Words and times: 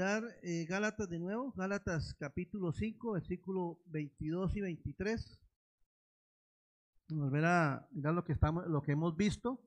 eh, 0.00 0.64
Gálatas 0.64 1.10
de 1.10 1.18
nuevo, 1.18 1.52
Gálatas 1.52 2.14
capítulo 2.14 2.72
5, 2.72 3.12
versículo 3.12 3.82
22 3.86 4.56
y 4.56 4.60
23. 4.62 5.38
Volver 7.10 7.44
a 7.44 7.86
mirar 7.90 8.14
lo 8.14 8.24
que, 8.24 8.32
estamos, 8.32 8.66
lo 8.66 8.80
que 8.80 8.92
hemos 8.92 9.14
visto. 9.14 9.60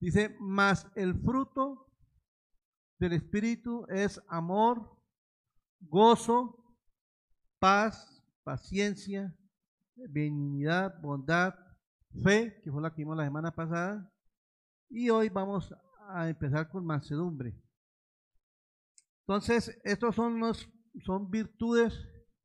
Dice, 0.00 0.34
mas 0.40 0.86
el 0.94 1.14
fruto 1.20 1.92
del 2.98 3.12
Espíritu 3.12 3.84
es 3.90 4.22
amor, 4.26 4.98
gozo, 5.80 6.64
paz, 7.58 8.24
paciencia, 8.42 9.36
benignidad, 9.96 10.98
bondad, 11.02 11.54
fe, 12.22 12.58
que 12.62 12.72
fue 12.72 12.80
la 12.80 12.90
que 12.90 13.02
vimos 13.02 13.18
la 13.18 13.24
semana 13.24 13.54
pasada. 13.54 14.10
Y 14.88 15.10
hoy 15.10 15.28
vamos 15.28 15.74
a 16.08 16.26
empezar 16.26 16.70
con 16.70 16.86
mansedumbre. 16.86 17.65
Entonces, 19.28 19.76
estos 19.82 20.14
son, 20.14 20.40
son 21.04 21.30
virtudes 21.30 21.92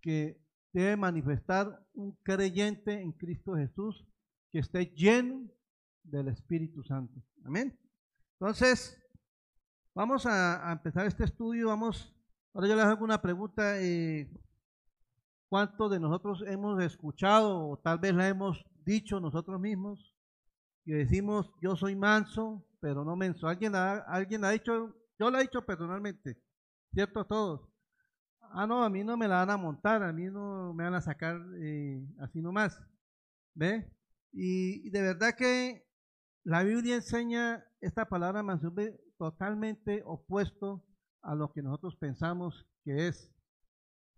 que 0.02 0.41
debe 0.73 0.98
manifestar 0.98 1.80
un 1.94 2.16
creyente 2.23 2.99
en 2.99 3.12
Cristo 3.12 3.55
Jesús 3.55 4.04
que 4.49 4.59
esté 4.59 4.88
lleno 4.88 5.48
del 6.04 6.30
Espíritu 6.30 6.84
Santo. 6.84 7.21
Amén. 7.45 7.77
Entonces, 8.40 8.99
vamos 9.94 10.26
a, 10.26 10.71
empezar 10.71 11.05
este 11.05 11.26
estudio. 11.26 11.67
Vamos, 11.67 12.16
ahora 12.54 12.67
yo 12.67 12.76
les 12.76 12.85
hago 12.85 13.04
una 13.04 13.21
pregunta. 13.21 13.79
Eh, 13.79 14.32
¿Cuántos 15.49 15.91
de 15.91 15.99
nosotros 15.99 16.43
hemos 16.48 16.82
escuchado 16.82 17.68
o 17.68 17.77
tal 17.77 17.99
vez 17.99 18.15
la 18.15 18.27
hemos 18.27 18.65
dicho 18.84 19.20
nosotros 19.20 19.59
mismos? 19.59 20.15
Y 20.84 20.93
decimos, 20.93 21.52
yo 21.62 21.76
soy 21.76 21.96
manso, 21.96 22.65
pero 22.79 23.05
no 23.05 23.15
menso. 23.15 23.48
¿Alguien 23.48 23.76
ha, 23.76 23.98
alguien 23.99 24.43
ha 24.46 24.49
dicho, 24.49 24.96
yo 25.20 25.29
lo 25.29 25.37
he 25.37 25.43
dicho 25.43 25.63
personalmente, 25.63 26.41
¿cierto? 26.93 27.25
Todos. 27.25 27.71
Ah, 28.53 28.67
no, 28.67 28.84
a 28.84 28.89
mí 28.89 29.03
no 29.03 29.15
me 29.15 29.27
la 29.27 29.37
van 29.37 29.49
a 29.51 29.57
montar, 29.57 30.03
a 30.03 30.11
mí 30.11 30.25
no 30.25 30.73
me 30.73 30.84
van 30.84 30.95
a 30.95 31.01
sacar 31.01 31.41
eh, 31.61 32.05
así 32.20 32.41
nomás. 32.41 32.81
¿Ve? 33.53 33.89
Y, 34.34 34.89
de 34.89 35.01
verdad 35.01 35.35
que 35.35 35.87
la 36.43 36.63
Biblia 36.63 36.95
enseña 36.95 37.65
esta 37.79 38.07
palabra 38.09 38.43
mansedumbre 38.43 38.99
totalmente 39.17 40.03
opuesto 40.05 40.84
a 41.21 41.35
lo 41.35 41.51
que 41.53 41.62
nosotros 41.62 41.95
pensamos 41.95 42.67
que 42.84 43.07
es. 43.07 43.31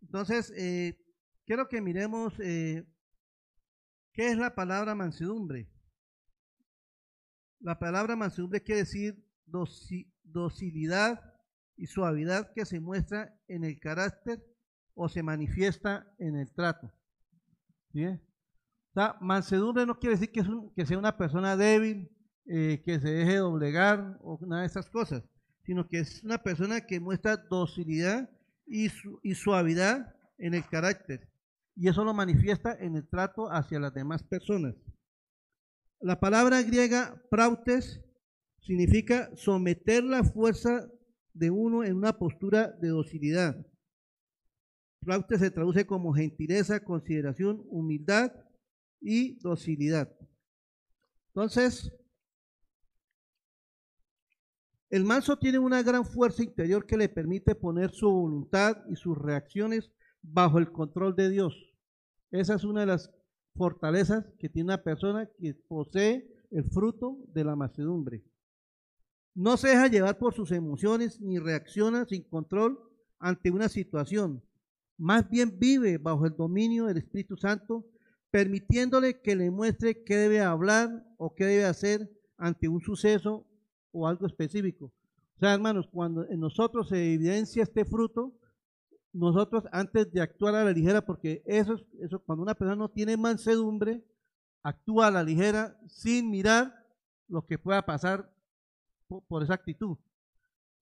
Entonces, 0.01 0.51
eh, 0.57 0.97
quiero 1.45 1.67
que 1.67 1.81
miremos 1.81 2.33
eh, 2.39 2.87
qué 4.13 4.29
es 4.29 4.37
la 4.37 4.55
palabra 4.55 4.95
mansedumbre. 4.95 5.69
La 7.59 7.77
palabra 7.77 8.15
mansedumbre 8.15 8.63
quiere 8.63 8.81
decir 8.81 9.23
docilidad 10.23 11.32
y 11.75 11.87
suavidad 11.87 12.51
que 12.53 12.65
se 12.65 12.79
muestra 12.79 13.35
en 13.47 13.63
el 13.63 13.79
carácter 13.79 14.43
o 14.95 15.09
se 15.09 15.23
manifiesta 15.23 16.07
en 16.19 16.35
el 16.37 16.51
trato. 16.51 16.91
¿Bien? 17.91 18.21
O 18.95 19.13
mansedumbre 19.21 19.85
no 19.85 19.99
quiere 19.99 20.15
decir 20.15 20.31
que, 20.31 20.41
es 20.41 20.47
que 20.75 20.85
sea 20.85 20.97
una 20.97 21.17
persona 21.17 21.57
débil, 21.57 22.11
eh, 22.45 22.81
que 22.85 22.99
se 22.99 23.09
deje 23.09 23.37
doblegar 23.37 24.19
o 24.21 24.39
nada 24.45 24.61
de 24.61 24.67
esas 24.67 24.89
cosas, 24.89 25.23
sino 25.63 25.87
que 25.87 25.99
es 25.99 26.23
una 26.23 26.37
persona 26.37 26.81
que 26.81 26.99
muestra 26.99 27.37
docilidad 27.37 28.29
y, 28.65 28.89
y 29.23 29.35
suavidad 29.35 30.15
en 30.37 30.53
el 30.53 30.67
carácter. 30.67 31.29
Y 31.75 31.87
eso 31.87 32.03
lo 32.03 32.13
manifiesta 32.13 32.77
en 32.79 32.95
el 32.95 33.07
trato 33.07 33.51
hacia 33.51 33.79
las 33.79 33.93
demás 33.93 34.23
personas. 34.23 34.75
La 35.99 36.19
palabra 36.19 36.61
griega 36.61 37.19
prautes 37.31 38.01
significa 38.59 39.29
someter 39.35 40.03
la 40.03 40.23
fuerza 40.23 40.87
de 41.33 41.49
uno 41.49 41.83
en 41.83 41.95
una 41.95 42.17
postura 42.17 42.69
de 42.69 42.89
docilidad. 42.89 43.65
Prautes 45.03 45.39
se 45.39 45.51
traduce 45.51 45.85
como 45.85 46.13
gentileza, 46.13 46.83
consideración, 46.83 47.63
humildad 47.67 48.31
y 49.01 49.39
docilidad. 49.39 50.15
Entonces, 51.27 51.91
el 54.89 55.03
manso 55.03 55.37
tiene 55.37 55.59
una 55.59 55.81
gran 55.81 56.05
fuerza 56.05 56.43
interior 56.43 56.85
que 56.85 56.97
le 56.97 57.09
permite 57.09 57.55
poner 57.55 57.91
su 57.91 58.09
voluntad 58.09 58.77
y 58.89 58.95
sus 58.95 59.17
reacciones 59.17 59.91
bajo 60.21 60.59
el 60.59 60.71
control 60.71 61.15
de 61.15 61.29
Dios. 61.29 61.73
Esa 62.31 62.55
es 62.55 62.63
una 62.63 62.81
de 62.81 62.87
las 62.87 63.11
fortalezas 63.55 64.25
que 64.39 64.49
tiene 64.49 64.67
una 64.67 64.83
persona 64.83 65.29
que 65.37 65.55
posee 65.55 66.31
el 66.51 66.63
fruto 66.65 67.17
de 67.33 67.43
la 67.43 67.55
macedumbre. 67.55 68.23
No 69.35 69.57
se 69.57 69.69
deja 69.69 69.87
llevar 69.87 70.17
por 70.17 70.33
sus 70.33 70.51
emociones 70.51 71.19
ni 71.19 71.39
reacciona 71.39 72.05
sin 72.05 72.23
control 72.23 72.79
ante 73.19 73.49
una 73.49 73.67
situación. 73.67 74.43
Más 74.97 75.27
bien 75.29 75.57
vive 75.57 75.97
bajo 75.97 76.25
el 76.25 76.35
dominio 76.35 76.85
del 76.85 76.97
Espíritu 76.97 77.35
Santo, 77.35 77.85
permitiéndole 78.29 79.21
que 79.21 79.35
le 79.35 79.49
muestre 79.49 80.03
qué 80.03 80.17
debe 80.17 80.41
hablar 80.41 81.05
o 81.17 81.33
qué 81.33 81.45
debe 81.45 81.65
hacer 81.65 82.11
ante 82.37 82.67
un 82.67 82.81
suceso 82.81 83.47
o 83.91 84.07
algo 84.07 84.27
específico. 84.27 84.93
O 85.35 85.39
sea, 85.39 85.53
hermanos, 85.53 85.87
cuando 85.91 86.27
en 86.29 86.39
nosotros 86.39 86.89
se 86.89 87.13
evidencia 87.13 87.63
este 87.63 87.85
fruto, 87.85 88.33
nosotros 89.13 89.63
antes 89.71 90.11
de 90.11 90.21
actuar 90.21 90.55
a 90.55 90.63
la 90.63 90.71
ligera, 90.71 91.05
porque 91.05 91.43
eso, 91.45 91.79
eso 91.99 92.19
cuando 92.19 92.43
una 92.43 92.55
persona 92.55 92.75
no 92.75 92.89
tiene 92.89 93.17
mansedumbre, 93.17 94.03
actúa 94.63 95.07
a 95.07 95.11
la 95.11 95.23
ligera 95.23 95.77
sin 95.87 96.29
mirar 96.29 96.73
lo 97.27 97.45
que 97.45 97.57
pueda 97.57 97.83
pasar 97.83 98.31
por, 99.21 99.43
esa 99.43 99.53
actitud. 99.53 99.97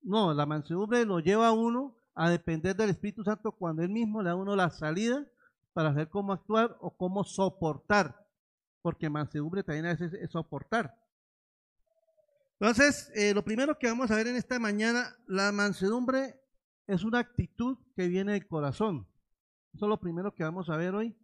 No, 0.02 0.34
la 0.34 0.46
mansedumbre 0.46 1.06
lo 1.06 1.19
lleva 1.19 1.47
a 1.47 1.52
uno 1.52 1.97
a 2.16 2.30
depender 2.30 2.75
del 2.75 2.90
Espíritu 2.90 3.24
Santo 3.24 3.52
cuando 3.52 3.84
él 3.84 3.90
mismo 3.90 4.22
le 4.22 4.30
da 4.30 4.36
uno 4.36 4.56
la 4.56 4.69
salida 4.69 5.25
para 5.74 5.90
saber 5.90 6.09
cómo 6.09 6.34
actuar 6.34 6.78
o 6.81 6.96
cómo 6.96 7.24
soportar, 7.24 8.28
porque 8.81 9.09
mansedumbre 9.09 9.64
también 9.64 9.86
a 9.86 9.94
veces 9.94 10.14
es 10.14 10.31
soportar. 10.31 10.97
Entonces, 12.59 13.12
eh, 13.16 13.34
lo 13.34 13.44
primero 13.44 13.78
que 13.78 13.88
vamos 13.88 14.12
a 14.12 14.16
ver 14.16 14.28
en 14.28 14.36
esta 14.36 14.59
mañana, 14.59 15.16
la 15.28 15.52
mansedumbre 15.52 16.40
es 16.88 17.03
una 17.03 17.19
actitud 17.19 17.78
que 17.96 18.08
viene 18.08 18.34
del 18.34 18.48
corazón. 18.48 19.08
Eso 19.74 19.86
es 19.86 19.90
lo 19.90 20.00
primero 20.00 20.36
que 20.36 20.44
vamos 20.44 20.69
a 20.69 20.78
ver 20.78 20.94
hoy. 20.94 21.16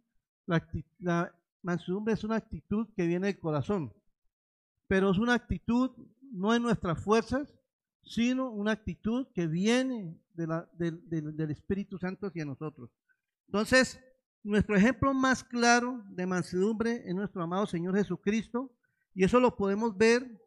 La, 0.46 0.66
la 0.98 1.34
mansedumbre 1.62 2.14
es 2.14 2.24
una 2.24 2.36
actitud 2.36 2.88
que 2.96 3.06
viene 3.06 3.28
del 3.28 3.38
corazón, 3.38 3.94
pero 4.86 5.10
es 5.10 5.18
una 5.18 5.34
actitud 5.34 5.90
no 6.32 6.54
en 6.54 6.62
nuestras 6.62 7.02
fuerzas, 7.02 7.54
sino 8.02 8.50
una 8.50 8.72
actitud 8.72 9.26
que 9.34 9.46
viene 9.46 10.18
del 10.34 11.50
Espíritu 11.50 11.98
Santo 11.98 12.26
hacia 12.26 12.44
nosotros. 12.44 12.90
Entonces, 13.46 14.00
nuestro 14.42 14.76
ejemplo 14.76 15.12
más 15.12 15.44
claro 15.44 16.02
de 16.10 16.26
mansedumbre 16.26 17.02
es 17.06 17.14
nuestro 17.14 17.42
amado 17.42 17.66
Señor 17.66 17.96
Jesucristo, 17.96 18.72
y 19.14 19.24
eso 19.24 19.40
lo 19.40 19.56
podemos 19.56 19.96
ver 19.96 20.40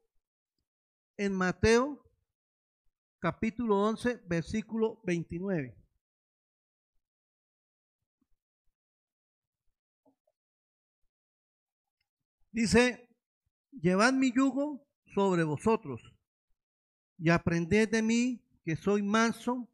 en 1.17 1.33
Mateo 1.33 2.03
capítulo 3.19 3.79
11, 3.81 4.23
versículo 4.27 4.99
29. 5.03 5.77
Dice, 12.51 13.07
llevad 13.71 14.13
mi 14.13 14.33
yugo 14.33 14.85
sobre 15.13 15.43
vosotros 15.43 16.01
y 17.17 17.29
aprended 17.29 17.89
de 17.89 18.01
mí 18.01 18.43
que 18.63 18.75
soy 18.75 19.03
manso 19.03 19.67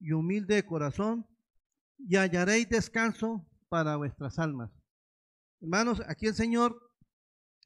y 0.00 0.12
humilde 0.12 0.56
de 0.56 0.66
corazón 0.66 1.26
y 1.98 2.16
hallaréis 2.16 2.68
descanso 2.68 3.46
para 3.68 3.96
vuestras 3.96 4.38
almas. 4.38 4.70
Hermanos, 5.60 6.02
aquí 6.08 6.26
el 6.26 6.34
Señor 6.34 6.92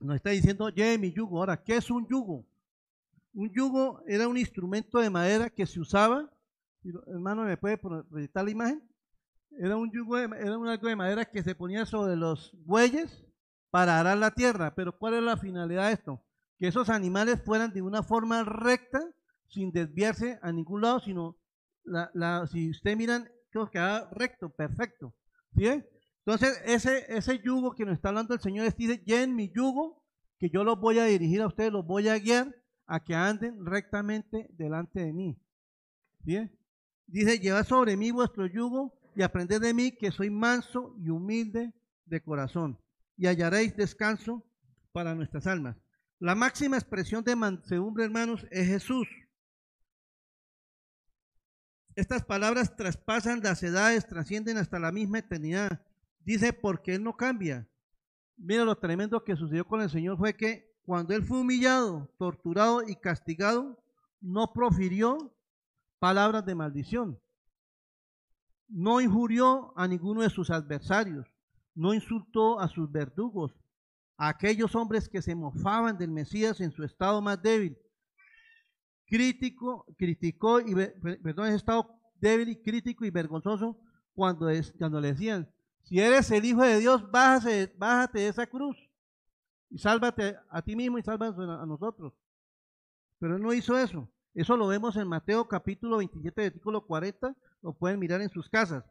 nos 0.01 0.17
está 0.17 0.31
diciendo, 0.31 0.69
lleve 0.69 0.99
mi 0.99 1.13
yugo. 1.13 1.39
Ahora, 1.39 1.63
¿qué 1.63 1.77
es 1.77 1.91
un 1.91 2.07
yugo? 2.07 2.47
Un 3.33 3.51
yugo 3.53 4.03
era 4.07 4.29
un 4.29 4.37
instrumento 4.37 4.99
de 4.99 5.09
madera 5.09 5.49
que 5.49 5.67
se 5.67 5.81
usaba, 5.81 6.31
hermano, 7.07 7.45
¿me 7.45 7.57
puede 7.57 7.79
proyectar 7.79 8.45
la 8.45 8.51
imagen? 8.51 8.83
Era 9.59 9.77
un 9.77 9.91
yugo, 9.91 10.19
era 10.19 10.59
un 10.59 10.69
algo 10.69 10.89
de 10.89 10.97
madera 10.97 11.25
que 11.25 11.43
se 11.43 11.55
ponía 11.55 11.87
sobre 11.87 12.17
los 12.17 12.53
bueyes 12.65 13.25
para 13.71 13.99
arar 13.99 14.19
la 14.19 14.31
tierra. 14.31 14.75
Pero 14.75 14.97
¿cuál 14.97 15.15
es 15.15 15.23
la 15.23 15.37
finalidad 15.37 15.89
de 15.89 15.95
esto? 15.95 16.26
Que 16.59 16.69
esos 16.69 16.89
animales 16.89 17.43
fueran 17.45 17.73
de 17.73 17.83
una 17.83 18.03
forma 18.03 18.45
recta, 18.45 19.01
sin 19.49 19.71
desviarse 19.71 20.39
a 20.43 20.53
ningún 20.53 20.83
lado, 20.83 21.01
sino, 21.01 21.37
la, 21.85 22.47
si 22.47 22.71
ustedes 22.71 22.97
miran, 22.97 23.29
que 23.51 23.61
queda 23.71 24.09
recto, 24.11 24.51
perfecto. 24.51 25.15
¿Bien? 25.51 25.87
Entonces, 26.25 26.61
ese, 26.65 27.05
ese 27.09 27.39
yugo 27.39 27.75
que 27.75 27.85
nos 27.85 27.95
está 27.95 28.09
hablando 28.09 28.35
el 28.35 28.41
Señor 28.41 28.67
es, 28.67 28.77
dice, 28.77 29.03
en 29.07 29.35
mi 29.35 29.51
yugo, 29.53 30.03
que 30.39 30.51
yo 30.51 30.65
los 30.65 30.79
voy 30.79 30.99
a 30.99 31.05
dirigir 31.05 31.41
a 31.41 31.47
ustedes, 31.47 31.73
los 31.73 31.87
voy 31.87 32.09
a 32.09 32.19
guiar 32.19 32.55
a 32.87 33.03
que 33.03 33.15
anden 33.15 33.65
rectamente 33.65 34.49
delante 34.51 35.01
de 35.01 35.13
mí. 35.13 35.41
Bien. 36.21 36.53
Dice, 37.07 37.39
llevad 37.39 37.65
sobre 37.65 37.97
mí 37.97 38.11
vuestro 38.11 38.47
yugo 38.47 38.99
y 39.15 39.23
aprended 39.23 39.61
de 39.61 39.73
mí 39.73 39.93
que 39.93 40.11
soy 40.11 40.29
manso 40.29 40.95
y 40.99 41.09
humilde 41.09 41.73
de 42.05 42.21
corazón, 42.21 42.79
y 43.17 43.27
hallaréis 43.27 43.77
descanso 43.77 44.45
para 44.93 45.15
nuestras 45.15 45.47
almas. 45.47 45.77
La 46.19 46.35
máxima 46.35 46.77
expresión 46.77 47.23
de 47.23 47.37
mansedumbre, 47.37 48.05
hermanos, 48.05 48.47
es 48.51 48.67
Jesús. 48.67 49.07
Estas 51.95 52.25
palabras 52.25 52.75
traspasan 52.75 53.41
las 53.43 53.63
edades, 53.63 54.07
trascienden 54.07 54.57
hasta 54.57 54.79
la 54.79 54.93
misma 54.93 55.19
eternidad. 55.19 55.83
Dice, 56.21 56.53
porque 56.53 56.95
Él 56.95 57.03
no 57.03 57.17
cambia. 57.17 57.69
Mira 58.37 58.65
lo 58.65 58.77
tremendo 58.77 59.25
que 59.25 59.37
sucedió 59.37 59.67
con 59.67 59.81
el 59.81 59.91
Señor 59.91 60.17
fue 60.19 60.35
que 60.35 60.75
cuando 60.85 61.15
Él 61.15 61.23
fue 61.23 61.39
humillado, 61.39 62.09
torturado 62.19 62.83
y 62.87 62.97
castigado, 62.97 63.83
no 64.21 64.53
profirió 64.53 65.35
palabras 65.99 66.47
de 66.47 66.55
maldición. 66.55 67.19
No 68.69 69.01
injurió 69.01 69.73
a 69.77 69.87
ninguno 69.87 70.23
de 70.23 70.31
sus 70.31 70.51
adversarios. 70.51 71.27
No 71.75 71.93
insultó 71.93 72.59
a 72.59 72.69
sus 72.69 72.91
verdugos, 72.91 73.53
aquellos 74.17 74.75
hombres 74.75 75.09
que 75.09 75.23
se 75.23 75.35
mofaban 75.35 75.99
del 75.99 76.11
Mesías 76.11 76.61
en 76.61 76.73
su 76.73 76.85
estado 76.85 77.21
más 77.21 77.41
débil. 77.43 77.77
Crítico, 79.07 79.85
criticó 79.97 80.61
y, 80.61 80.75
perdón, 80.75 81.47
ese 81.47 81.57
estado 81.57 81.89
débil 82.21 82.49
y 82.49 82.63
crítico 82.63 83.05
y 83.05 83.11
vergonzoso 83.11 83.79
cuando, 84.15 84.49
es, 84.49 84.73
cuando 84.79 85.01
le 85.01 85.13
decían, 85.13 85.49
si 85.83 86.01
eres 86.01 86.31
el 86.31 86.45
Hijo 86.45 86.63
de 86.63 86.81
Dios, 86.81 87.09
bájate, 87.11 87.73
bájate 87.79 88.21
de 88.21 88.29
esa 88.29 88.47
cruz 88.47 88.77
y 89.71 89.79
sálvate 89.79 90.37
a 90.51 90.63
ti 90.63 90.75
mismo 90.75 90.99
y 90.99 91.03
sálvate 91.03 91.41
a 91.43 91.67
nosotros. 91.67 92.13
Pero 93.19 93.39
no 93.39 93.53
hizo 93.53 93.79
eso. 93.79 94.11
Eso 94.35 94.57
lo 94.57 94.67
vemos 94.67 94.97
en 94.97 95.09
Mateo 95.09 95.47
capítulo 95.49 95.99
27, 95.99 96.43
versículo 96.43 96.85
40, 96.85 97.35
lo 97.63 97.73
pueden 97.73 97.99
mirar 97.99 98.21
en 98.21 98.31
sus 98.31 98.49
casas. 98.51 98.85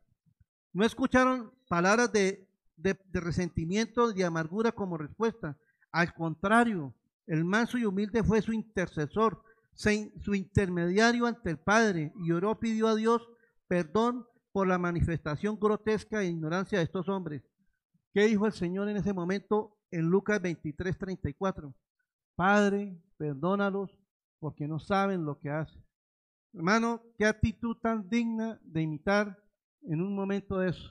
No 0.74 0.84
escucharon 0.84 1.54
palabras 1.68 2.12
de, 2.12 2.48
de, 2.78 2.98
de 3.12 3.20
resentimiento, 3.20 4.12
de 4.12 4.24
amargura 4.24 4.72
como 4.72 4.98
respuesta. 4.98 5.58
Al 5.92 6.14
contrario, 6.14 6.94
el 7.28 7.46
manso 7.46 7.78
y 7.78 7.86
humilde 7.86 8.24
fue 8.24 8.42
su 8.42 8.54
intercesor, 8.54 9.42
su 9.74 10.36
intermediario 10.36 11.26
ante 11.26 11.50
el 11.50 11.58
Padre, 11.58 12.14
y 12.24 12.32
oró, 12.32 12.60
pidió 12.60 12.88
a 12.88 12.96
Dios 12.96 13.28
perdón 13.68 14.26
por 14.52 14.68
la 14.68 14.78
manifestación 14.78 15.60
grotesca 15.60 16.22
e 16.22 16.28
ignorancia 16.28 16.78
de 16.78 16.86
estos 16.86 17.10
hombres. 17.10 17.44
¿Qué 18.14 18.26
dijo 18.26 18.46
el 18.46 18.54
Señor 18.54 18.88
en 18.88 18.98
ese 18.98 19.14
momento 19.14 19.78
en 19.92 20.06
Lucas 20.10 20.42
23, 20.42 20.98
34? 20.98 21.74
Padre, 22.36 22.98
perdónalos 23.18 23.92
porque 24.40 24.68
no 24.68 24.80
saben 24.80 25.26
lo 25.26 25.40
que 25.40 25.50
hacen. 25.50 25.84
Hermano, 26.54 27.02
qué 27.18 27.26
actitud 27.26 27.76
tan 27.78 28.08
digna 28.08 28.60
de 28.64 28.82
imitar 28.82 29.38
en 29.82 30.02
un 30.02 30.16
momento 30.16 30.60
de 30.60 30.70
eso. 30.70 30.90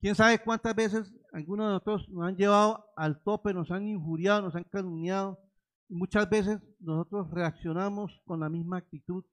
¿Quién 0.00 0.14
sabe 0.14 0.38
cuántas 0.38 0.74
veces 0.76 1.12
algunos 1.32 1.66
de 1.66 1.72
nosotros 1.72 2.08
nos 2.10 2.28
han 2.28 2.36
llevado 2.36 2.84
al 2.96 3.20
tope, 3.22 3.52
nos 3.52 3.70
han 3.70 3.88
injuriado, 3.88 4.42
nos 4.42 4.54
han 4.54 4.64
calumniado? 4.64 5.40
Y 5.88 5.94
muchas 5.94 6.28
veces 6.30 6.60
nosotros 6.78 7.30
reaccionamos 7.32 8.20
con 8.24 8.38
la 8.38 8.48
misma 8.48 8.76
actitud, 8.76 9.24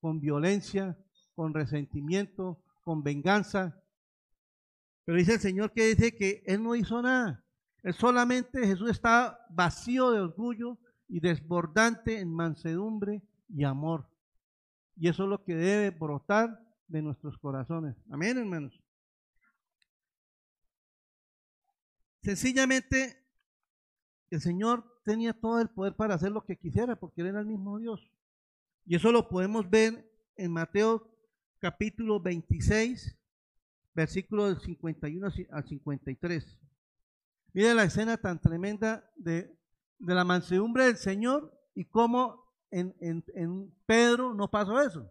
con 0.00 0.20
violencia, 0.20 0.98
con 1.34 1.52
resentimiento, 1.52 2.62
con 2.82 3.02
venganza. 3.02 3.78
Pero 5.04 5.18
dice 5.18 5.34
el 5.34 5.40
Señor 5.40 5.72
que 5.72 5.94
dice 5.94 6.16
que 6.16 6.42
Él 6.46 6.62
no 6.62 6.74
hizo 6.74 7.02
nada. 7.02 7.44
Él 7.82 7.92
solamente, 7.92 8.66
Jesús 8.66 8.90
estaba 8.90 9.38
vacío 9.50 10.12
de 10.12 10.20
orgullo 10.20 10.78
y 11.08 11.20
desbordante 11.20 12.20
en 12.20 12.32
mansedumbre 12.32 13.22
y 13.48 13.64
amor. 13.64 14.08
Y 14.96 15.08
eso 15.08 15.24
es 15.24 15.28
lo 15.28 15.44
que 15.44 15.54
debe 15.54 15.90
brotar 15.90 16.61
de 16.92 17.02
nuestros 17.02 17.38
corazones. 17.38 17.96
Amén, 18.10 18.36
hermanos. 18.36 18.78
Sencillamente, 22.22 23.16
el 24.30 24.40
Señor 24.40 24.84
tenía 25.04 25.32
todo 25.32 25.60
el 25.60 25.70
poder 25.70 25.96
para 25.96 26.14
hacer 26.14 26.30
lo 26.30 26.44
que 26.44 26.58
quisiera, 26.58 26.94
porque 26.94 27.22
Él 27.22 27.28
era 27.28 27.40
el 27.40 27.46
mismo 27.46 27.78
Dios. 27.78 28.12
Y 28.84 28.94
eso 28.94 29.10
lo 29.10 29.28
podemos 29.28 29.68
ver 29.68 30.08
en 30.36 30.52
Mateo 30.52 31.10
capítulo 31.60 32.20
26, 32.20 33.16
versículos 33.94 34.50
del 34.50 34.60
51 34.60 35.28
al 35.50 35.64
53. 35.64 36.58
Mire 37.54 37.74
la 37.74 37.84
escena 37.84 38.18
tan 38.18 38.38
tremenda 38.40 39.10
de, 39.16 39.56
la 39.98 40.24
mansedumbre 40.24 40.86
del 40.86 40.96
Señor 40.96 41.58
y 41.74 41.86
cómo 41.86 42.52
en, 42.70 42.94
en, 43.00 43.74
Pedro 43.86 44.34
no 44.34 44.50
pasó 44.50 44.80
eso. 44.80 45.10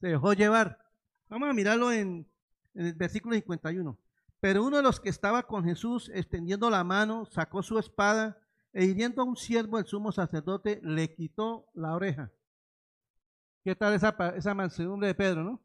Se 0.00 0.08
dejó 0.08 0.32
llevar. 0.32 0.87
Vamos 1.28 1.48
a 1.48 1.52
mirarlo 1.52 1.92
en, 1.92 2.26
el 2.74 2.94
versículo 2.94 3.34
51. 3.34 3.98
Pero 4.40 4.64
uno 4.64 4.76
de 4.76 4.82
los 4.82 5.00
que 5.00 5.08
estaba 5.08 5.42
con 5.42 5.64
Jesús, 5.64 6.10
extendiendo 6.14 6.70
la 6.70 6.84
mano, 6.84 7.26
sacó 7.26 7.62
su 7.62 7.78
espada 7.78 8.38
e 8.72 8.84
hiriendo 8.84 9.22
a 9.22 9.24
un 9.24 9.36
siervo 9.36 9.76
del 9.76 9.86
sumo 9.86 10.12
sacerdote, 10.12 10.80
le 10.82 11.12
quitó 11.14 11.66
la 11.74 11.94
oreja. 11.94 12.32
¿Qué 13.64 13.74
tal 13.74 13.94
esa, 13.94 14.14
esa 14.36 14.54
mansedumbre 14.54 15.08
de 15.08 15.14
Pedro, 15.14 15.42
no? 15.42 15.62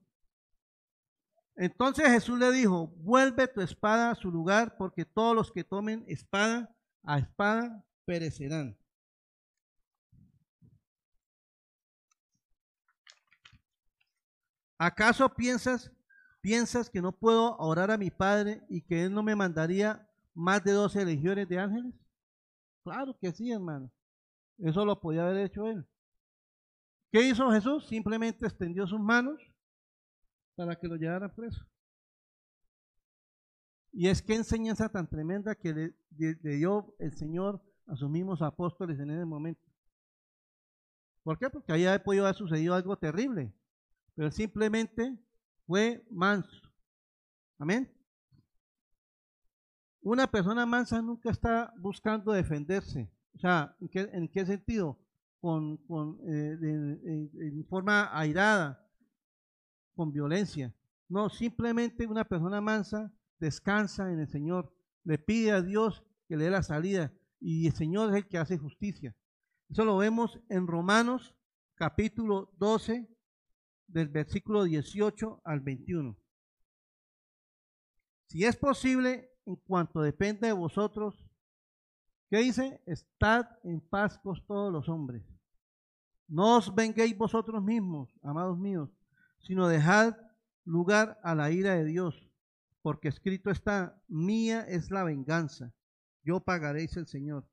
Entonces 1.55 2.07
Jesús 2.07 2.39
le 2.39 2.51
dijo, 2.51 2.87
vuelve 2.97 3.47
tu 3.47 3.61
espada 3.61 4.09
a 4.09 4.15
su 4.15 4.31
lugar, 4.31 4.75
porque 4.77 5.05
todos 5.05 5.35
los 5.35 5.51
que 5.51 5.63
tomen 5.63 6.03
espada 6.07 6.75
a 7.03 7.19
espada 7.19 7.85
perecerán. 8.05 8.75
¿Acaso 14.77 15.29
piensas, 15.29 15.91
piensas 16.41 16.89
que 16.89 17.01
no 17.01 17.11
puedo 17.11 17.57
orar 17.57 17.91
a 17.91 17.97
mi 17.97 18.11
Padre 18.11 18.63
y 18.69 18.81
que 18.81 19.03
Él 19.03 19.13
no 19.13 19.23
me 19.23 19.35
mandaría 19.35 20.09
más 20.33 20.63
de 20.63 20.71
doce 20.71 21.05
legiones 21.05 21.47
de 21.47 21.59
ángeles? 21.59 21.93
Claro 22.83 23.17
que 23.19 23.31
sí, 23.31 23.51
hermano. 23.51 23.91
Eso 24.57 24.85
lo 24.85 24.99
podía 24.99 25.23
haber 25.23 25.45
hecho 25.45 25.67
Él. 25.67 25.85
¿Qué 27.11 27.21
hizo 27.21 27.51
Jesús? 27.51 27.85
Simplemente 27.87 28.45
extendió 28.45 28.87
sus 28.87 28.99
manos 28.99 29.39
para 30.55 30.75
que 30.75 30.87
lo 30.87 30.95
llevara 30.95 31.33
preso. 31.33 31.65
Y 33.91 34.07
es 34.07 34.21
que 34.23 34.33
enseñanza 34.33 34.89
tan 34.89 35.07
tremenda 35.07 35.53
que 35.53 35.73
le, 35.73 35.95
dio 36.41 36.95
el 36.97 37.13
Señor 37.13 37.61
a 37.85 37.95
sus 37.95 38.09
mismos 38.09 38.41
apóstoles 38.41 38.99
en 38.99 39.11
ese 39.11 39.25
momento. 39.25 39.61
¿Por 41.21 41.37
qué? 41.37 41.49
Porque 41.49 41.71
ahí 41.71 41.85
podido 41.99 42.25
haber 42.25 42.35
sucedido 42.35 42.73
algo 42.73 42.97
terrible, 42.97 43.53
pero 44.15 44.31
simplemente 44.31 45.17
fue 45.65 46.05
manso. 46.09 46.61
Amén. 47.57 47.91
Una 50.01 50.27
persona 50.27 50.65
mansa 50.65 51.01
nunca 51.01 51.31
está 51.31 51.73
buscando 51.77 52.31
defenderse. 52.31 53.09
O 53.35 53.39
sea, 53.39 53.75
¿en 53.79 54.27
qué, 54.27 54.45
sentido? 54.45 54.99
Con, 55.39 55.77
con 55.77 56.19
eh, 56.27 56.57
en 56.61 57.65
forma 57.67 58.09
airada, 58.17 58.85
con 59.95 60.11
violencia. 60.11 60.73
No, 61.07 61.29
simplemente 61.29 62.05
una 62.07 62.25
persona 62.25 62.61
mansa 62.61 63.13
descansa 63.39 64.11
en 64.11 64.19
el 64.19 64.27
Señor, 64.27 64.73
le 65.03 65.17
pide 65.17 65.51
a 65.51 65.61
Dios 65.61 66.03
que 66.27 66.37
le 66.37 66.45
dé 66.45 66.49
la 66.49 66.63
salida 66.63 67.13
y 67.39 67.67
el 67.67 67.73
Señor 67.73 68.09
es 68.09 68.15
el 68.15 68.27
que 68.27 68.37
hace 68.37 68.57
justicia. 68.57 69.15
Eso 69.69 69.85
lo 69.85 69.97
vemos 69.97 70.39
en 70.49 70.67
Romanos 70.67 71.35
capítulo 71.75 72.53
12 72.57 73.12
del 73.93 74.07
versículo 74.07 74.63
18 74.63 75.41
al 75.45 75.59
21. 75.59 76.17
Si 78.27 78.43
es 78.43 78.55
posible, 78.57 79.29
en 79.45 79.55
cuanto 79.57 80.01
depende 80.01 80.47
de 80.47 80.53
vosotros, 80.53 81.15
¿qué 82.29 82.37
dice? 82.37 82.81
Estad 82.87 83.45
en 83.63 83.79
paz 83.79 84.17
con 84.17 84.43
todos 84.47 84.73
los 84.73 84.89
hombres. 84.89 85.23
No 86.27 86.57
os 86.57 86.73
venguéis 86.73 87.15
vosotros 87.15 87.63
mismos, 87.63 88.09
amados 88.23 88.57
míos, 88.57 88.89
sino 89.39 89.67
dejad 89.67 90.15
lugar 90.65 91.19
a 91.23 91.35
la 91.35 91.51
ira 91.51 91.75
de 91.75 91.85
Dios, 91.85 92.27
porque 92.81 93.09
escrito 93.09 93.51
está, 93.51 94.01
mía 94.07 94.61
es 94.61 94.89
la 94.89 95.03
venganza, 95.03 95.71
yo 96.23 96.39
pagaréis 96.39 96.97
el 96.97 97.05
Señor. 97.05 97.47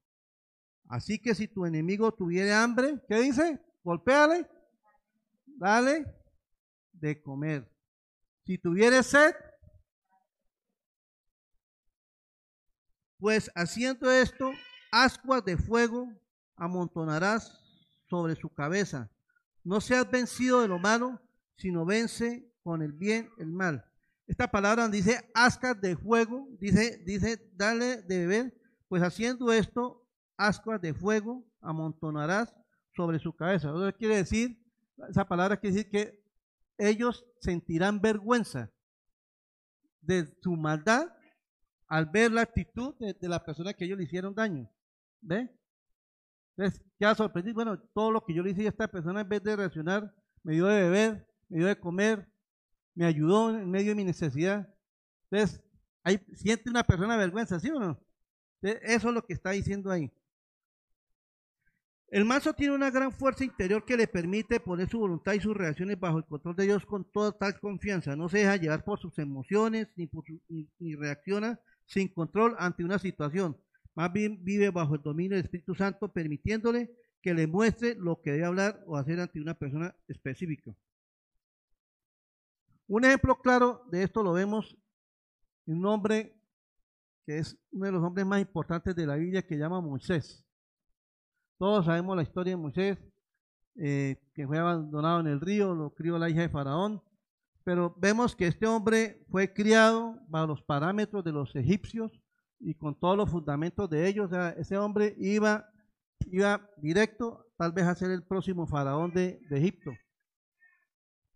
Así 0.88 1.18
que 1.18 1.34
si 1.34 1.46
tu 1.46 1.66
enemigo 1.66 2.12
tuviere 2.12 2.54
hambre, 2.54 2.98
¿qué 3.06 3.20
dice? 3.20 3.60
Golpéale, 3.84 4.48
dale 5.46 6.19
de 7.00 7.20
comer. 7.20 7.70
Si 8.44 8.58
tuviere 8.58 9.02
sed, 9.02 9.34
pues 13.18 13.50
haciendo 13.54 14.10
esto, 14.10 14.50
ascuas 14.90 15.44
de 15.44 15.56
fuego 15.56 16.08
amontonarás 16.56 17.58
sobre 18.08 18.34
su 18.36 18.48
cabeza. 18.52 19.10
No 19.62 19.80
seas 19.80 20.10
vencido 20.10 20.62
de 20.62 20.68
lo 20.68 20.78
malo, 20.78 21.20
sino 21.56 21.84
vence 21.84 22.50
con 22.62 22.82
el 22.82 22.92
bien 22.92 23.30
el 23.38 23.52
mal. 23.52 23.84
Esta 24.26 24.50
palabra 24.50 24.88
dice 24.88 25.28
ascuas 25.34 25.80
de 25.80 25.96
fuego, 25.96 26.48
dice, 26.60 27.02
dice, 27.04 27.50
dale 27.54 28.02
de 28.02 28.18
beber, 28.26 28.60
pues 28.88 29.02
haciendo 29.02 29.52
esto, 29.52 30.06
ascuas 30.36 30.80
de 30.80 30.94
fuego 30.94 31.44
amontonarás 31.60 32.54
sobre 32.94 33.18
su 33.18 33.34
cabeza. 33.34 33.68
Eso 33.68 33.92
quiere 33.96 34.16
decir, 34.16 34.58
esa 35.08 35.26
palabra 35.26 35.56
quiere 35.56 35.76
decir 35.76 35.90
que 35.90 36.20
ellos 36.80 37.26
sentirán 37.40 38.00
vergüenza 38.00 38.70
de 40.00 40.26
su 40.40 40.52
maldad 40.56 41.08
al 41.86 42.06
ver 42.06 42.32
la 42.32 42.42
actitud 42.42 42.94
de, 42.98 43.28
la 43.28 43.44
persona 43.44 43.74
que 43.74 43.84
ellos 43.84 43.98
le 43.98 44.04
hicieron 44.04 44.34
daño. 44.34 44.70
¿Ve? 45.20 45.50
Entonces, 46.56 46.82
ha 47.00 47.14
sorprendido. 47.14 47.54
Bueno, 47.54 47.78
todo 47.94 48.10
lo 48.10 48.24
que 48.24 48.34
yo 48.34 48.42
le 48.42 48.50
hice 48.50 48.66
a 48.66 48.70
esta 48.70 48.88
persona, 48.88 49.20
en 49.20 49.28
vez 49.28 49.42
de 49.42 49.56
reaccionar 49.56 50.14
me 50.42 50.54
dio 50.54 50.66
de 50.66 50.82
beber, 50.82 51.28
me 51.48 51.58
dio 51.58 51.66
de 51.66 51.78
comer, 51.78 52.28
me 52.94 53.04
ayudó 53.06 53.50
en 53.50 53.70
medio 53.70 53.90
de 53.90 53.96
mi 53.96 54.04
necesidad. 54.04 54.72
Entonces, 55.30 55.62
ahí 56.02 56.18
siente 56.34 56.70
una 56.70 56.84
persona 56.84 57.16
vergüenza, 57.16 57.60
¿sí 57.60 57.70
o 57.70 57.78
no? 57.78 58.00
Eso 58.62 59.08
es 59.08 59.14
lo 59.14 59.24
que 59.24 59.32
está 59.32 59.50
diciendo 59.50 59.90
ahí. 59.90 60.10
El 62.10 62.24
mazo 62.24 62.52
tiene 62.52 62.74
una 62.74 62.90
gran 62.90 63.12
fuerza 63.12 63.44
interior 63.44 63.84
que 63.84 63.96
le 63.96 64.08
permite 64.08 64.58
poner 64.58 64.88
su 64.88 64.98
voluntad 64.98 65.32
y 65.34 65.40
sus 65.40 65.56
reacciones 65.56 65.98
bajo 65.98 66.18
el 66.18 66.24
control 66.24 66.56
de 66.56 66.64
Dios 66.64 66.84
con 66.84 67.04
toda 67.04 67.30
tal 67.30 67.60
confianza. 67.60 68.16
No 68.16 68.28
se 68.28 68.38
deja 68.38 68.56
llevar 68.56 68.82
por 68.82 68.98
sus 68.98 69.16
emociones 69.20 69.86
ni, 69.94 70.96
reacciona 70.96 71.60
sin 71.86 72.08
control 72.08 72.56
ante 72.58 72.82
una 72.82 72.98
situación. 72.98 73.56
Más 73.94 74.12
bien 74.12 74.44
vive 74.44 74.70
bajo 74.70 74.96
el 74.96 75.02
dominio 75.02 75.36
del 75.36 75.44
Espíritu 75.44 75.76
Santo, 75.76 76.12
permitiéndole 76.12 76.90
que 77.22 77.32
le 77.32 77.46
muestre 77.46 77.94
lo 77.94 78.20
que 78.20 78.32
debe 78.32 78.44
hablar 78.44 78.82
o 78.86 78.96
hacer 78.96 79.20
ante 79.20 79.40
una 79.40 79.54
persona 79.54 79.94
específica. 80.08 80.74
Un 82.88 83.04
ejemplo 83.04 83.40
claro 83.40 83.84
de 83.88 84.02
esto 84.02 84.24
lo 84.24 84.32
vemos 84.32 84.76
en 85.66 85.76
un 85.76 85.86
hombre 85.86 86.36
que 87.24 87.38
es 87.38 87.56
uno 87.70 87.86
de 87.86 87.92
los 87.92 88.02
hombres 88.02 88.26
más 88.26 88.40
importantes 88.40 88.96
de 88.96 89.06
la 89.06 89.14
Biblia 89.14 89.46
que 89.46 89.56
llama 89.56 89.80
Moisés. 89.80 90.44
Todos 91.60 91.84
sabemos 91.84 92.16
la 92.16 92.22
historia 92.22 92.54
de 92.54 92.56
Moisés, 92.56 92.98
eh, 93.76 94.16
que 94.32 94.46
fue 94.46 94.56
abandonado 94.56 95.20
en 95.20 95.26
el 95.26 95.42
río, 95.42 95.74
lo 95.74 95.90
crió 95.90 96.16
la 96.16 96.30
hija 96.30 96.40
de 96.40 96.48
Faraón, 96.48 97.02
pero 97.64 97.94
vemos 97.98 98.34
que 98.34 98.46
este 98.46 98.66
hombre 98.66 99.26
fue 99.28 99.52
criado 99.52 100.18
bajo 100.28 100.46
los 100.46 100.62
parámetros 100.62 101.22
de 101.22 101.32
los 101.32 101.54
egipcios 101.54 102.18
y 102.60 102.72
con 102.72 102.98
todos 102.98 103.14
los 103.14 103.28
fundamentos 103.28 103.90
de 103.90 104.08
ellos. 104.08 104.28
O 104.28 104.30
sea, 104.30 104.48
ese 104.56 104.78
hombre 104.78 105.14
iba, 105.18 105.68
iba 106.30 106.66
directo 106.78 107.44
tal 107.58 107.72
vez 107.72 107.84
a 107.84 107.94
ser 107.94 108.10
el 108.10 108.22
próximo 108.22 108.66
faraón 108.66 109.12
de, 109.12 109.38
Egipto. 109.50 109.90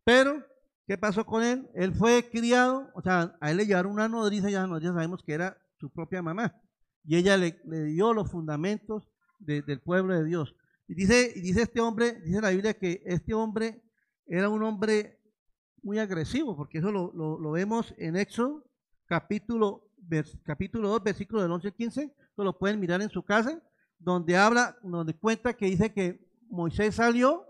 Pero, 0.05 0.43
¿qué 0.87 0.97
pasó 0.97 1.27
con 1.27 1.43
él? 1.43 1.69
Él 1.75 1.93
fue 1.93 2.31
criado, 2.31 2.91
o 2.95 3.03
sea, 3.03 3.37
a 3.43 3.51
él 3.51 3.59
le 3.59 3.67
llevaron 3.67 3.93
una 3.93 4.09
nodriza, 4.09 4.49
ya 4.49 4.67
nodriza 4.67 4.95
sabemos 4.95 5.23
que 5.23 5.35
era 5.35 5.59
su 5.79 5.91
propia 5.91 6.23
mamá, 6.23 6.59
y 7.05 7.17
ella 7.17 7.37
le 7.37 7.61
dio 7.85 8.15
los 8.15 8.31
fundamentos 8.31 9.14
del 9.45 9.81
pueblo 9.81 10.15
de 10.15 10.25
Dios. 10.25 10.55
Y 10.87 10.95
dice, 10.95 11.33
dice 11.37 11.63
este 11.63 11.81
hombre, 11.81 12.21
dice 12.21 12.41
la 12.41 12.51
Biblia 12.51 12.75
que 12.75 13.03
este 13.07 13.33
hombre 13.35 13.83
era 14.27 14.49
un 14.49 14.63
hombre 14.63 15.19
muy 15.83 15.99
agresivo, 15.99 16.57
porque 16.57 16.79
eso 16.79 16.91
lo, 16.91 17.13
lo, 17.13 17.51
vemos 17.51 17.95
en 17.99 18.17
Éxodo 18.17 18.65
capítulo, 19.07 19.87
capítulo 20.45 20.89
2, 20.89 21.03
versículo 21.03 21.43
del 21.43 21.53
11 21.53 21.69
al 21.69 21.75
15, 21.75 22.03
eso 22.03 22.45
lo 22.45 22.59
pueden 22.59 22.81
mirar 22.81 23.03
en 23.03 23.11
su 23.11 23.23
casa, 23.23 23.63
donde 23.99 24.37
habla, 24.37 24.77
donde 24.83 25.15
cuenta 25.15 25.55
que 25.55 25.67
dice 25.67 25.93
que 25.93 26.27
Moisés 26.49 26.95
salió 26.95 27.47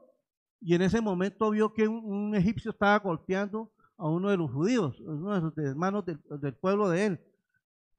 y 0.61 0.75
en 0.75 0.83
ese 0.83 1.01
momento 1.01 1.51
vio 1.51 1.73
que 1.73 1.87
un, 1.87 2.35
egipcio 2.35 2.71
estaba 2.71 2.99
golpeando 2.99 3.71
a 3.97 4.09
uno 4.09 4.31
de 4.31 4.37
los 4.37 4.51
judíos, 4.51 4.99
uno 5.01 5.35
de 5.35 5.41
sus 5.41 5.59
hermanos 5.59 6.05
del, 6.07 6.55
pueblo 6.55 6.89
de 6.89 7.07
él. 7.07 7.21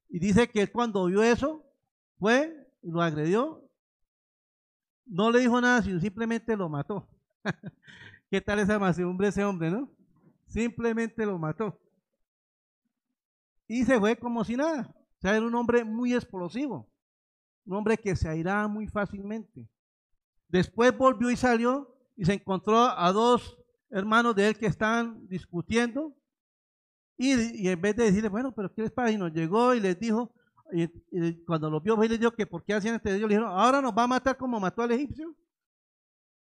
Y 0.10 0.20
dice 0.20 0.50
que 0.50 0.68
cuando 0.68 1.06
vio 1.06 1.24
eso, 1.24 1.64
fue, 2.20 2.72
lo 2.82 3.02
agredió 3.02 3.65
no 5.06 5.32
le 5.32 5.40
dijo 5.40 5.60
nada, 5.62 5.82
sino 5.82 6.00
simplemente 6.00 6.56
lo 6.56 6.70
mató. 6.70 7.08
¿Qué 8.30 8.42
tal 8.42 8.60
esa 8.60 8.80
masedumbre 8.80 9.28
ese 9.28 9.44
hombre, 9.44 9.70
no? 9.70 9.90
Simplemente 10.48 11.26
lo 11.26 11.38
mató. 11.38 11.80
Y 13.68 13.84
se 13.84 14.00
fue 14.00 14.18
como 14.18 14.44
si 14.44 14.56
nada. 14.56 14.94
O 15.18 15.22
sea, 15.22 15.36
era 15.36 15.46
un 15.46 15.56
hombre 15.56 15.84
muy 15.84 16.14
explosivo. 16.14 16.90
Un 17.66 17.78
hombre 17.78 17.98
que 17.98 18.16
se 18.16 18.28
airaba 18.28 18.68
muy 18.68 18.88
fácilmente. 18.88 19.68
Después 20.48 20.96
volvió 20.96 21.32
y 21.32 21.36
salió 21.36 21.96
y 22.16 22.26
se 22.26 22.34
encontró 22.34 22.78
a 22.78 23.12
dos 23.12 23.58
hermanos 23.90 24.36
de 24.36 24.50
él 24.50 24.58
que 24.58 24.68
estaban 24.68 25.28
discutiendo. 25.28 26.16
Y, 27.18 27.68
en 27.68 27.82
vez 27.82 27.96
de 27.96 28.06
decirle, 28.06 28.30
bueno, 28.30 28.54
pero 28.54 28.74
¿qué 28.74 28.84
les 28.84 28.92
pasa? 28.92 29.12
Y 29.12 29.18
nos 29.18 29.32
llegó 29.32 29.74
y 29.74 29.80
les 29.80 29.98
dijo, 30.00 30.35
y, 30.72 31.46
cuando 31.46 31.70
lo 31.70 31.80
vio, 31.80 31.96
le 31.98 32.18
dijo 32.18 32.32
que 32.32 32.46
por 32.46 32.64
qué 32.64 32.74
hacían 32.74 32.96
este 32.96 33.16
Dios, 33.16 33.30
le 33.30 33.36
dijeron, 33.36 33.52
ahora 33.52 33.82
nos 33.82 33.94
va 33.94 34.04
a 34.04 34.08
matar 34.08 34.38
como 34.38 34.60
mató 34.60 34.82
al 34.82 34.92
egipcio. 34.92 35.36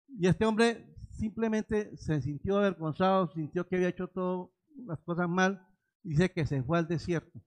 Y 0.07 0.27
este 0.27 0.45
hombre 0.45 0.93
simplemente 1.11 1.95
se 1.97 2.21
sintió 2.21 2.57
avergonzado, 2.57 3.31
sintió 3.33 3.67
que 3.67 3.75
había 3.75 3.89
hecho 3.89 4.07
todas 4.07 4.49
las 4.85 4.99
cosas 4.99 5.29
mal, 5.29 5.65
dice 6.03 6.31
que 6.31 6.45
se 6.45 6.61
fue 6.63 6.77
al 6.77 6.87
desierto. 6.87 7.39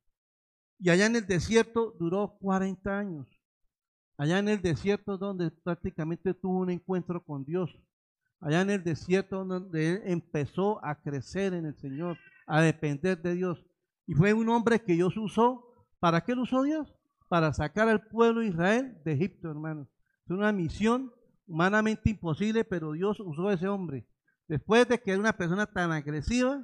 Y 0.79 0.91
allá 0.91 1.07
en 1.07 1.17
el 1.17 1.27
desierto 1.27 1.95
duró 1.99 2.37
40 2.41 2.99
años. 2.99 3.29
Allá 4.17 4.39
en 4.39 4.49
el 4.49 4.63
desierto 4.63 5.19
donde 5.19 5.51
prácticamente 5.51 6.35
tuvo 6.35 6.61
un 6.61 6.71
encuentro 6.71 7.23
con 7.25 7.45
Dios. 7.45 7.77
Allá 8.41 8.61
en 8.61 8.71
el 8.71 8.85
desierto 8.85 9.45
donde 9.45 9.93
él 9.93 10.03
empezó 10.05 10.85
a 10.85 11.01
crecer 11.01 11.55
en 11.55 11.67
el 11.67 11.77
Señor, 11.77 12.19
a 12.47 12.61
depender 12.61 13.21
de 13.21 13.35
Dios. 13.35 13.65
Y 14.07 14.15
fue 14.15 14.33
un 14.33 14.49
hombre 14.49 14.81
que 14.81 14.93
Dios 14.95 15.17
usó 15.17 15.74
¿Para 16.05 16.21
qué 16.21 16.35
lo 16.35 16.43
usó 16.43 16.63
Dios? 16.65 16.93
Para 17.29 17.55
sacar 17.55 17.89
al 17.89 18.07
pueblo 18.09 18.43
de 18.43 18.49
Israel 18.49 19.01
de 19.07 19.13
Egipto, 19.15 19.51
hermanos. 19.51 19.89
Es 20.27 20.33
una 20.33 20.53
misión 20.53 21.11
humanamente 21.47 22.11
imposible, 22.11 22.63
pero 22.63 22.93
Dios 22.93 23.21
usó 23.21 23.49
a 23.49 23.55
ese 23.55 23.69
hombre. 23.69 24.07
Después 24.47 24.87
de 24.87 25.01
que 25.01 25.13
era 25.13 25.21
una 25.21 25.33
persona 25.33 25.65
tan 25.65 25.93
agresiva, 25.93 26.63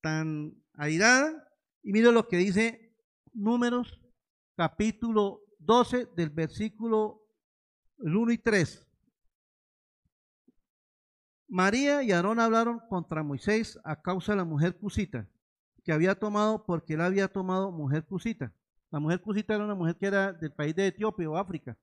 tan 0.00 0.54
airada, 0.72 1.46
y 1.82 1.92
mire 1.92 2.10
lo 2.10 2.28
que 2.28 2.38
dice 2.38 2.96
Números 3.34 4.00
capítulo 4.56 5.42
12 5.58 6.08
del 6.16 6.30
versículo 6.30 7.20
1 7.98 8.32
y 8.32 8.38
3. 8.38 8.88
María 11.46 12.02
y 12.02 12.12
Aarón 12.12 12.40
hablaron 12.40 12.80
contra 12.88 13.22
Moisés 13.22 13.78
a 13.84 14.00
causa 14.00 14.32
de 14.32 14.38
la 14.38 14.44
mujer 14.46 14.78
cusita 14.78 15.28
que 15.84 15.92
había 15.92 16.14
tomado 16.14 16.64
porque 16.64 16.94
él 16.94 17.02
había 17.02 17.28
tomado 17.28 17.70
mujer 17.70 18.06
cusita. 18.06 18.50
La 18.90 19.00
mujer 19.00 19.20
cusita 19.20 19.54
era 19.54 19.64
una 19.64 19.74
mujer 19.74 19.96
que 19.96 20.06
era 20.06 20.32
del 20.32 20.52
país 20.52 20.74
de 20.74 20.86
Etiopía 20.86 21.28
o 21.28 21.36
África. 21.36 21.76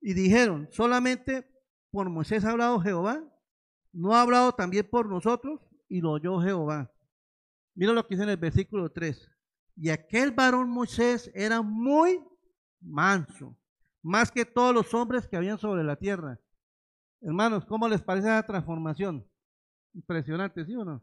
Y 0.00 0.14
dijeron, 0.14 0.68
solamente 0.70 1.48
por 1.90 2.08
Moisés 2.08 2.44
ha 2.44 2.50
hablado 2.50 2.80
Jehová, 2.80 3.22
no 3.92 4.14
ha 4.14 4.22
hablado 4.22 4.52
también 4.52 4.88
por 4.88 5.08
nosotros, 5.08 5.60
y 5.88 6.00
lo 6.00 6.12
oyó 6.12 6.40
Jehová. 6.40 6.92
Mira 7.74 7.92
lo 7.92 8.06
que 8.06 8.14
dice 8.14 8.24
en 8.24 8.30
el 8.30 8.36
versículo 8.36 8.90
3. 8.90 9.30
Y 9.76 9.90
aquel 9.90 10.32
varón 10.32 10.68
Moisés 10.68 11.30
era 11.34 11.62
muy 11.62 12.20
manso, 12.80 13.56
más 14.02 14.30
que 14.30 14.44
todos 14.44 14.74
los 14.74 14.92
hombres 14.94 15.26
que 15.26 15.36
habían 15.36 15.58
sobre 15.58 15.84
la 15.84 15.96
tierra. 15.96 16.40
Hermanos, 17.20 17.64
¿cómo 17.64 17.88
les 17.88 18.02
parece 18.02 18.28
esa 18.28 18.44
transformación? 18.44 19.26
Impresionante, 19.94 20.64
¿sí 20.64 20.74
o 20.74 20.84
no? 20.84 21.02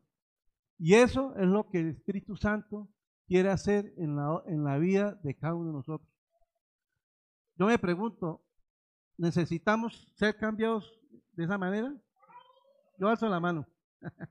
Y 0.77 0.93
eso 0.93 1.34
es 1.38 1.48
lo 1.48 1.69
que 1.69 1.79
el 1.79 1.89
Espíritu 1.89 2.36
Santo 2.36 2.89
quiere 3.27 3.50
hacer 3.50 3.94
en 3.98 4.15
la, 4.15 4.41
en 4.48 4.63
la 4.63 4.77
vida 4.77 5.20
de 5.24 5.36
cada 5.36 5.55
uno 5.55 5.67
de 5.67 5.74
nosotros. 5.74 6.10
Yo 7.58 7.67
me 7.67 7.79
pregunto, 7.79 8.44
¿necesitamos 9.17 10.12
ser 10.15 10.38
cambiados 10.38 11.00
de 11.34 11.46
esa 11.46 11.58
manera? 11.58 11.94
Yo 13.00 13.08
alzo 13.08 13.27
la 13.27 13.39
mano. 13.39 13.67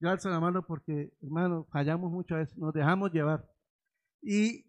Yo 0.00 0.08
alzo 0.08 0.30
la 0.30 0.40
mano 0.40 0.66
porque, 0.66 1.12
hermano, 1.20 1.66
fallamos 1.70 2.10
muchas 2.10 2.38
veces, 2.38 2.58
nos 2.58 2.72
dejamos 2.72 3.12
llevar. 3.12 3.46
Y, 4.22 4.66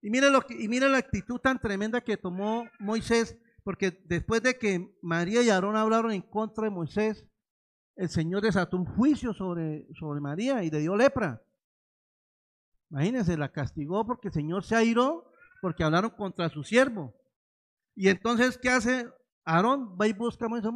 y 0.00 0.10
mira 0.10 0.30
lo 0.30 0.42
que, 0.42 0.54
y 0.60 0.68
mira 0.68 0.88
la 0.88 0.98
actitud 0.98 1.40
tan 1.40 1.58
tremenda 1.60 2.00
que 2.00 2.16
tomó 2.16 2.64
Moisés, 2.78 3.36
porque 3.64 4.00
después 4.04 4.42
de 4.42 4.56
que 4.56 4.96
María 5.02 5.42
y 5.42 5.50
Aarón 5.50 5.76
hablaron 5.76 6.12
en 6.12 6.22
contra 6.22 6.64
de 6.64 6.70
Moisés, 6.70 7.26
el 7.96 8.08
Señor 8.08 8.42
desató 8.42 8.76
un 8.76 8.84
juicio 8.84 9.34
sobre, 9.34 9.88
sobre 9.98 10.20
María 10.20 10.62
y 10.62 10.70
le 10.70 10.78
dio 10.78 10.96
lepra. 10.96 11.42
Imagínense, 12.90 13.36
la 13.36 13.52
castigó 13.52 14.06
porque 14.06 14.28
el 14.28 14.34
Señor 14.34 14.64
se 14.64 14.76
airó 14.76 15.30
porque 15.60 15.84
hablaron 15.84 16.10
contra 16.10 16.48
su 16.48 16.62
siervo. 16.62 17.14
Y 17.94 18.08
entonces, 18.08 18.56
¿qué 18.58 18.70
hace 18.70 19.08
Aarón? 19.44 19.96
Va 20.00 20.06
y 20.06 20.12
busca 20.12 20.46
a 20.46 20.48
Moisés. 20.48 20.70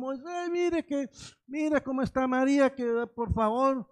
mire 0.51 0.85
que, 0.85 1.09
mira 1.47 1.83
cómo 1.83 2.03
está 2.03 2.27
María, 2.27 2.75
que 2.75 3.07
por 3.15 3.33
favor, 3.33 3.89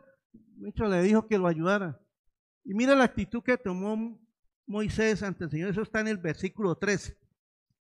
mucho 0.56 0.84
le 0.86 1.02
dijo 1.02 1.26
que 1.26 1.38
lo 1.38 1.46
ayudara. 1.46 2.00
Y 2.64 2.74
mira 2.74 2.94
la 2.94 3.04
actitud 3.04 3.42
que 3.42 3.56
tomó 3.56 4.20
Moisés 4.66 5.22
ante 5.22 5.44
el 5.44 5.50
Señor. 5.50 5.70
Eso 5.70 5.82
está 5.82 6.00
en 6.00 6.08
el 6.08 6.18
versículo 6.18 6.76
13. 6.76 7.16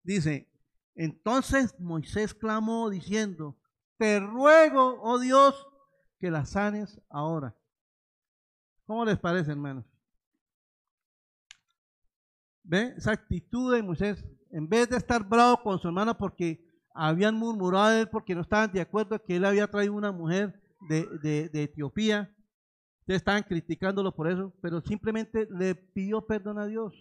Dice, 0.04 0.50
entonces 0.96 1.80
Moisés 1.80 2.34
clamó 2.34 2.90
diciendo, 2.90 3.58
te 3.98 4.20
ruego, 4.20 5.00
oh 5.02 5.20
Dios, 5.20 5.68
que 6.20 6.32
la 6.32 6.46
sanes 6.46 7.00
ahora. 7.10 7.56
¿Cómo 8.86 9.06
les 9.06 9.20
parece, 9.20 9.52
hermanos? 9.52 9.86
¿Ve? 12.68 12.94
Esa 12.98 13.14
actitud 13.14 13.74
de 13.74 13.82
Moisés, 13.82 14.24
en 14.52 14.68
vez 14.68 14.90
de 14.90 14.98
estar 14.98 15.24
bravo 15.24 15.62
con 15.64 15.80
su 15.80 15.88
hermano 15.88 16.18
porque 16.18 16.62
habían 16.94 17.36
murmurado 17.36 17.92
de 17.92 18.02
él 18.02 18.10
porque 18.10 18.36
no 18.36 18.42
estaban 18.42 18.72
de 18.74 18.82
acuerdo 18.82 19.24
que 19.24 19.38
él 19.38 19.46
había 19.46 19.68
traído 19.68 19.94
una 19.94 20.12
mujer 20.12 20.62
de, 20.90 21.50
Etiopía, 21.54 22.30
ustedes 23.00 23.22
estaban 23.22 23.44
criticándolo 23.44 24.14
por 24.14 24.30
eso, 24.30 24.54
pero 24.62 24.82
simplemente 24.82 25.48
le 25.50 25.76
pidió 25.76 26.26
perdón 26.26 26.60
a 26.60 26.66
Dios. 26.66 26.94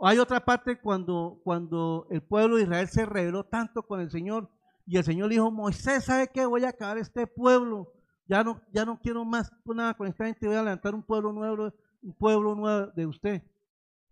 Hay 0.00 0.18
otra 0.18 0.42
parte 0.42 0.80
cuando, 0.80 1.40
cuando 1.44 2.06
el 2.10 2.22
pueblo 2.22 2.56
de 2.56 2.62
Israel 2.62 2.88
se 2.88 3.04
rebeló 3.04 3.44
tanto 3.44 3.82
con 3.82 4.00
el 4.00 4.10
Señor 4.10 4.50
Y 4.86 4.96
el 4.96 5.04
Señor 5.04 5.28
dijo, 5.28 5.50
Moisés, 5.50 6.04
¿sabe 6.04 6.28
qué? 6.32 6.46
Voy 6.46 6.64
a 6.64 6.70
acabar 6.70 6.98
este 6.98 7.26
pueblo. 7.26 7.92
Ya 8.26 8.42
no, 8.42 8.60
ya 8.72 8.84
no 8.86 8.98
quiero 8.98 9.24
más 9.26 9.52
nada 9.66 9.92
con 9.94 10.06
esta 10.06 10.24
gente, 10.24 10.46
voy 10.46 10.56
a 10.56 10.62
levantar 10.62 10.94
un 10.94 11.02
pueblo 11.02 11.32
nuevo, 11.32 11.70
un 12.02 12.14
pueblo 12.14 12.54
nuevo 12.54 12.86
de 12.92 13.06
usted. 13.06 13.42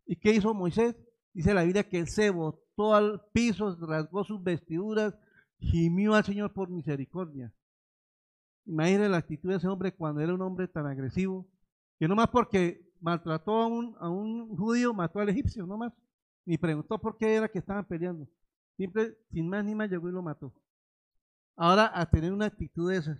¿Y 0.07 0.17
qué 0.17 0.33
hizo 0.33 0.55
Moisés? 0.55 0.97
Dice 1.33 1.55
la 1.55 1.63
Biblia 1.63 1.89
que 1.89 1.99
él 1.99 2.09
se 2.09 2.31
botó 2.31 2.95
al 2.95 3.23
piso, 3.33 3.77
rasgó 3.81 4.25
sus 4.25 4.43
vestiduras, 4.43 5.15
gimió 5.59 6.15
al 6.15 6.25
Señor 6.25 6.53
por 6.53 6.69
misericordia. 6.69 7.53
Imagínese 8.65 9.09
la 9.09 9.17
actitud 9.19 9.51
de 9.51 9.57
ese 9.57 9.69
hombre 9.69 9.95
cuando 9.95 10.21
era 10.21 10.35
un 10.35 10.43
hombre 10.43 10.69
tan 10.69 10.87
agresivo, 10.87 11.47
que 11.99 12.07
no 12.07 12.15
más 12.15 12.29
porque 12.29 12.93
maltrató 13.01 13.63
a 13.63 13.67
un, 13.67 13.97
a 13.99 14.09
un 14.09 14.57
judío, 14.57 14.95
mató 14.95 15.21
al 15.21 15.29
egipcio, 15.29 15.67
no 15.67 15.77
más. 15.77 15.93
Ni 16.45 16.59
preguntó 16.59 16.99
por 16.99 17.17
qué 17.17 17.35
era 17.35 17.49
que 17.49 17.59
estaban 17.59 17.85
peleando. 17.85 18.29
Siempre, 18.77 19.17
sin 19.31 19.49
más 19.49 19.65
ni 19.65 19.75
más, 19.75 19.91
llegó 19.91 20.09
y 20.09 20.13
lo 20.13 20.23
mató. 20.23 20.53
Ahora, 21.57 21.91
a 21.95 22.09
tener 22.09 22.33
una 22.33 22.47
actitud 22.47 22.91
de 22.91 22.97
esas. 22.99 23.19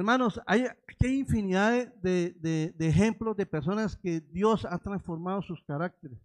Hermanos, 0.00 0.40
hay, 0.46 0.64
hay 1.00 1.18
infinidad 1.18 1.92
de, 1.96 2.74
ejemplos 2.78 3.36
de 3.36 3.44
personas 3.44 3.98
que 3.98 4.22
Dios 4.22 4.64
ha 4.64 4.78
transformado 4.78 5.42
sus 5.42 5.62
caracteres. 5.64 6.18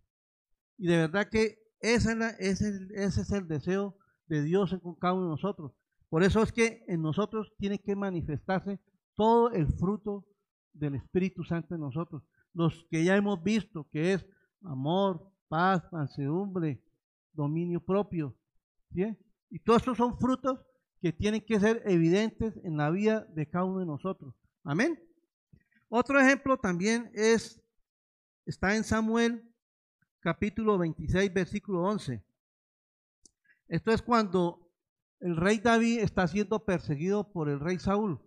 Y 0.77 0.87
de 0.87 0.95
verdad 0.95 1.27
que 1.29 1.59
ese, 1.81 2.15
es 2.39 3.31
el 3.31 3.47
deseo 3.49 3.97
de 4.27 4.43
Dios 4.43 4.71
en 4.71 4.79
cada 4.95 5.15
uno 5.15 5.23
de 5.23 5.31
nosotros. 5.31 5.73
Por 6.07 6.23
eso 6.23 6.41
es 6.41 6.53
que 6.53 6.85
en 6.87 7.01
nosotros 7.01 7.51
tiene 7.57 7.77
que 7.77 7.97
manifestarse 7.97 8.79
todo 9.13 9.51
el 9.51 9.67
fruto 9.67 10.25
del 10.71 10.95
Espíritu 10.95 11.43
Santo 11.43 11.75
en 11.75 11.81
nosotros. 11.81 12.23
Los 12.53 12.87
que 12.89 13.03
ya 13.03 13.17
hemos 13.17 13.43
visto, 13.43 13.89
que 13.91 14.13
es 14.13 14.25
amor, 14.63 15.29
paz, 15.49 15.83
mansedumbre, 15.91 16.81
dominio 17.33 17.81
propio. 17.81 18.37
Y 19.49 19.59
todos 19.59 19.81
estos 19.81 19.97
son 19.97 20.17
frutos 20.17 20.61
que 21.01 21.13
tienen 21.13 21.41
que 21.41 21.59
ser 21.59 21.81
evidentes 21.85 22.59
en 22.63 22.77
la 22.77 22.89
vida 22.89 23.27
de 23.33 23.47
cada 23.47 23.65
uno 23.65 23.79
de 23.79 23.85
nosotros. 23.85 24.33
Amén. 24.63 24.99
Otro 25.89 26.19
ejemplo 26.19 26.57
también 26.57 27.11
es, 27.13 27.61
está 28.45 28.75
en 28.75 28.83
Samuel 28.83 29.51
capítulo 30.19 30.77
26, 30.77 31.33
versículo 31.33 31.83
11. 31.83 32.25
Esto 33.67 33.91
es 33.91 34.01
cuando 34.01 34.71
el 35.19 35.35
rey 35.35 35.59
David 35.59 35.99
está 35.99 36.27
siendo 36.27 36.65
perseguido 36.65 37.31
por 37.31 37.49
el 37.49 37.59
rey 37.59 37.79
Saúl. 37.79 38.19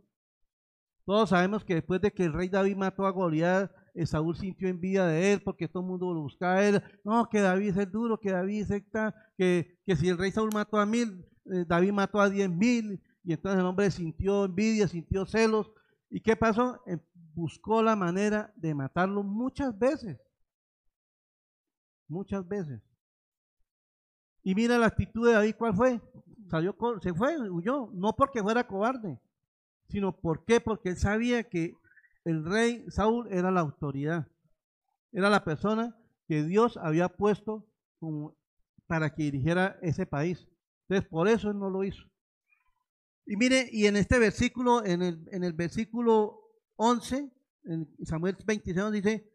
Todos 1.05 1.31
sabemos 1.31 1.65
que 1.65 1.75
después 1.75 2.01
de 2.01 2.13
que 2.13 2.25
el 2.25 2.33
rey 2.33 2.49
David 2.49 2.77
mató 2.77 3.07
a 3.07 3.11
Goliat, 3.11 3.73
Saúl 4.07 4.37
sintió 4.37 4.69
envidia 4.69 5.07
de 5.07 5.33
él 5.33 5.43
porque 5.43 5.69
todo 5.69 5.83
el 5.83 5.89
mundo 5.89 6.13
lo 6.13 6.21
buscaba 6.21 6.57
a 6.57 6.69
él. 6.69 6.83
No, 7.05 7.29
que 7.29 7.41
David 7.41 7.71
es 7.71 7.77
el 7.79 7.91
duro, 7.91 8.21
que 8.21 8.31
David 8.31 8.63
es 8.63 8.69
secta, 8.69 9.15
que, 9.37 9.79
que 9.85 9.97
si 9.97 10.09
el 10.09 10.19
rey 10.19 10.31
Saúl 10.31 10.51
mató 10.53 10.79
a 10.79 10.87
mil, 10.87 11.25
eh, 11.38 11.38
David 11.67 11.93
mató 11.93 12.21
a 12.21 12.28
diez 12.28 12.50
mil. 12.50 13.00
Y 13.25 13.33
entonces 13.33 13.61
el 13.61 13.67
hombre 13.67 13.90
sintió 13.90 14.45
envidia, 14.45 14.88
sintió 14.88 15.26
celos. 15.26 15.71
¿Y 16.11 16.21
qué 16.21 16.37
pasó? 16.37 16.81
Eh, 16.87 16.99
buscó 17.35 17.83
la 17.83 17.95
manera 17.95 18.52
de 18.57 18.75
matarlo 18.75 19.23
muchas 19.23 19.78
veces. 19.78 20.19
Muchas 22.09 22.47
veces. 22.49 22.81
Y 24.43 24.55
mira 24.55 24.78
la 24.78 24.87
actitud 24.87 25.26
de 25.26 25.35
David, 25.35 25.55
¿cuál 25.59 25.75
fue? 25.75 26.00
Salió, 26.50 26.75
se 27.02 27.12
fue, 27.12 27.38
huyó. 27.50 27.90
No 27.93 28.14
porque 28.17 28.43
fuera 28.43 28.67
cobarde, 28.67 29.21
sino 29.88 30.19
¿por 30.19 30.45
qué? 30.47 30.61
Porque 30.61 30.90
él 30.90 30.97
sabía 30.97 31.45
que 31.45 31.76
el 32.25 32.45
rey 32.45 32.85
Saúl 32.88 33.29
era 33.31 33.51
la 33.51 33.61
autoridad, 33.61 34.27
era 35.12 35.29
la 35.29 35.44
persona 35.44 35.96
que 36.27 36.44
Dios 36.44 36.79
había 36.79 37.09
puesto 37.09 37.66
para 38.87 39.14
que 39.14 39.25
dirigiera 39.25 39.79
ese 39.83 40.07
país. 40.07 40.49
Entonces, 40.88 41.09
por 41.09 41.29
eso 41.29 41.51
él 41.51 41.59
no 41.59 41.68
lo 41.68 41.85
hizo. 41.85 42.03
Y 43.27 43.37
mire, 43.37 43.68
y 43.70 43.87
en 43.87 43.96
este 43.96 44.18
versículo, 44.18 44.85
en 44.85 45.03
el, 45.03 45.29
en 45.31 45.44
el 45.44 45.53
versículo 45.53 46.40
11, 46.77 47.31
en 47.64 47.88
Samuel 48.05 48.37
26, 48.46 48.90
dice, 48.92 49.31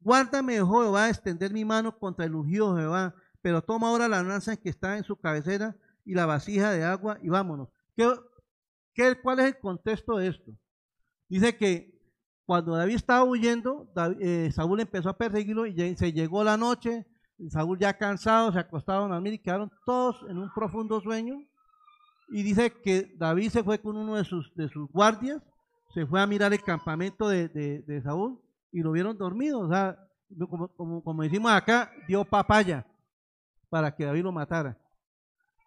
guárdame, 0.00 0.54
Jehová, 0.54 1.04
a 1.04 1.08
extender 1.10 1.52
mi 1.52 1.64
mano 1.64 1.98
contra 1.98 2.24
el 2.24 2.34
ungido 2.34 2.74
Jehová, 2.74 3.14
pero 3.42 3.62
toma 3.62 3.88
ahora 3.88 4.08
la 4.08 4.22
lanza 4.22 4.56
que 4.56 4.70
está 4.70 4.96
en 4.96 5.04
su 5.04 5.16
cabecera 5.16 5.76
y 6.04 6.14
la 6.14 6.24
vasija 6.24 6.70
de 6.70 6.84
agua 6.84 7.18
y 7.22 7.28
vámonos. 7.28 7.68
¿Qué, 7.94 8.10
qué, 8.94 9.20
cuál 9.20 9.40
es 9.40 9.46
el 9.46 9.58
contexto 9.58 10.16
de 10.16 10.28
esto? 10.28 10.52
Dice 11.28 11.54
que 11.56 11.98
cuando 12.46 12.76
David 12.76 12.94
estaba 12.94 13.24
huyendo, 13.24 13.92
eh, 14.20 14.50
Saúl 14.54 14.80
empezó 14.80 15.10
a 15.10 15.18
perseguirlo 15.18 15.66
y 15.66 15.96
se 15.96 16.12
llegó 16.14 16.42
la 16.42 16.56
noche. 16.56 17.06
Saúl 17.50 17.78
ya 17.78 17.96
cansado, 17.96 18.52
se 18.52 18.58
acostaron 18.58 19.10
a 19.10 19.14
dormir 19.14 19.34
y 19.34 19.38
quedaron 19.38 19.70
todos 19.86 20.24
en 20.28 20.38
un 20.38 20.52
profundo 20.52 21.00
sueño. 21.00 21.40
Y 22.30 22.42
dice 22.42 22.72
que 22.82 23.14
David 23.16 23.50
se 23.50 23.62
fue 23.62 23.80
con 23.80 23.96
uno 23.96 24.16
de 24.16 24.24
sus, 24.24 24.54
de 24.54 24.68
sus 24.68 24.88
guardias, 24.90 25.42
se 25.94 26.06
fue 26.06 26.20
a 26.20 26.26
mirar 26.26 26.52
el 26.52 26.62
campamento 26.62 27.28
de, 27.28 28.00
Saúl 28.04 28.40
y 28.70 28.82
lo 28.82 28.92
vieron 28.92 29.16
dormido. 29.16 29.60
O 29.60 29.68
sea, 29.68 29.98
como, 30.50 30.68
como, 30.68 31.02
como 31.02 31.22
decimos 31.22 31.50
acá, 31.52 31.90
dio 32.06 32.24
papaya 32.24 32.86
para 33.70 33.94
que 33.94 34.04
David 34.04 34.24
lo 34.24 34.32
matara. 34.32 34.76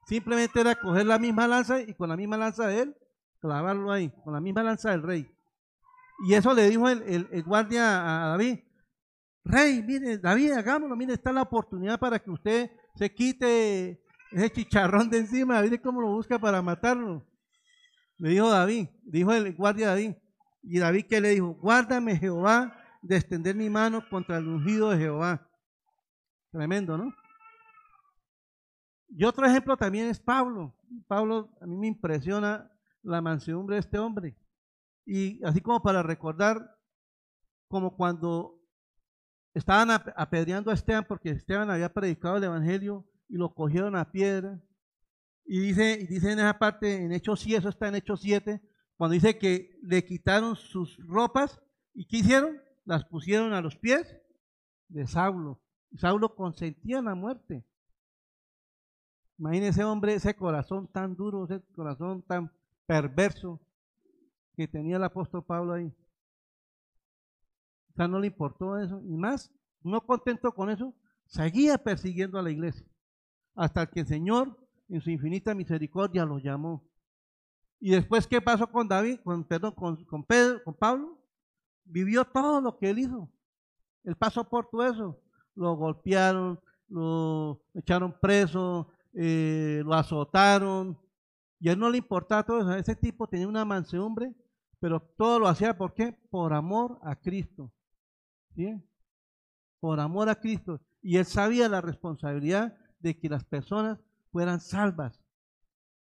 Simplemente 0.07 0.59
era 0.59 0.75
coger 0.75 1.05
la 1.05 1.19
misma 1.19 1.47
lanza 1.47 1.81
y 1.81 1.93
con 1.93 2.09
la 2.09 2.17
misma 2.17 2.37
lanza 2.37 2.67
de 2.67 2.81
él, 2.81 2.97
clavarlo 3.39 3.91
ahí, 3.91 4.09
con 4.23 4.33
la 4.33 4.41
misma 4.41 4.63
lanza 4.63 4.91
del 4.91 5.03
rey. 5.03 5.31
Y 6.23 6.33
eso 6.33 6.53
le 6.53 6.69
dijo 6.69 6.87
el, 6.89 7.43
guardia 7.43 8.25
a 8.25 8.29
David. 8.29 8.59
Rey, 9.43 9.81
mire, 9.81 10.17
David, 10.17 10.51
hagámoslo, 10.51 10.95
mire, 10.95 11.13
está 11.13 11.31
la 11.31 11.41
oportunidad 11.41 11.99
para 11.99 12.19
que 12.19 12.29
usted 12.29 12.71
se 12.95 13.13
quite 13.13 14.03
ese 14.31 14.51
chicharrón 14.51 15.09
de 15.09 15.19
encima. 15.19 15.61
Mire 15.61 15.81
cómo 15.81 16.01
lo 16.01 16.07
busca 16.09 16.39
para 16.39 16.61
matarlo. 16.61 17.25
Le 18.17 18.29
dijo 18.29 18.49
David, 18.49 18.87
dijo 19.03 19.33
el 19.33 19.55
guardia 19.55 19.87
David. 19.89 20.13
Y 20.63 20.77
David 20.79 21.05
que 21.07 21.19
le 21.19 21.29
dijo, 21.29 21.55
guárdame 21.55 22.17
Jehová 22.17 22.77
de 23.01 23.17
extender 23.17 23.55
mi 23.55 23.69
mano 23.69 24.07
contra 24.09 24.37
el 24.37 24.47
ungido 24.47 24.91
de 24.91 24.97
Jehová. 24.99 25.49
Tremendo, 26.51 26.97
¿no? 26.97 27.13
Y 29.09 29.25
otro 29.25 29.45
ejemplo 29.45 29.75
también 29.75 30.07
es 30.07 30.19
Pablo. 30.19 30.75
Pablo, 31.07 31.49
a 31.59 31.65
mí 31.65 31.75
me 31.75 31.87
impresiona 31.87 32.71
la 33.01 33.21
mansedumbre 33.21 33.75
de 33.75 33.79
este 33.79 33.97
hombre. 33.97 34.37
Y 35.05 35.43
así 35.43 35.59
como 35.61 35.81
para 35.81 36.03
recordar, 36.03 36.77
como 37.67 37.95
cuando 37.97 38.60
estaban 39.53 39.89
apedreando 40.15 40.71
a 40.71 40.73
Esteban, 40.73 41.05
porque 41.07 41.29
Esteban 41.29 41.69
había 41.69 41.93
predicado 41.93 42.37
el 42.37 42.43
Evangelio 42.43 43.05
y 43.27 43.37
lo 43.37 43.53
cogieron 43.53 43.95
a 43.95 44.11
piedra. 44.11 44.61
Y 45.45 45.59
dice, 45.59 45.99
y 45.99 46.07
dice 46.07 46.31
en 46.31 46.39
esa 46.39 46.57
parte, 46.57 47.03
en 47.03 47.11
Hechos 47.11 47.41
7, 47.41 47.57
eso 47.57 47.69
está 47.69 47.87
en 47.87 47.95
Hechos 47.95 48.21
7, 48.21 48.61
cuando 48.95 49.13
dice 49.13 49.37
que 49.37 49.79
le 49.81 50.05
quitaron 50.05 50.55
sus 50.55 50.97
ropas 51.07 51.59
y 51.93 52.07
¿qué 52.07 52.17
hicieron? 52.17 52.61
Las 52.85 53.05
pusieron 53.05 53.53
a 53.53 53.61
los 53.61 53.75
pies 53.75 54.17
de 54.87 55.07
Saulo. 55.07 55.61
Saulo 55.97 56.35
consentía 56.35 56.99
en 56.99 57.05
la 57.05 57.15
muerte. 57.15 57.65
Imagínese 59.37 59.69
ese 59.69 59.83
hombre, 59.83 60.13
ese 60.13 60.35
corazón 60.35 60.87
tan 60.87 61.15
duro, 61.15 61.45
ese 61.45 61.61
corazón 61.73 62.21
tan 62.21 62.51
perverso 62.85 63.59
que 64.55 64.67
tenía 64.67 64.97
el 64.97 65.03
apóstol 65.03 65.43
Pablo 65.43 65.73
ahí. 65.73 65.91
No 68.07 68.19
le 68.19 68.27
importó 68.27 68.77
eso. 68.77 69.01
Y 69.03 69.17
más, 69.17 69.51
no 69.81 70.05
contento 70.05 70.53
con 70.53 70.69
eso, 70.69 70.93
seguía 71.25 71.77
persiguiendo 71.77 72.39
a 72.39 72.41
la 72.41 72.51
iglesia. 72.51 72.85
Hasta 73.55 73.85
que 73.85 74.01
el 74.01 74.07
Señor, 74.07 74.57
en 74.89 75.01
su 75.01 75.09
infinita 75.09 75.53
misericordia, 75.53 76.25
lo 76.25 76.39
llamó. 76.39 76.87
Y 77.79 77.91
después, 77.91 78.27
¿qué 78.27 78.41
pasó 78.41 78.67
con 78.67 78.87
David? 78.87 79.19
Con, 79.23 79.43
perdón, 79.43 79.73
con, 79.73 80.03
con 80.05 80.23
Pedro, 80.23 80.63
con 80.63 80.73
Pablo. 80.73 81.17
Vivió 81.83 82.25
todo 82.25 82.61
lo 82.61 82.77
que 82.77 82.89
él 82.89 82.99
hizo. 82.99 83.29
Él 84.03 84.15
pasó 84.15 84.47
por 84.47 84.69
todo 84.69 84.85
eso. 84.85 85.21
Lo 85.55 85.75
golpearon, 85.75 86.59
lo 86.87 87.61
echaron 87.73 88.15
preso, 88.19 88.87
eh, 89.13 89.81
lo 89.83 89.93
azotaron. 89.93 90.97
Y 91.59 91.69
a 91.69 91.73
él 91.73 91.79
no 91.79 91.89
le 91.89 91.97
importaba 91.97 92.43
todo 92.43 92.59
eso. 92.61 92.73
Ese 92.75 92.95
tipo 92.95 93.27
tenía 93.27 93.47
una 93.47 93.65
mansedumbre 93.65 94.33
pero 94.81 94.99
todo 94.99 95.39
lo 95.39 95.47
hacía 95.47 95.77
¿por 95.77 95.93
qué? 95.93 96.11
Por 96.31 96.53
amor 96.53 96.99
a 97.03 97.15
Cristo. 97.15 97.71
Por 99.79 99.99
amor 99.99 100.29
a 100.29 100.35
Cristo. 100.35 100.79
Y 101.01 101.17
él 101.17 101.25
sabía 101.25 101.67
la 101.67 101.81
responsabilidad 101.81 102.77
de 102.99 103.17
que 103.17 103.29
las 103.29 103.43
personas 103.43 103.99
fueran 104.31 104.59
salvas. 104.59 105.19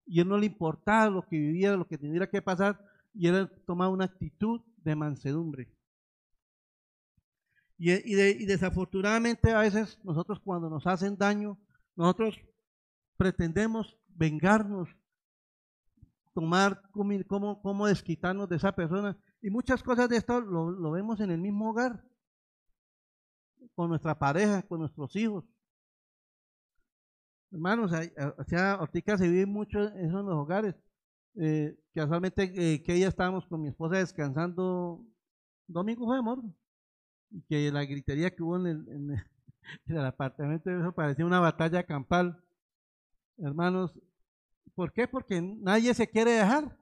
Y 0.06 0.20
él 0.20 0.28
no 0.28 0.36
le 0.36 0.46
importaba 0.46 1.08
lo 1.08 1.22
que 1.26 1.38
viviera, 1.38 1.76
lo 1.76 1.86
que 1.86 1.98
tuviera 1.98 2.28
que 2.28 2.42
pasar, 2.42 2.84
y 3.14 3.28
él 3.28 3.48
tomaba 3.66 3.92
una 3.92 4.06
actitud 4.06 4.60
de 4.78 4.96
mansedumbre. 4.96 5.68
Y, 7.78 7.92
y 7.92 8.44
desafortunadamente 8.46 9.52
a 9.52 9.60
veces 9.60 9.98
nosotros 10.02 10.40
cuando 10.40 10.68
nos 10.68 10.86
hacen 10.86 11.16
daño, 11.16 11.58
nosotros 11.96 12.38
pretendemos 13.16 13.96
vengarnos 14.08 14.88
tomar, 16.34 16.82
cómo, 17.26 17.60
cómo 17.62 17.86
desquitarnos 17.86 18.48
de 18.48 18.56
esa 18.56 18.72
persona. 18.72 19.16
Y 19.42 19.50
muchas 19.50 19.82
cosas 19.82 20.08
de 20.08 20.16
esto 20.16 20.40
lo 20.40 20.90
vemos 20.90 21.20
en 21.20 21.30
el 21.30 21.38
mismo 21.38 21.70
hogar, 21.70 22.04
con 23.74 23.88
nuestra 23.88 24.18
pareja, 24.18 24.62
con 24.62 24.80
nuestros 24.80 25.14
hijos. 25.16 25.44
Hermanos, 27.52 27.92
o 28.38 28.44
sea, 28.44 28.74
ahorita 28.74 29.18
se 29.18 29.28
vive 29.28 29.46
mucho 29.46 29.80
eso 29.80 30.20
en 30.20 30.26
los 30.26 30.36
hogares. 30.36 30.74
Eh, 31.36 31.76
casualmente, 31.94 32.52
eh, 32.54 32.82
que 32.82 32.94
ella 32.94 33.08
estábamos 33.08 33.46
con 33.46 33.62
mi 33.62 33.68
esposa 33.68 33.96
descansando, 33.96 35.04
domingo 35.66 36.06
fue 36.06 36.18
amor, 36.18 36.42
y 37.30 37.42
que 37.42 37.70
la 37.72 37.84
gritería 37.84 38.34
que 38.34 38.42
hubo 38.42 38.56
en 38.56 38.66
el, 38.66 38.88
en 39.86 39.96
el, 39.96 40.04
apartamento, 40.04 40.70
eso 40.70 40.92
parecía 40.92 41.26
una 41.26 41.40
batalla 41.40 41.84
campal. 41.84 42.42
Hermanos, 43.38 43.98
¿por 44.74 44.92
qué? 44.92 45.08
Porque 45.08 45.40
nadie 45.40 45.94
se 45.94 46.08
quiere 46.08 46.32
dejar. 46.32 46.76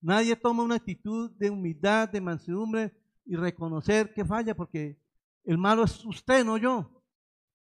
Nadie 0.00 0.36
toma 0.36 0.62
una 0.62 0.76
actitud 0.76 1.30
de 1.32 1.50
humildad, 1.50 2.08
de 2.08 2.20
mansedumbre 2.20 2.92
y 3.24 3.34
reconocer 3.34 4.12
que 4.14 4.24
falla, 4.24 4.54
porque 4.54 4.98
el 5.46 5.58
malo 5.58 5.84
es 5.84 6.04
usted, 6.04 6.44
no 6.44 6.58
yo. 6.58 6.90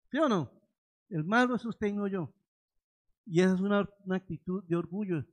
¿Sí 0.09 0.17
o 0.17 0.29
no? 0.29 0.49
El 1.09 1.25
malo 1.25 1.55
es 1.55 1.65
usted 1.65 1.87
y 1.87 1.93
no 1.93 2.07
yo. 2.07 2.33
Y 3.25 3.41
esa 3.41 3.53
es 3.53 3.59
una, 3.59 3.87
actitud 4.09 4.63
de 4.63 4.75
orgullo. 4.75 5.25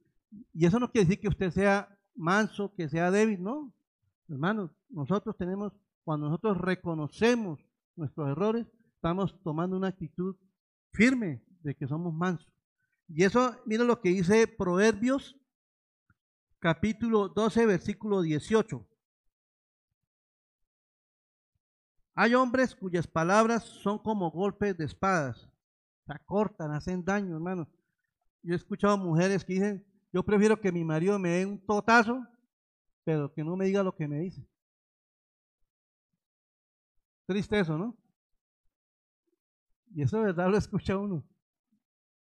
Y 0.53 0.67
eso 0.67 0.79
no 0.79 0.91
quiere 0.91 1.07
decir 1.07 1.21
que 1.21 1.29
usted 1.29 1.51
sea 1.53 1.97
manso, 2.15 2.75
que 2.75 2.89
sea 2.89 3.11
débil, 3.11 3.43
no. 3.43 3.73
Hermanos, 4.29 4.73
nosotros 4.89 5.37
tenemos, 5.37 5.73
cuando 6.05 6.27
nosotros 6.27 6.59
reconocemos 6.59 7.61
nuestros 7.95 8.29
errores, 8.29 8.67
estamos 8.97 9.41
tomando 9.43 9.77
una 9.77 9.89
actitud 9.89 10.37
firme 10.93 11.43
de 11.63 11.77
que 11.77 11.87
somos 11.87 12.13
mansos. 12.13 12.53
Y 13.09 13.23
eso, 13.23 13.57
mira 13.65 13.85
lo 13.85 14.01
que 14.01 14.11
dice 14.11 14.47
Proverbios, 14.49 15.37
capítulo 16.59 17.29
12, 17.29 17.67
versículo 17.67 18.23
18. 18.23 18.89
Hay 22.14 22.35
hombres 22.35 22.75
cuyas 22.75 23.07
palabras 23.07 23.64
son 23.64 23.99
como 23.99 24.31
golpes 24.31 24.77
de 24.77 24.85
espadas. 24.85 25.49
Se 26.07 26.18
cortan, 26.27 26.73
hacen 26.73 27.05
daño, 27.05 27.35
hermano. 27.35 27.68
Yo 28.42 28.55
he 28.55 28.57
escuchado 28.57 28.99
mujeres 28.99 29.44
que 29.44 29.55
dicen, 29.55 29.87
yo 30.12 30.23
prefiero 30.25 30.61
que 30.61 30.73
mi 30.73 30.85
marido 30.85 31.18
me 31.18 31.31
dé 31.31 31.46
un 31.46 31.59
totazo, 31.59 32.27
pero 33.05 33.33
que 33.33 33.44
no 33.44 33.57
me 33.57 33.66
diga 33.66 33.83
lo 33.83 33.94
que 33.94 34.09
me 34.09 34.18
dice. 34.18 34.44
Triste 37.27 37.61
eso, 37.61 37.79
¿no? 37.79 37.96
Y 39.94 40.03
eso 40.03 40.18
de 40.18 40.25
verdad 40.25 40.51
lo 40.51 40.57
escucha 40.57 40.96
uno. 40.96 41.23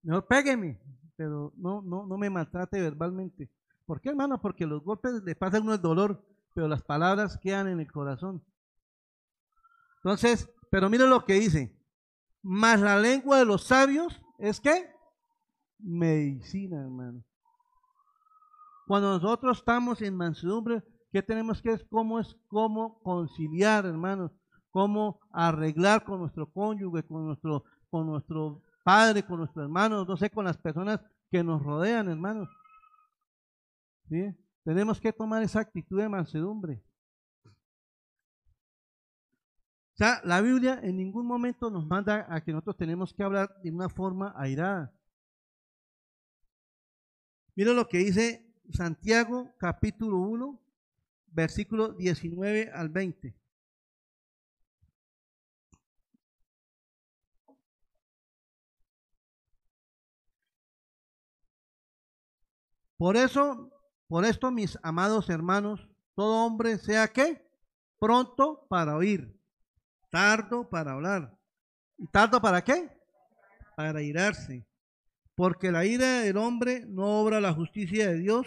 Mejor 0.04 0.28
pégueme, 0.28 0.80
pero 1.16 1.54
no, 1.56 1.82
no, 1.82 2.06
no 2.06 2.18
me 2.18 2.30
maltrate 2.30 2.82
verbalmente. 2.82 3.50
¿Por 3.86 4.02
qué, 4.02 4.10
hermano? 4.10 4.42
Porque 4.42 4.66
los 4.66 4.84
golpes 4.84 5.24
le 5.24 5.36
pasan 5.36 5.64
uno 5.64 5.74
el 5.74 5.82
dolor, 5.82 6.26
pero 6.54 6.68
las 6.68 6.82
palabras 6.82 7.38
quedan 7.38 7.68
en 7.68 7.80
el 7.80 7.92
corazón. 7.92 8.44
Entonces, 10.04 10.50
pero 10.72 10.90
mire 10.90 11.08
lo 11.08 11.24
que 11.26 11.34
dice. 11.34 11.78
Más 12.42 12.80
la 12.80 12.98
lengua 12.98 13.38
de 13.38 13.46
los 13.46 13.66
sabios 13.66 14.20
es 14.40 14.60
que 14.60 14.90
medicina, 15.78 16.82
hermano. 16.82 17.24
Cuando 18.88 19.12
nosotros 19.12 19.60
estamos 19.60 20.02
en 20.02 20.16
mansedumbre, 20.16 20.84
¿qué 21.12 21.22
tenemos 21.22 21.62
que 21.62 21.72
es 21.72 21.86
cómo 21.90 22.20
es 22.20 22.36
cómo 22.48 23.00
conciliar, 23.04 23.86
hermanos? 23.86 24.32
Cómo 24.72 25.20
arreglar 25.32 26.04
con 26.04 26.20
nuestro 26.22 26.52
cónyuge, 26.52 27.04
con 27.04 27.28
nuestro 27.28 27.64
con 27.92 28.08
nuestro 28.08 28.64
padre, 28.84 29.24
con 29.24 29.40
nuestros 29.40 29.64
hermanos, 29.64 30.08
no 30.08 30.18
sé, 30.18 30.30
con 30.30 30.46
las 30.46 30.58
personas 30.58 31.00
que 31.30 31.44
nos 31.44 31.62
rodean, 31.62 32.10
hermanos. 32.10 32.50
¿Sí? 34.10 34.34
Tenemos 34.64 35.00
que 35.00 35.14
tomar 35.14 35.44
esa 35.44 35.60
actitud 35.60 36.00
de 36.00 36.10
mansedumbre 36.10 36.82
la 40.24 40.42
Biblia 40.42 40.80
en 40.82 40.98
ningún 40.98 41.28
momento 41.28 41.70
nos 41.70 41.86
manda 41.86 42.26
a 42.28 42.42
que 42.42 42.52
nosotros 42.52 42.78
tenemos 42.78 43.14
que 43.14 43.24
hablar 43.24 43.62
de 43.62 43.70
una 43.70 43.88
forma 43.88 44.34
airada. 44.36 44.92
Mira 47.56 47.74
lo 47.74 47.88
que 47.88 48.00
dice 48.00 48.52
Santiago 48.72 49.54
capítulo 49.60 50.18
1, 50.18 50.60
versículo 51.28 51.90
19 51.94 52.72
al 52.74 52.90
20. 52.90 53.36
Por 62.98 63.18
eso, 63.18 63.70
por 64.08 64.26
esto, 64.26 64.50
mis 64.52 64.80
amados 64.82 65.30
hermanos, 65.30 65.88
todo 66.16 66.44
hombre 66.44 66.80
sea 66.80 67.08
que 67.08 67.48
pronto 68.00 68.66
para 68.68 68.96
oír 68.96 69.41
tardo 70.12 70.70
para 70.70 70.92
hablar. 70.92 71.36
¿Y 71.98 72.06
tardo 72.08 72.40
para 72.40 72.64
qué? 72.64 72.90
Para 73.76 74.02
irarse. 74.04 74.68
Porque 75.34 75.72
la 75.72 75.86
ira 75.86 76.22
del 76.22 76.38
hombre 76.38 76.86
no 76.86 77.22
obra 77.22 77.42
la 77.42 77.54
justicia 77.54 78.10
de 78.10 78.20
Dios. 78.20 78.46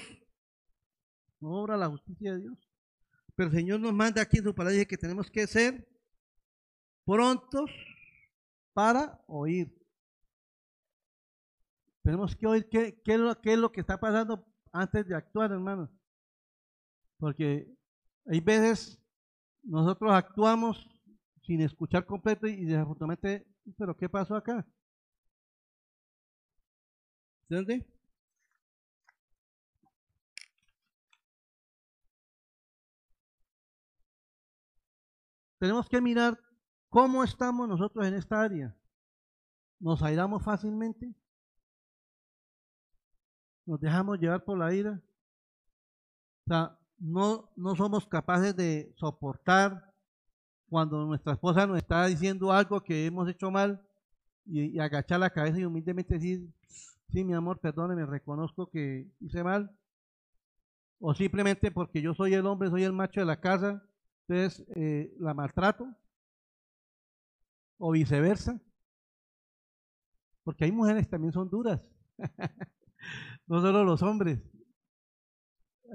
No 1.40 1.62
obra 1.62 1.76
la 1.76 1.88
justicia 1.88 2.34
de 2.34 2.42
Dios. 2.42 2.70
Pero 3.34 3.50
el 3.50 3.56
Señor 3.56 3.80
nos 3.80 3.92
manda 3.92 4.22
aquí 4.22 4.38
en 4.38 4.44
su 4.44 4.54
palabra 4.54 4.84
que 4.84 4.96
tenemos 4.96 5.28
que 5.30 5.46
ser 5.46 5.88
prontos 7.04 7.70
para 8.72 9.20
oír. 9.26 9.74
Tenemos 12.02 12.36
que 12.36 12.46
oír 12.46 12.68
qué, 12.68 13.00
es 13.04 13.18
lo, 13.18 13.40
qué 13.40 13.54
es 13.54 13.58
lo 13.58 13.72
que 13.72 13.80
está 13.80 13.98
pasando 13.98 14.46
antes 14.70 15.06
de 15.08 15.16
actuar, 15.16 15.50
hermanos. 15.50 15.90
Porque 17.18 17.66
hay 18.26 18.40
veces 18.40 19.00
nosotros 19.62 20.12
actuamos 20.12 20.93
sin 21.46 21.60
escuchar 21.60 22.06
completo 22.06 22.46
y 22.46 22.64
desafortunadamente, 22.64 23.46
pero 23.76 23.96
¿qué 23.96 24.08
pasó 24.08 24.34
acá? 24.36 24.66
¿Entiende? 27.48 27.86
Tenemos 35.58 35.88
que 35.88 36.00
mirar 36.00 36.38
cómo 36.88 37.24
estamos 37.24 37.68
nosotros 37.68 38.06
en 38.06 38.14
esta 38.14 38.42
área. 38.42 38.76
¿Nos 39.80 40.02
airamos 40.02 40.42
fácilmente? 40.42 41.14
¿Nos 43.66 43.80
dejamos 43.80 44.18
llevar 44.18 44.44
por 44.44 44.58
la 44.58 44.74
ira? 44.74 45.02
O 46.46 46.48
sea, 46.48 46.78
no, 46.98 47.50
no 47.56 47.74
somos 47.76 48.06
capaces 48.06 48.54
de 48.56 48.92
soportar 48.96 49.93
cuando 50.74 51.06
nuestra 51.06 51.34
esposa 51.34 51.68
nos 51.68 51.78
está 51.78 52.04
diciendo 52.04 52.50
algo 52.50 52.82
que 52.82 53.06
hemos 53.06 53.28
hecho 53.28 53.48
mal 53.48 53.80
y, 54.44 54.76
agachar 54.80 55.20
la 55.20 55.30
cabeza 55.30 55.60
y 55.60 55.64
humildemente 55.64 56.14
decir, 56.14 56.52
sí, 57.12 57.22
mi 57.22 57.32
amor, 57.32 57.60
perdóneme, 57.60 58.04
reconozco 58.04 58.68
que 58.68 59.08
hice 59.20 59.44
mal. 59.44 59.70
O 60.98 61.14
simplemente 61.14 61.70
porque 61.70 62.02
yo 62.02 62.12
soy 62.12 62.34
el 62.34 62.44
hombre, 62.44 62.70
soy 62.70 62.82
el 62.82 62.92
macho 62.92 63.20
de 63.20 63.26
la 63.26 63.40
casa, 63.40 63.84
entonces 64.26 64.66
eh, 64.74 65.14
la 65.20 65.32
maltrato. 65.32 65.86
O 67.78 67.92
viceversa. 67.92 68.60
Porque 70.42 70.64
hay 70.64 70.72
mujeres 70.72 71.04
que 71.04 71.10
también 71.12 71.32
son 71.32 71.48
duras. 71.48 71.80
no 73.46 73.60
solo 73.60 73.84
los 73.84 74.02
hombres. 74.02 74.42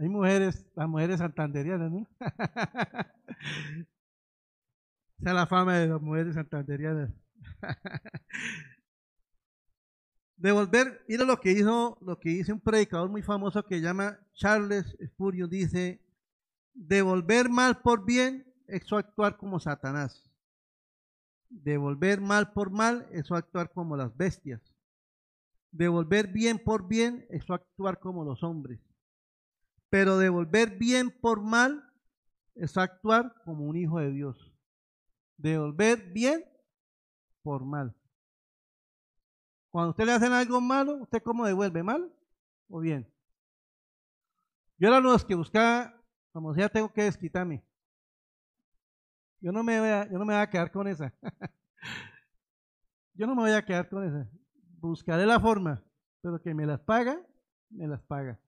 Hay 0.02 0.08
mujeres, 0.08 0.66
las 0.74 0.88
mujeres 0.88 1.18
santanderianas, 1.18 1.92
¿no? 1.92 2.08
Esa 5.20 5.30
es 5.32 5.36
la 5.36 5.48
fama 5.48 5.78
de 5.78 5.88
las 5.88 6.02
mujeres 6.02 6.36
santanderianas. 6.36 7.12
Devolver, 10.38 11.04
mira 11.10 11.26
lo 11.26 11.42
que 11.42 11.52
hizo, 11.52 11.98
lo 12.00 12.18
que 12.18 12.30
dice 12.30 12.54
un 12.54 12.62
predicador 12.62 13.10
muy 13.10 13.22
famoso 13.22 13.66
que 13.66 13.82
llama 13.82 14.18
Charles 14.34 14.96
Spurgeon, 15.06 15.50
dice, 15.50 16.02
devolver 16.74 17.50
mal 17.50 17.82
por 17.82 18.06
bien, 18.06 18.46
eso 18.68 18.96
actuar 18.96 19.36
como 19.36 19.60
Satanás. 19.60 20.32
Devolver 21.50 22.22
mal 22.22 22.54
por 22.54 22.72
mal, 22.72 23.06
eso 23.12 23.36
actuar 23.36 23.74
como 23.74 23.98
las 23.98 24.16
bestias. 24.16 24.62
Devolver 25.72 26.28
bien 26.28 26.60
por 26.60 26.88
bien, 26.88 27.28
eso 27.30 27.54
actuar 27.54 28.00
como 28.00 28.24
los 28.24 28.42
hombres. 28.42 28.80
Pero 29.90 30.18
devolver 30.18 30.78
bien 30.78 31.12
por 31.12 31.42
mal, 31.42 31.92
es 32.56 32.78
actuar 32.78 33.36
como 33.44 33.66
un 33.66 33.76
hijo 33.76 34.00
de 34.00 34.12
Dios 34.12 34.49
devolver 35.40 36.12
bien 36.12 36.46
por 37.42 37.66
mal. 37.66 37.96
Cuando 39.72 39.92
usted 39.92 40.06
le 40.06 40.14
hacen 40.14 40.34
algo 40.34 40.60
malo, 40.62 40.98
¿usted 40.98 41.22
cómo 41.24 41.46
devuelve? 41.46 41.84
¿Mal 41.84 42.14
o 42.70 42.80
bien? 42.80 43.12
Yo 44.78 44.88
era 44.88 45.00
los 45.00 45.26
que 45.26 45.36
buscaba, 45.36 45.94
como 46.32 46.54
sea, 46.54 46.70
tengo 46.70 46.92
que 46.92 47.04
desquitarme. 47.04 47.64
Yo 49.42 49.52
no 49.52 49.64
me 49.64 49.80
voy 49.80 49.90
a, 49.90 50.06
yo 50.06 50.18
no 50.18 50.26
me 50.26 50.34
voy 50.34 50.42
a 50.42 50.50
quedar 50.50 50.72
con 50.72 50.88
esa. 50.88 51.14
yo 53.14 53.28
no 53.28 53.36
me 53.36 53.44
voy 53.44 53.52
a 53.52 53.64
quedar 53.64 53.90
con 53.90 54.04
esa. 54.04 54.30
Buscaré 54.80 55.26
la 55.26 55.40
forma, 55.40 55.84
pero 56.22 56.42
que 56.42 56.54
me 56.54 56.66
las 56.66 56.80
paga, 56.82 57.22
me 57.70 57.88
las 57.88 58.02
paga. 58.04 58.40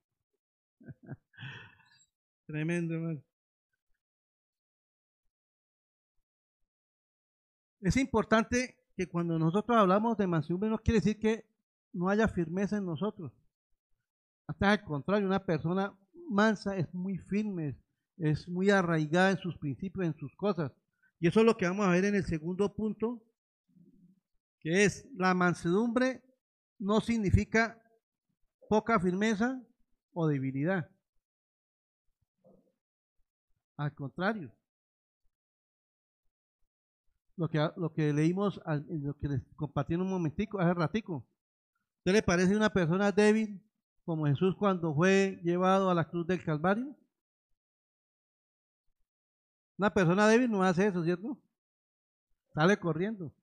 Tremendo, 2.48 2.96
hermano. 2.96 3.22
Es 7.82 7.98
importante 7.98 8.78
que 8.96 9.08
cuando 9.08 9.40
nosotros 9.40 9.76
hablamos 9.76 10.18
de 10.18 10.28
mansedumbre 10.28 10.70
no 10.70 10.78
quiere 10.78 11.00
decir 11.00 11.20
que 11.20 11.46
no 11.94 12.10
haya 12.10 12.28
firmeza 12.28 12.78
en 12.78 12.86
nosotros. 12.86 13.34
Hasta 14.48 14.72
al 14.72 14.84
contrario, 14.84 15.28
una 15.28 15.44
persona 15.44 15.98
mansa 16.30 16.78
es 16.78 16.94
muy 16.94 17.18
firme, 17.18 17.78
es 18.18 18.48
muy 18.48 18.70
arraigada 18.70 19.32
en 19.32 19.38
sus 19.38 19.58
principios, 19.58 20.06
en 20.06 20.16
sus 20.16 20.36
cosas. 20.36 20.72
Y 21.20 21.28
eso 21.28 21.40
es 21.40 21.46
lo 21.46 21.58
que 21.58 21.66
vamos 21.68 21.88
a 21.88 21.92
ver 21.92 22.06
en 22.06 22.16
el 22.16 22.26
segundo 22.26 22.74
punto, 22.76 23.24
que 24.60 24.84
es 24.84 25.08
la 25.16 25.34
mansedumbre 25.34 26.24
no 26.78 27.00
significa 27.00 27.82
poca 28.70 29.00
firmeza 29.00 29.62
o 30.14 30.28
debilidad. 30.28 30.90
Al 33.78 33.94
contrario. 33.94 34.52
Lo 37.38 37.50
que, 37.50 37.70
lo 37.78 37.94
que 37.94 38.14
leímos, 38.14 38.62
lo 38.66 39.18
que 39.18 39.28
les 39.28 39.42
compartí 39.56 39.94
en 39.94 40.02
un 40.02 40.10
momentico, 40.10 40.60
hace 40.60 40.74
ratico. 40.74 41.26
¿Usted 42.00 42.14
le 42.14 42.24
parece 42.24 42.56
una 42.56 42.72
persona 42.72 43.12
débil 43.12 43.62
como 44.04 44.26
Jesús 44.26 44.56
cuando 44.56 44.94
fue 44.94 45.40
llevado 45.44 45.90
a 45.90 45.96
la 45.96 46.10
cruz 46.10 46.26
del 46.28 46.44
Calvario? 46.44 46.96
Una 49.78 49.94
persona 49.94 50.28
débil 50.28 50.52
no 50.52 50.64
hace 50.64 50.88
eso, 50.88 51.04
¿cierto? 51.04 51.40
Sale 52.54 52.78
corriendo. 52.78 53.34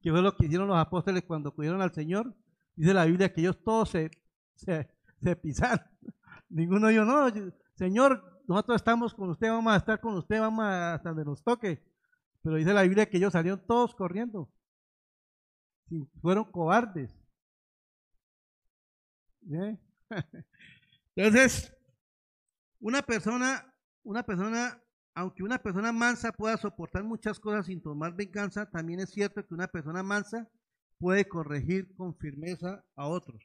¿Qué 0.00 0.10
fue 0.10 0.22
lo 0.22 0.36
que 0.36 0.46
hicieron 0.46 0.68
los 0.68 0.76
apóstoles 0.76 1.24
cuando 1.26 1.48
acudieron 1.48 1.80
al 1.80 1.92
Señor? 1.92 2.34
Dice 2.76 2.92
la 2.92 3.06
Biblia 3.06 3.32
que 3.32 3.40
ellos 3.40 3.58
todos 3.64 3.90
se, 3.90 4.10
se, 4.54 5.36
pisaron. 5.36 5.84
Ninguno 6.48 6.88
dijo, 6.88 7.04
no, 7.04 7.26
Señor, 7.74 8.42
nosotros 8.46 8.76
estamos 8.76 9.14
con 9.14 9.30
usted, 9.30 9.48
vamos 9.48 9.72
a 9.72 9.76
estar 9.76 10.00
con 10.00 10.14
usted, 10.14 10.40
vamos 10.40 10.64
hasta 10.66 11.08
donde 11.08 11.24
nos 11.24 11.42
toque. 11.42 11.82
Pero 12.44 12.56
dice 12.56 12.72
la 12.74 12.82
Biblia 12.82 13.08
que 13.08 13.16
ellos 13.16 13.32
salieron 13.32 13.66
todos 13.66 13.94
corriendo. 13.94 14.48
Fueron 16.20 16.44
cobardes. 16.44 17.10
Entonces, 21.16 21.74
una 22.80 23.02
persona, 23.02 23.74
una 24.02 24.22
persona 24.22 24.80
aunque 25.14 25.42
una 25.44 25.58
persona 25.58 25.92
mansa 25.92 26.32
pueda 26.32 26.56
soportar 26.56 27.04
muchas 27.04 27.38
cosas 27.38 27.66
sin 27.66 27.80
tomar 27.80 28.14
venganza, 28.14 28.68
también 28.68 29.00
es 29.00 29.10
cierto 29.10 29.46
que 29.46 29.54
una 29.54 29.68
persona 29.68 30.02
mansa 30.02 30.48
puede 30.98 31.28
corregir 31.28 31.94
con 31.96 32.16
firmeza 32.16 32.84
a 32.96 33.06
otros. 33.06 33.42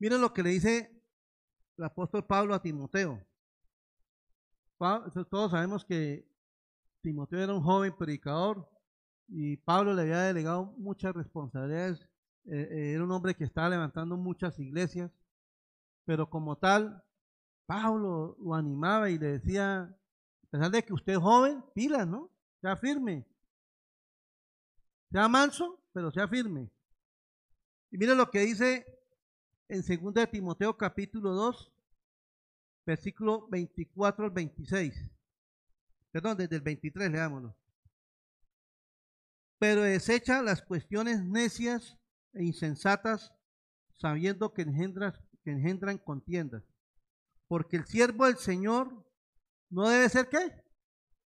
Miren 0.00 0.20
lo 0.20 0.32
que 0.34 0.42
le 0.42 0.50
dice 0.50 1.02
el 1.76 1.84
apóstol 1.84 2.26
Pablo 2.26 2.54
a 2.54 2.60
Timoteo. 2.60 3.24
Todos 5.30 5.50
sabemos 5.52 5.84
que 5.84 6.28
Timoteo 7.02 7.40
era 7.40 7.54
un 7.54 7.62
joven 7.62 7.94
predicador 7.96 8.68
y 9.28 9.56
Pablo 9.58 9.94
le 9.94 10.02
había 10.02 10.22
delegado 10.22 10.74
muchas 10.76 11.14
responsabilidades. 11.14 12.00
Eh, 12.46 12.68
eh, 12.70 12.92
era 12.94 13.04
un 13.04 13.10
hombre 13.12 13.36
que 13.36 13.44
estaba 13.44 13.68
levantando 13.68 14.16
muchas 14.16 14.58
iglesias, 14.58 15.12
pero 16.04 16.28
como 16.28 16.58
tal, 16.58 17.04
Pablo 17.66 18.36
lo 18.40 18.54
animaba 18.54 19.08
y 19.08 19.18
le 19.18 19.38
decía, 19.38 19.82
a 19.82 20.50
pesar 20.50 20.70
de 20.70 20.82
que 20.82 20.92
usted 20.92 21.12
es 21.12 21.18
joven, 21.18 21.64
pila, 21.74 22.04
¿no? 22.04 22.30
Sea 22.60 22.76
firme. 22.76 23.24
Sea 25.12 25.28
manso, 25.28 25.80
pero 25.92 26.10
sea 26.10 26.26
firme. 26.26 26.70
Y 27.92 27.98
mire 27.98 28.16
lo 28.16 28.30
que 28.30 28.40
dice 28.40 28.86
en 29.68 29.82
2 29.82 30.14
de 30.14 30.26
Timoteo 30.26 30.76
capítulo 30.76 31.34
2, 31.34 31.72
versículo 32.84 33.48
24 33.48 34.24
al 34.24 34.30
26. 34.30 35.10
Perdón, 36.10 36.36
desde 36.36 36.56
el 36.56 36.62
23, 36.62 37.10
leámoslo. 37.10 37.56
Pero 39.58 39.82
desecha 39.82 40.42
las 40.42 40.62
cuestiones 40.62 41.22
necias 41.24 41.98
e 42.34 42.44
insensatas, 42.44 43.32
sabiendo 43.94 44.52
que, 44.52 44.64
que 44.64 45.50
engendran 45.50 45.98
contiendas 45.98 46.64
porque 47.52 47.76
el 47.76 47.84
siervo 47.84 48.24
del 48.24 48.38
Señor 48.38 49.06
no 49.68 49.86
debe 49.86 50.08
ser 50.08 50.30
qué? 50.30 50.64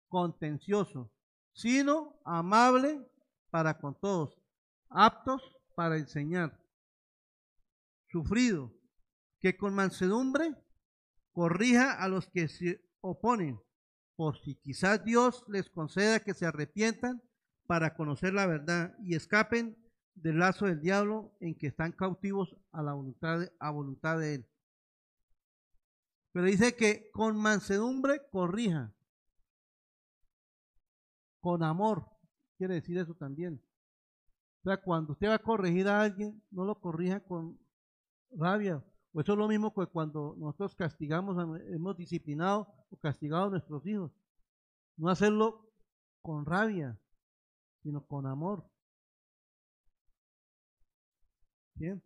Contencioso, 0.07 1.11
sino 1.51 2.21
amable 2.23 3.03
para 3.49 3.79
con 3.79 3.99
todos, 3.99 4.39
aptos 4.87 5.41
para 5.73 5.97
enseñar, 5.97 6.63
sufrido, 8.11 8.71
que 9.39 9.57
con 9.57 9.73
mansedumbre 9.73 10.55
corrija 11.31 11.93
a 11.93 12.07
los 12.07 12.27
que 12.27 12.47
se 12.47 12.83
oponen, 13.01 13.59
por 14.15 14.37
si 14.37 14.55
quizás 14.55 15.03
Dios 15.03 15.43
les 15.47 15.69
conceda 15.69 16.19
que 16.19 16.33
se 16.33 16.45
arrepientan 16.45 17.21
para 17.67 17.95
conocer 17.95 18.33
la 18.33 18.45
verdad 18.45 18.95
y 19.03 19.15
escapen 19.15 19.77
del 20.13 20.39
lazo 20.39 20.65
del 20.65 20.81
diablo 20.81 21.35
en 21.39 21.57
que 21.57 21.67
están 21.67 21.93
cautivos 21.93 22.55
a 22.71 22.83
la 22.83 22.93
voluntad 22.93 23.47
a 23.59 23.71
voluntad 23.71 24.19
de 24.19 24.35
él. 24.35 24.47
Pero 26.33 26.45
dice 26.45 26.75
que 26.75 27.09
con 27.11 27.37
mansedumbre 27.37 28.21
corrija. 28.31 28.93
Con 31.41 31.63
amor. 31.63 32.05
Quiere 32.57 32.75
decir 32.75 32.97
eso 32.97 33.15
también. 33.15 33.61
O 34.63 34.69
sea, 34.69 34.77
cuando 34.77 35.13
usted 35.13 35.27
va 35.27 35.35
a 35.35 35.39
corregir 35.39 35.87
a 35.87 36.01
alguien, 36.01 36.41
no 36.51 36.63
lo 36.63 36.79
corrija 36.79 37.19
con 37.19 37.59
rabia. 38.31 38.83
O 39.13 39.21
eso 39.21 39.34
es 39.34 39.38
lo 39.38 39.47
mismo 39.47 39.74
que 39.74 39.86
cuando 39.88 40.36
nosotros 40.38 40.76
castigamos, 40.76 41.38
hemos 41.67 41.97
disciplinado 41.97 42.67
o 42.89 42.97
castigado 42.97 43.45
a 43.45 43.50
nuestros 43.50 43.86
hijos. 43.86 44.12
No 44.95 45.10
hacerlo 45.10 45.69
con 46.21 46.45
rabia, 46.45 46.97
sino 47.84 48.06
con 48.06 48.26
amor. 48.26 48.63
¿Bien? 51.76 52.02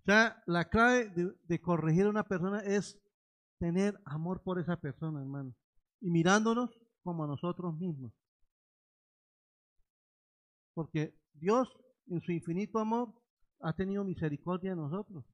O 0.00 0.04
sea, 0.04 0.42
la 0.44 0.68
clave 0.68 1.10
de, 1.44 1.60
corregir 1.62 2.04
a 2.04 2.10
una 2.10 2.24
persona 2.24 2.60
es 2.60 3.00
tener 3.58 3.98
amor 4.04 4.42
por 4.42 4.58
esa 4.58 4.76
persona, 4.76 5.20
hermano. 5.20 5.54
Y 6.02 6.10
mirándonos 6.10 6.78
como 7.02 7.24
a 7.24 7.26
nosotros 7.26 7.74
mismos. 7.78 8.12
Porque 10.74 11.14
Dios, 11.32 11.68
en 12.08 12.20
su 12.20 12.32
infinito 12.32 12.78
amor, 12.78 13.14
ha 13.64 13.72
tenido 13.72 14.04
misericordia 14.04 14.70
de 14.70 14.76
nosotros. 14.76 15.24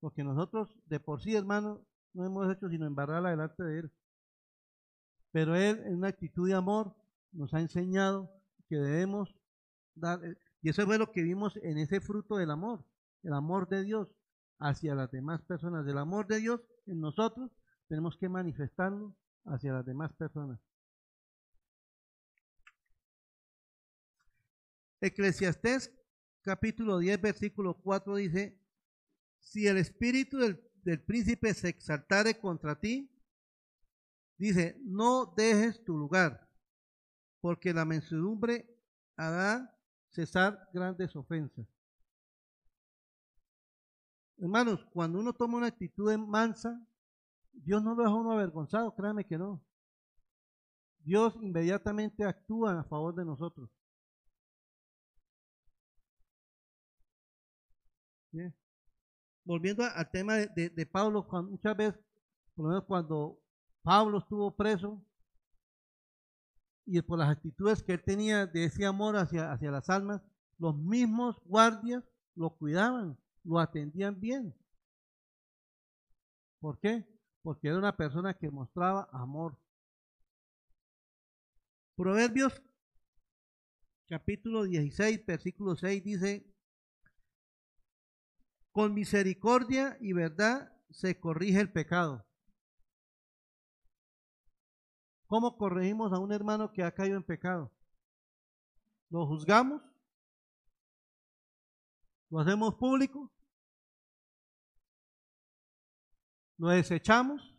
Porque 0.00 0.24
nosotros, 0.24 0.68
de 0.86 0.98
por 0.98 1.22
sí, 1.22 1.36
hermano, 1.36 1.86
no 2.12 2.26
hemos 2.26 2.52
hecho 2.52 2.68
sino 2.68 2.86
embarrarla 2.86 3.30
delante 3.30 3.62
de 3.62 3.78
Él. 3.78 3.92
Pero 5.30 5.54
Él, 5.54 5.80
en 5.86 5.94
una 5.94 6.08
actitud 6.08 6.48
de 6.48 6.54
amor, 6.54 6.94
nos 7.30 7.54
ha 7.54 7.60
enseñado 7.60 8.30
que 8.68 8.76
debemos 8.76 9.32
dar, 9.94 10.20
y 10.60 10.70
eso 10.70 10.84
fue 10.86 10.98
lo 10.98 11.12
que 11.12 11.22
vimos 11.22 11.56
en 11.62 11.78
ese 11.78 12.00
fruto 12.00 12.36
del 12.36 12.50
amor, 12.50 12.84
el 13.22 13.32
amor 13.32 13.68
de 13.68 13.84
Dios 13.84 14.08
hacia 14.58 14.96
las 14.96 15.10
demás 15.12 15.40
personas. 15.42 15.86
El 15.86 15.98
amor 15.98 16.26
de 16.26 16.40
Dios 16.40 16.60
en 16.86 17.00
nosotros 17.00 17.52
tenemos 17.86 18.16
que 18.16 18.28
manifestarlo 18.28 19.14
hacia 19.44 19.72
las 19.72 19.86
demás 19.86 20.12
personas. 20.14 20.58
Eclesiastés 25.00 25.92
capítulo 26.42 26.98
10 26.98 27.20
versículo 27.20 27.74
4 27.74 28.16
dice, 28.16 28.60
si 29.38 29.66
el 29.66 29.76
espíritu 29.76 30.38
del, 30.38 30.62
del 30.82 31.02
príncipe 31.02 31.54
se 31.54 31.68
exaltare 31.68 32.38
contra 32.38 32.78
ti, 32.78 33.10
dice, 34.36 34.78
no 34.82 35.32
dejes 35.36 35.84
tu 35.84 35.96
lugar, 35.96 36.48
porque 37.40 37.72
la 37.72 37.84
mensedumbre 37.84 38.68
hará 39.16 39.76
cesar 40.10 40.68
grandes 40.72 41.14
ofensas. 41.14 41.66
Hermanos, 44.38 44.84
cuando 44.92 45.18
uno 45.18 45.32
toma 45.32 45.58
una 45.58 45.66
actitud 45.66 46.16
mansa, 46.16 46.80
Dios 47.52 47.82
no 47.82 47.94
lo 47.94 48.02
deja 48.02 48.14
uno 48.14 48.32
avergonzado, 48.32 48.94
créame 48.94 49.26
que 49.26 49.36
no. 49.36 49.64
Dios 51.00 51.36
inmediatamente 51.40 52.24
actúa 52.24 52.80
a 52.80 52.84
favor 52.84 53.14
de 53.14 53.24
nosotros. 53.24 53.70
Volviendo 59.44 59.84
al 59.84 60.10
tema 60.10 60.34
de, 60.36 60.86
Pablo, 60.86 61.26
muchas 61.48 61.76
veces, 61.76 62.00
por 62.54 62.64
lo 62.64 62.70
menos 62.70 62.84
cuando 62.84 63.40
Pablo 63.82 64.18
estuvo 64.18 64.54
preso, 64.54 65.02
y 66.84 67.02
por 67.02 67.18
las 67.18 67.28
actitudes 67.28 67.82
que 67.82 67.92
él 67.92 68.02
tenía 68.02 68.46
de 68.46 68.64
ese 68.64 68.86
amor 68.86 69.16
hacia, 69.16 69.52
hacia 69.52 69.70
las 69.70 69.90
almas, 69.90 70.22
los 70.58 70.76
mismos 70.76 71.36
guardias 71.44 72.02
lo 72.34 72.56
cuidaban, 72.56 73.18
lo 73.44 73.58
atendían 73.58 74.18
bien. 74.18 74.54
¿Por 76.60 76.78
qué? 76.80 77.06
Porque 77.42 77.68
era 77.68 77.78
una 77.78 77.96
persona 77.96 78.34
que 78.34 78.50
mostraba 78.50 79.08
amor. 79.12 79.58
Proverbios 81.94 82.62
capítulo 84.08 84.64
16, 84.64 85.26
versículo 85.26 85.76
6 85.76 86.02
dice, 86.02 86.46
con 88.78 88.94
misericordia 88.94 89.98
y 90.00 90.12
verdad 90.12 90.72
se 90.90 91.18
corrige 91.18 91.58
el 91.58 91.72
pecado. 91.72 92.24
¿Cómo 95.26 95.58
corregimos 95.58 96.12
a 96.12 96.20
un 96.20 96.30
hermano 96.30 96.70
que 96.70 96.84
ha 96.84 96.94
caído 96.94 97.16
en 97.16 97.24
pecado? 97.24 97.72
¿Lo 99.10 99.26
juzgamos? 99.26 99.82
¿Lo 102.30 102.38
hacemos 102.38 102.76
público? 102.76 103.28
¿Lo 106.56 106.68
desechamos? 106.68 107.52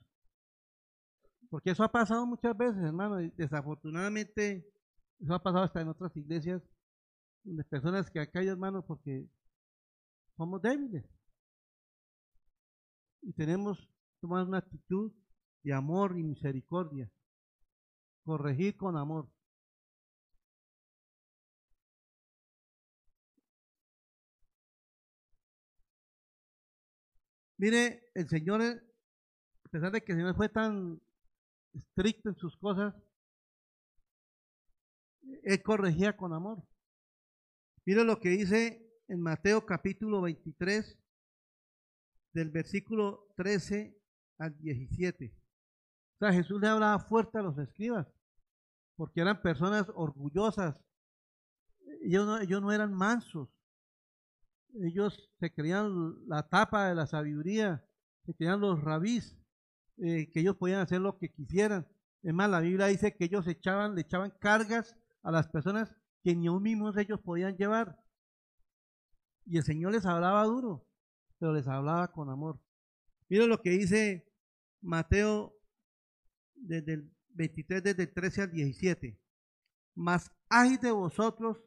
Porque 1.49 1.71
eso 1.71 1.83
ha 1.83 1.91
pasado 1.91 2.25
muchas 2.25 2.55
veces, 2.55 2.81
hermano. 2.81 3.17
desafortunadamente, 3.35 4.65
eso 5.19 5.33
ha 5.33 5.43
pasado 5.43 5.65
hasta 5.65 5.81
en 5.81 5.89
otras 5.89 6.15
iglesias, 6.15 6.61
donde 7.43 7.65
personas 7.65 8.09
que 8.09 8.21
han 8.21 8.31
caído, 8.31 8.53
hermano, 8.53 8.85
porque 8.85 9.27
somos 10.39 10.61
débiles. 10.61 11.03
Y 13.21 13.33
tenemos 13.33 13.77
que 13.77 14.21
tomar 14.21 14.47
una 14.47 14.59
actitud 14.59 15.11
de 15.63 15.73
amor 15.73 16.17
y 16.17 16.23
misericordia. 16.23 17.11
Corregir 18.23 18.77
con 18.77 18.95
amor. 18.95 19.27
Mire, 27.57 28.09
el 28.15 28.29
Señor, 28.29 28.61
a 28.61 29.69
pesar 29.69 29.91
de 29.91 30.01
que 30.01 30.13
el 30.13 30.19
Señor 30.19 30.37
fue 30.37 30.47
tan 30.47 31.01
estricto 31.73 32.29
en 32.29 32.35
sus 32.35 32.55
cosas, 32.55 32.95
Él 35.43 35.61
corregía 35.61 36.15
con 36.15 36.31
amor. 36.31 36.63
Mire 37.83 38.05
lo 38.05 38.21
que 38.21 38.29
dice 38.29 38.88
en 39.09 39.19
Mateo 39.21 39.65
capítulo 39.65 40.21
23, 40.21 40.97
del 42.31 42.51
versículo 42.51 43.27
13 43.35 43.99
al 44.37 44.55
17. 44.59 45.33
O 46.13 46.17
sea, 46.19 46.31
Jesús 46.31 46.61
le 46.61 46.67
hablaba 46.67 46.99
fuerte 46.99 47.39
a 47.39 47.41
los 47.41 47.57
escribas, 47.57 48.07
porque 48.95 49.21
eran 49.21 49.41
personas 49.41 49.87
orgullosas. 49.95 50.79
Ellos 52.03 52.27
no, 52.27 52.39
ellos 52.39 52.61
no 52.61 52.71
eran 52.71 52.93
mansos. 52.93 53.49
Ellos 54.75 55.27
se 55.39 55.51
creían 55.51 56.27
la 56.27 56.47
tapa 56.47 56.87
de 56.87 56.95
la 56.95 57.07
sabiduría, 57.07 57.83
se 58.25 58.35
creían 58.35 58.61
los 58.61 58.79
rabís, 58.83 59.35
eh, 59.97 60.29
que 60.31 60.41
ellos 60.41 60.55
podían 60.55 60.81
hacer 60.81 61.01
lo 61.01 61.17
que 61.17 61.33
quisieran. 61.33 61.87
Es 62.21 62.33
más, 62.33 62.47
la 62.47 62.59
Biblia 62.59 62.85
dice 62.85 63.15
que 63.15 63.25
ellos 63.25 63.47
echaban, 63.47 63.95
le 63.95 64.01
echaban 64.01 64.31
cargas 64.39 64.95
a 65.23 65.31
las 65.31 65.47
personas 65.47 65.95
que 66.21 66.35
ni 66.35 66.45
aún 66.45 66.61
mismos 66.61 66.95
ellos 66.95 67.19
podían 67.21 67.57
llevar. 67.57 67.97
Y 69.49 69.57
el 69.57 69.63
Señor 69.63 69.93
les 69.93 70.05
hablaba 70.05 70.43
duro, 70.43 70.87
pero 71.39 71.53
les 71.53 71.67
hablaba 71.67 72.11
con 72.11 72.29
amor. 72.29 72.61
Miren 73.29 73.49
lo 73.49 73.59
que 73.63 73.71
dice 73.71 74.31
Mateo 74.79 75.55
desde 76.53 76.93
el 76.93 77.11
23, 77.29 77.81
desde 77.81 78.03
el 78.03 78.13
13 78.13 78.41
al 78.43 78.51
17. 78.51 79.19
Mas 79.95 80.31
hay 80.49 80.77
de 80.77 80.91
vosotros, 80.91 81.57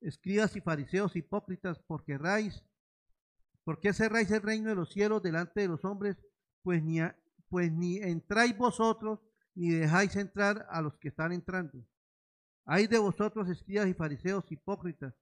escribas 0.00 0.54
y 0.54 0.60
fariseos 0.60 1.16
hipócritas, 1.16 1.80
porque 1.80 2.12
erráis, 2.12 2.62
porque 3.64 3.92
cerráis 3.92 4.30
el 4.30 4.42
reino 4.42 4.68
de 4.68 4.76
los 4.76 4.92
cielos 4.92 5.20
delante 5.20 5.62
de 5.62 5.68
los 5.68 5.84
hombres, 5.84 6.16
pues 6.62 6.80
ni, 6.80 7.00
pues 7.48 7.72
ni 7.72 7.96
entráis 7.96 8.56
vosotros, 8.56 9.18
ni 9.56 9.70
dejáis 9.70 10.14
entrar 10.14 10.64
a 10.70 10.80
los 10.80 10.96
que 10.96 11.08
están 11.08 11.32
entrando. 11.32 11.84
Hay 12.66 12.86
de 12.86 12.98
vosotros, 12.98 13.48
escribas 13.48 13.88
y 13.88 13.94
fariseos 13.94 14.44
hipócritas, 14.52 15.12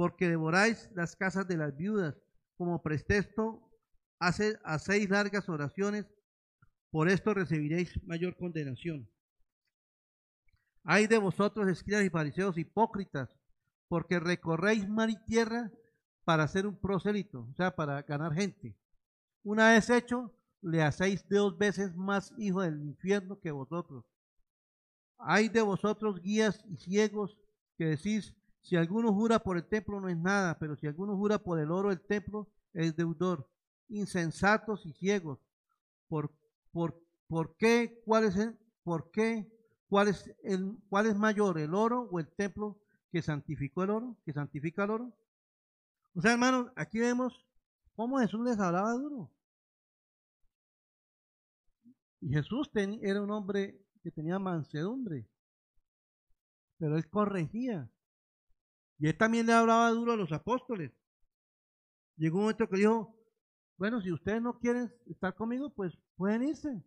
porque 0.00 0.30
devoráis 0.30 0.88
las 0.94 1.14
casas 1.14 1.46
de 1.46 1.58
las 1.58 1.76
viudas, 1.76 2.16
como 2.56 2.82
pretexto 2.82 3.70
hace, 4.18 4.58
hacéis 4.64 5.10
largas 5.10 5.46
oraciones, 5.50 6.06
por 6.90 7.10
esto 7.10 7.34
recibiréis 7.34 8.02
mayor 8.04 8.34
condenación. 8.34 9.06
Hay 10.84 11.06
de 11.06 11.18
vosotros, 11.18 11.68
escribas 11.68 12.02
y 12.02 12.08
fariseos 12.08 12.56
hipócritas, 12.56 13.28
porque 13.88 14.18
recorréis 14.18 14.88
mar 14.88 15.10
y 15.10 15.22
tierra 15.26 15.70
para 16.24 16.48
ser 16.48 16.66
un 16.66 16.80
prosélito, 16.80 17.46
o 17.50 17.54
sea, 17.54 17.76
para 17.76 18.00
ganar 18.00 18.32
gente. 18.32 18.74
Una 19.42 19.72
vez 19.72 19.90
hecho, 19.90 20.34
le 20.62 20.82
hacéis 20.82 21.28
dos 21.28 21.58
veces 21.58 21.94
más 21.94 22.32
hijo 22.38 22.62
del 22.62 22.80
infierno 22.80 23.38
que 23.38 23.50
vosotros. 23.50 24.06
Hay 25.18 25.50
de 25.50 25.60
vosotros 25.60 26.22
guías 26.22 26.64
y 26.70 26.78
ciegos 26.78 27.36
que 27.76 27.84
decís, 27.84 28.34
si 28.62 28.76
alguno 28.76 29.12
jura 29.12 29.38
por 29.38 29.56
el 29.56 29.66
templo 29.66 30.00
no 30.00 30.08
es 30.08 30.16
nada, 30.16 30.58
pero 30.58 30.76
si 30.76 30.86
alguno 30.86 31.16
jura 31.16 31.38
por 31.38 31.58
el 31.58 31.70
oro 31.70 31.88
del 31.88 32.00
templo 32.00 32.48
es 32.72 32.94
deudor. 32.96 33.48
Insensatos 33.88 34.86
y 34.86 34.92
ciegos. 34.92 35.40
¿Por, 36.08 36.30
qué? 37.58 38.02
¿Cuál 38.04 38.24
es 38.24 38.36
el, 38.36 38.58
por 38.82 39.10
qué? 39.10 39.50
¿Cuál 39.88 40.08
es, 40.08 40.32
el, 40.42 40.76
¿Cuál 40.88 41.06
es 41.06 41.16
mayor, 41.16 41.58
el 41.58 41.74
oro 41.74 42.08
o 42.10 42.20
el 42.20 42.28
templo 42.28 42.78
que 43.10 43.22
santificó 43.22 43.82
el 43.82 43.90
oro, 43.90 44.16
que 44.24 44.32
santifica 44.32 44.84
el 44.84 44.90
oro. 44.90 45.12
O 46.14 46.20
sea, 46.20 46.32
hermanos, 46.32 46.70
aquí 46.76 46.98
vemos 46.98 47.46
cómo 47.94 48.18
Jesús 48.18 48.44
les 48.44 48.58
hablaba 48.58 48.92
duro. 48.92 49.30
Y 52.20 52.32
Jesús 52.32 52.70
era 52.74 53.22
un 53.22 53.30
hombre 53.30 53.80
que 54.02 54.10
tenía 54.10 54.38
mansedumbre, 54.38 55.28
pero 56.78 56.96
él 56.96 57.08
corregía. 57.08 57.90
Y 59.00 59.08
él 59.08 59.16
también 59.16 59.46
le 59.46 59.54
hablaba 59.54 59.90
duro 59.90 60.12
a 60.12 60.16
los 60.16 60.30
apóstoles. 60.30 60.92
Llegó 62.16 62.36
un 62.36 62.42
momento 62.42 62.68
que 62.68 62.76
dijo, 62.76 63.16
bueno, 63.78 64.00
si 64.02 64.12
ustedes 64.12 64.42
no 64.42 64.58
quieren 64.58 64.92
estar 65.06 65.34
conmigo, 65.34 65.70
pues 65.70 65.96
pueden 66.16 66.44
irse. 66.44 66.82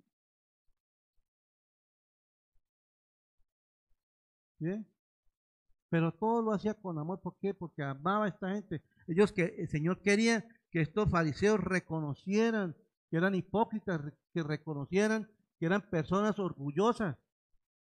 Pero 5.89 6.13
todo 6.13 6.41
lo 6.41 6.53
hacía 6.53 6.75
con 6.75 6.97
amor. 6.99 7.19
¿Por 7.19 7.35
qué? 7.39 7.53
Porque 7.53 7.83
amaba 7.83 8.25
a 8.25 8.29
esta 8.29 8.51
gente. 8.51 8.81
Ellos 9.07 9.33
que 9.33 9.55
el 9.57 9.67
Señor 9.67 10.01
quería 10.01 10.47
que 10.71 10.81
estos 10.81 11.09
fariseos 11.09 11.59
reconocieran 11.59 12.75
que 13.09 13.17
eran 13.17 13.35
hipócritas, 13.35 14.01
que 14.33 14.43
reconocieran 14.43 15.29
que 15.59 15.65
eran 15.65 15.81
personas 15.89 16.37
orgullosas, 16.39 17.15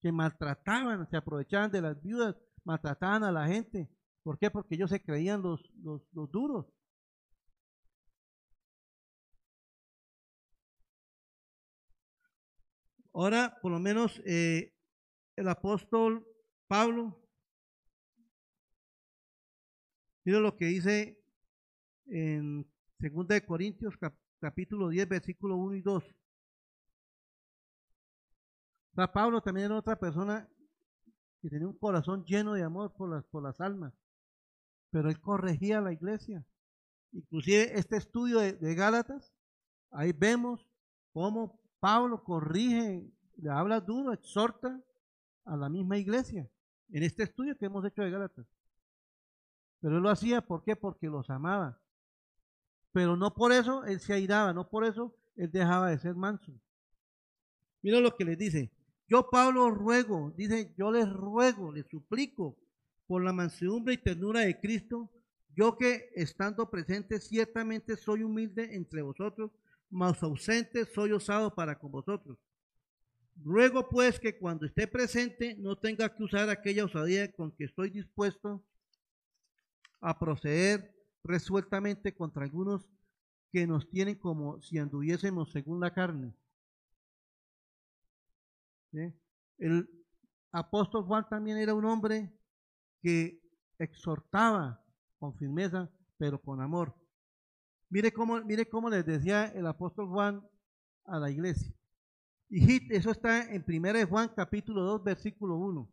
que 0.01 0.13
maltrataban, 0.13 1.09
se 1.09 1.17
aprovechaban 1.17 1.71
de 1.71 1.81
las 1.81 2.03
viudas, 2.03 2.37
maltrataban 2.65 3.25
a 3.25 3.33
la 3.33 3.47
gente. 3.47 3.89
¿Por 4.23 4.39
qué? 4.39 4.51
Porque 4.51 4.75
ellos 4.75 4.91
se 4.91 5.03
creían 5.03 5.43
los, 5.43 5.61
los, 5.83 6.03
duros. 6.31 6.67
Ahora, 13.13 13.59
por 13.61 13.73
lo 13.73 13.79
menos, 13.79 14.21
eh, 14.25 14.73
el 15.37 15.49
apóstol 15.49 16.27
Pablo 16.67 17.23
Mira 20.25 20.39
lo 20.39 20.57
que 20.57 20.67
dice 20.67 21.19
en 22.07 22.65
2 22.99 23.27
de 23.27 23.45
Corintios 23.45 23.95
capítulo 24.41 24.89
10 24.89 25.09
versículo 25.09 25.57
1 25.57 25.75
y 25.75 25.83
2. 25.83 26.05
Pablo 29.13 29.41
también 29.41 29.67
era 29.67 29.77
otra 29.77 29.99
persona 29.99 30.49
que 31.41 31.49
tenía 31.51 31.67
un 31.67 31.77
corazón 31.77 32.25
lleno 32.25 32.53
de 32.53 32.63
amor 32.63 32.93
por 32.93 33.11
las, 33.11 33.25
por 33.25 33.43
las 33.43 33.61
almas, 33.61 33.93
pero 34.92 35.09
él 35.09 35.20
corregía 35.20 35.78
a 35.78 35.81
la 35.81 35.92
iglesia. 35.92 36.46
Inclusive 37.12 37.76
este 37.78 37.96
estudio 37.96 38.38
de, 38.38 38.52
de 38.52 38.74
Gálatas, 38.74 39.35
ahí 39.90 40.12
vemos 40.12 40.68
cómo 41.12 41.61
Pablo 41.80 42.22
corrige, 42.22 43.11
le 43.38 43.51
habla 43.51 43.80
duro, 43.80 44.12
exhorta 44.12 44.80
a 45.45 45.57
la 45.57 45.68
misma 45.68 45.97
iglesia, 45.97 46.49
en 46.90 47.03
este 47.03 47.24
estudio 47.24 47.57
que 47.57 47.66
hemos 47.66 47.84
hecho 47.84 48.03
de 48.03 48.11
Gálatas. 48.11 48.47
Pero 49.80 49.97
él 49.97 50.03
lo 50.03 50.11
hacía, 50.11 50.43
¿por 50.43 50.62
qué? 50.62 50.76
Porque 50.76 51.09
los 51.09 51.28
amaba. 51.30 51.80
Pero 52.93 53.16
no 53.16 53.34
por 53.34 53.51
eso 53.51 53.84
él 53.84 53.99
se 53.99 54.12
airaba, 54.12 54.53
no 54.53 54.68
por 54.68 54.84
eso 54.84 55.16
él 55.36 55.51
dejaba 55.51 55.88
de 55.88 55.99
ser 55.99 56.14
manso. 56.14 56.53
Mira 57.80 57.99
lo 57.99 58.14
que 58.14 58.26
les 58.26 58.38
dice. 58.38 58.70
Yo, 59.09 59.28
Pablo, 59.30 59.70
ruego, 59.70 60.32
dice, 60.36 60.72
yo 60.76 60.93
les 60.93 61.11
ruego, 61.11 61.72
les 61.72 61.86
suplico, 61.88 62.59
por 63.13 63.23
la 63.23 63.35
mansedumbre 63.35 63.93
y 63.93 63.99
ternura 63.99 64.41
de 64.41 64.59
Cristo, 64.59 65.11
yo 65.55 65.77
que 65.77 66.11
estando 66.15 66.71
presente 66.71 67.21
ciertamente 67.21 67.95
soy 67.95 68.23
humilde 68.23 68.75
entre 68.75 69.03
vosotros, 69.03 69.51
mas 69.91 70.23
ausente 70.23 70.87
soy 70.87 71.13
osado 71.13 71.55
para 71.55 71.79
con 71.79 71.93
vosotros. 71.93 72.39
Ruego 73.37 73.87
pues 73.91 74.19
que 74.19 74.39
cuando 74.39 74.65
esté 74.65 74.87
presente 74.87 75.55
no 75.59 75.77
tenga 75.77 76.09
que 76.09 76.23
usar 76.23 76.49
aquella 76.49 76.87
osadía 76.87 77.31
con 77.31 77.53
que 77.53 77.65
estoy 77.65 77.91
dispuesto 77.91 78.65
a 80.01 80.19
proceder 80.19 80.97
resueltamente 81.23 82.15
contra 82.15 82.45
algunos 82.45 82.89
que 83.53 83.67
nos 83.67 83.91
tienen 83.91 84.15
como 84.15 84.63
si 84.63 84.79
anduviésemos 84.79 85.53
según 85.53 85.81
la 85.81 85.93
carne. 85.93 86.33
El 89.59 89.87
apóstol 90.51 91.05
Juan 91.05 91.29
también 91.29 91.59
era 91.59 91.75
un 91.75 91.85
hombre 91.85 92.33
que 93.03 93.42
exhortaba 93.78 94.82
con 95.18 95.34
firmeza, 95.36 95.90
pero 96.16 96.40
con 96.40 96.61
amor. 96.61 96.94
Mire 97.90 98.12
cómo, 98.12 98.40
mire 98.40 98.68
cómo 98.68 98.88
les 98.88 99.05
decía 99.05 99.46
el 99.48 99.66
apóstol 99.66 100.09
Juan 100.09 100.48
a 101.05 101.18
la 101.18 101.30
iglesia. 101.30 101.74
Hijit, 102.48 102.90
eso 102.92 103.11
está 103.11 103.53
en 103.53 103.64
1 103.66 104.07
Juan 104.07 104.30
capítulo 104.34 104.82
2, 104.82 105.05
versículo 105.05 105.57
1. 105.57 105.92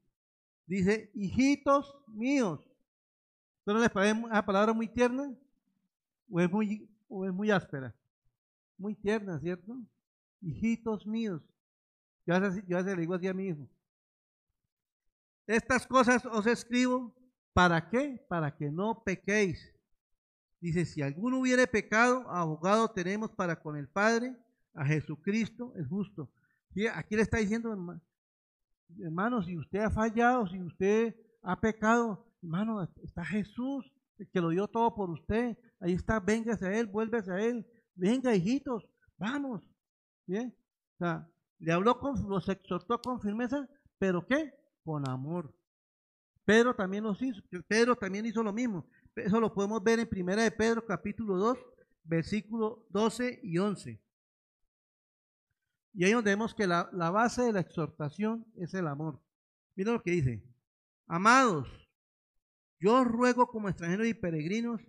Dice, 0.66 1.10
hijitos 1.16 1.98
míos. 2.08 2.70
¿No 3.66 3.78
les 3.80 3.90
parece 3.90 4.14
una 4.14 4.46
palabra 4.46 4.74
muy 4.74 4.88
tierna? 4.88 5.36
¿O 6.30 6.40
es 6.40 6.52
muy, 6.52 6.90
o 7.08 7.26
es 7.26 7.34
muy 7.34 7.50
áspera? 7.50 7.96
Muy 8.78 8.96
tierna, 8.96 9.40
¿cierto? 9.40 9.78
Hijitos 10.42 11.06
míos. 11.06 11.42
Yo 12.26 12.36
a 12.36 12.62
yo 12.68 12.82
le 12.82 12.96
digo 12.96 13.14
así 13.16 13.28
a 13.28 13.34
mi 13.34 13.48
hijo. 13.48 13.68
Estas 15.50 15.88
cosas 15.88 16.24
os 16.28 16.46
escribo, 16.46 17.12
¿para 17.54 17.90
qué? 17.90 18.24
Para 18.30 18.56
que 18.56 18.70
no 18.70 19.04
pequéis. 19.04 19.74
Dice, 20.62 20.86
si 20.86 21.02
alguno 21.02 21.40
hubiere 21.40 21.66
pecado, 21.66 22.30
abogado 22.30 22.88
tenemos 22.92 23.32
para 23.32 23.60
con 23.60 23.76
el 23.76 23.88
Padre, 23.90 24.38
a 24.76 24.86
Jesucristo 24.86 25.74
el 25.76 25.88
justo. 25.88 26.32
Aquí 26.94 27.16
le 27.16 27.24
está 27.24 27.40
diciendo, 27.40 27.76
hermano, 29.00 29.42
si 29.42 29.58
usted 29.58 29.80
ha 29.80 29.90
fallado, 29.90 30.46
si 30.46 30.62
usted 30.62 31.16
ha 31.42 31.60
pecado, 31.60 32.32
hermano, 32.44 32.88
está 33.02 33.26
Jesús, 33.26 33.92
el 34.20 34.30
que 34.30 34.42
lo 34.42 34.50
dio 34.50 34.68
todo 34.68 34.94
por 34.94 35.10
usted. 35.10 35.58
Ahí 35.80 35.94
está, 35.94 36.20
véngase 36.20 36.68
a 36.68 36.78
Él, 36.78 36.86
vuélvese 36.86 37.32
a 37.32 37.40
Él. 37.40 37.66
Venga, 37.96 38.36
hijitos, 38.36 38.88
vamos. 39.18 39.64
¿Bien? 40.28 40.56
O 40.94 40.98
sea, 41.00 41.28
le 41.58 41.72
habló 41.72 41.98
con, 41.98 42.30
los 42.30 42.48
exhortó 42.50 43.02
con 43.02 43.20
firmeza, 43.20 43.68
pero 43.98 44.28
¿qué? 44.28 44.59
Con 44.84 45.08
amor. 45.08 45.54
Pedro 46.46 46.76
también 46.76 47.04
los 47.04 47.22
hizo, 47.22 47.42
Pedro 47.68 47.96
también 47.96 48.26
hizo 48.26 48.42
lo 48.42 48.52
mismo. 48.52 48.88
Eso 49.16 49.40
lo 49.40 49.54
podemos 49.54 49.84
ver 49.84 50.00
en 50.00 50.08
Primera 50.08 50.44
de 50.44 50.52
Pedro, 50.52 50.86
capítulo 50.86 51.36
2, 51.38 51.58
versículo 52.04 52.88
12 52.90 53.40
y 53.44 53.58
11. 53.58 54.02
Y 55.94 56.06
ahí 56.06 56.12
donde 56.12 56.32
vemos 56.32 56.56
que 56.56 56.66
la, 56.66 56.90
la 56.94 57.12
base 57.12 57.44
de 57.44 57.54
la 57.54 57.60
exhortación 57.60 58.46
es 58.56 58.74
el 58.74 58.88
amor. 58.88 59.20
Mira 59.76 59.92
lo 59.92 60.02
que 60.02 60.12
dice. 60.12 60.44
Amados, 61.08 61.68
yo 62.80 63.04
ruego 63.04 63.48
como 63.48 63.70
extranjeros 63.70 64.08
y 64.08 64.14
peregrinos 64.14 64.82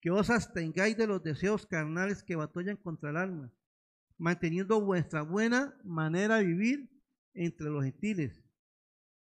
que 0.00 0.10
os 0.10 0.30
abstengáis 0.30 0.96
de 0.96 1.06
los 1.06 1.22
deseos 1.22 1.66
carnales 1.66 2.22
que 2.22 2.36
batallan 2.36 2.76
contra 2.76 3.10
el 3.10 3.16
alma, 3.16 3.52
manteniendo 4.18 4.80
vuestra 4.80 5.22
buena 5.22 5.74
manera 5.84 6.36
de 6.36 6.46
vivir 6.46 6.90
entre 7.34 7.68
los 7.68 7.84
gentiles. 7.84 8.42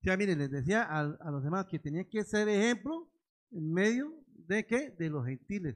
Sea, 0.05 0.17
miren, 0.17 0.37
les 0.37 0.51
decía 0.51 0.83
a, 0.83 0.99
a 0.99 1.31
los 1.31 1.43
demás 1.43 1.65
que 1.65 1.79
tenían 1.79 2.05
que 2.05 2.23
ser 2.23 2.47
ejemplo 2.47 3.09
en 3.49 3.73
medio 3.73 4.13
de 4.47 4.63
qué? 4.63 4.91
De 4.91 5.09
los 5.09 5.25
gentiles. 5.25 5.75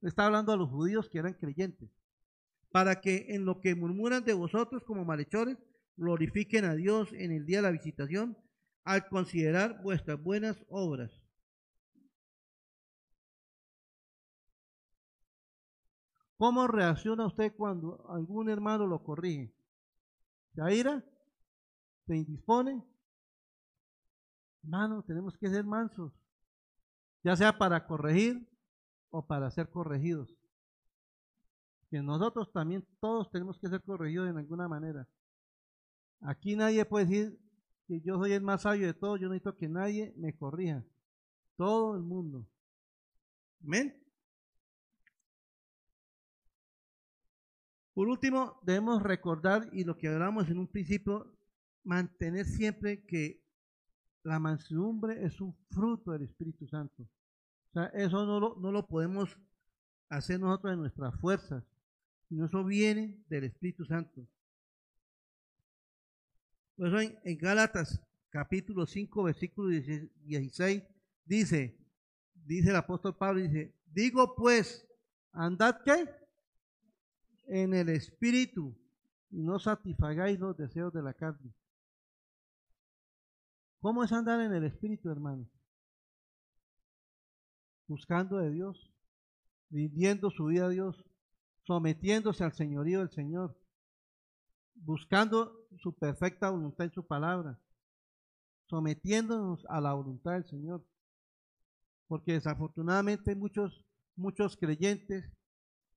Está 0.00 0.26
hablando 0.26 0.52
a 0.52 0.56
los 0.56 0.70
judíos 0.70 1.08
que 1.10 1.18
eran 1.18 1.34
creyentes 1.34 1.90
para 2.70 3.00
que 3.00 3.26
en 3.30 3.44
lo 3.44 3.60
que 3.60 3.74
murmuran 3.74 4.24
de 4.24 4.32
vosotros 4.32 4.84
como 4.84 5.04
malhechores, 5.04 5.58
glorifiquen 5.96 6.64
a 6.64 6.76
Dios 6.76 7.12
en 7.14 7.32
el 7.32 7.46
día 7.46 7.58
de 7.58 7.62
la 7.62 7.70
visitación 7.72 8.38
al 8.84 9.08
considerar 9.08 9.82
vuestras 9.82 10.22
buenas 10.22 10.64
obras. 10.68 11.10
¿Cómo 16.36 16.68
reacciona 16.68 17.26
usted 17.26 17.52
cuando 17.56 18.08
algún 18.08 18.48
hermano 18.48 18.86
lo 18.86 19.02
corrige? 19.02 19.52
¿Se 20.54 20.62
aira? 20.62 21.04
¿Se 22.06 22.16
indispone? 22.16 22.93
Hermano, 24.64 25.04
tenemos 25.04 25.38
que 25.38 25.48
ser 25.48 25.64
mansos, 25.64 26.12
ya 27.22 27.36
sea 27.36 27.56
para 27.56 27.86
corregir 27.86 28.48
o 29.10 29.24
para 29.24 29.50
ser 29.50 29.70
corregidos 29.70 30.34
que 31.94 32.02
nosotros 32.02 32.50
también 32.52 32.84
todos 32.98 33.30
tenemos 33.30 33.56
que 33.56 33.68
ser 33.68 33.80
corregidos 33.80 34.28
en 34.28 34.36
alguna 34.36 34.66
manera. 34.66 35.06
Aquí 36.22 36.56
nadie 36.56 36.84
puede 36.84 37.06
decir 37.06 37.38
que 37.86 38.00
yo 38.00 38.18
soy 38.18 38.32
el 38.32 38.42
más 38.42 38.62
sabio 38.62 38.88
de 38.88 38.94
todos, 38.94 39.20
yo 39.20 39.28
necesito 39.28 39.56
que 39.56 39.68
nadie 39.68 40.12
me 40.16 40.34
corrija. 40.34 40.84
Todo 41.56 41.94
el 41.94 42.02
mundo. 42.02 42.48
Amén. 43.62 43.96
Por 47.92 48.08
último, 48.08 48.58
debemos 48.64 49.00
recordar, 49.00 49.68
y 49.72 49.84
lo 49.84 49.96
que 49.96 50.08
hablamos 50.08 50.48
en 50.48 50.58
un 50.58 50.66
principio, 50.66 51.32
mantener 51.84 52.44
siempre 52.44 53.04
que 53.06 53.43
la 54.24 54.40
mansedumbre 54.40 55.24
es 55.24 55.40
un 55.40 55.54
fruto 55.70 56.10
del 56.10 56.22
Espíritu 56.22 56.66
Santo. 56.66 57.02
O 57.02 57.72
sea, 57.72 57.86
eso 57.94 58.26
no 58.26 58.40
lo, 58.40 58.56
no 58.56 58.72
lo 58.72 58.86
podemos 58.86 59.38
hacer 60.08 60.40
nosotros 60.40 60.72
en 60.72 60.80
nuestras 60.80 61.14
fuerzas 61.20 61.64
sino 62.28 62.46
eso 62.46 62.64
viene 62.64 63.22
del 63.28 63.44
Espíritu 63.44 63.84
Santo. 63.84 64.26
Por 66.76 66.88
eso 66.88 67.12
en, 67.22 67.38
Gálatas 67.38 68.00
capítulo 68.30 68.86
5, 68.86 69.22
versículo 69.22 69.68
16, 69.68 70.82
dice, 71.24 71.78
dice 72.34 72.70
el 72.70 72.76
apóstol 72.76 73.16
Pablo, 73.16 73.40
dice, 73.40 73.72
digo 73.86 74.34
pues, 74.34 74.84
andad 75.32 75.80
qué? 75.84 76.08
En 77.46 77.74
el 77.74 77.90
Espíritu 77.90 78.74
y 79.30 79.42
no 79.42 79.58
satisfagáis 79.58 80.40
los 80.40 80.56
deseos 80.56 80.92
de 80.92 81.02
la 81.02 81.14
carne. 81.14 81.52
¿Cómo 83.84 84.02
es 84.02 84.12
andar 84.12 84.40
en 84.40 84.54
el 84.54 84.64
Espíritu, 84.64 85.10
hermano? 85.10 85.46
Buscando 87.86 88.38
de 88.38 88.50
Dios, 88.50 88.90
rindiendo 89.68 90.30
su 90.30 90.46
vida 90.46 90.64
a 90.64 90.68
Dios, 90.70 91.04
sometiéndose 91.66 92.44
al 92.44 92.54
señorío 92.54 93.00
del 93.00 93.10
Señor, 93.10 93.54
buscando 94.74 95.68
su 95.76 95.92
perfecta 95.92 96.48
voluntad 96.48 96.86
en 96.86 96.92
su 96.94 97.06
palabra, 97.06 97.60
sometiéndonos 98.70 99.66
a 99.68 99.82
la 99.82 99.92
voluntad 99.92 100.32
del 100.32 100.46
Señor. 100.46 100.82
Porque 102.06 102.32
desafortunadamente 102.32 103.36
muchos, 103.36 103.84
muchos 104.16 104.56
creyentes 104.56 105.30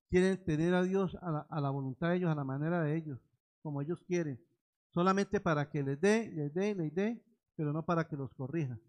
quieren 0.09 0.43
tener 0.43 0.73
a 0.73 0.83
Dios 0.83 1.15
a 1.21 1.61
la 1.61 1.69
voluntad 1.69 2.09
de 2.09 2.17
ellos, 2.17 2.31
a 2.31 2.35
la 2.35 2.43
manera 2.43 2.81
de 2.81 2.97
ellos, 2.97 3.21
como 3.61 3.81
ellos 3.81 4.03
quieren, 4.05 4.45
solamente 4.89 5.39
para 5.39 5.69
que 5.69 5.83
les 5.83 6.01
dé, 6.01 6.29
les 6.33 6.53
dé, 6.53 6.75
les 6.75 6.93
dé, 6.93 7.23
pero 7.57 7.73
no 7.73 7.83
para 7.83 8.07
que 8.07 8.15
los 8.15 8.33
corrija. 8.33 8.79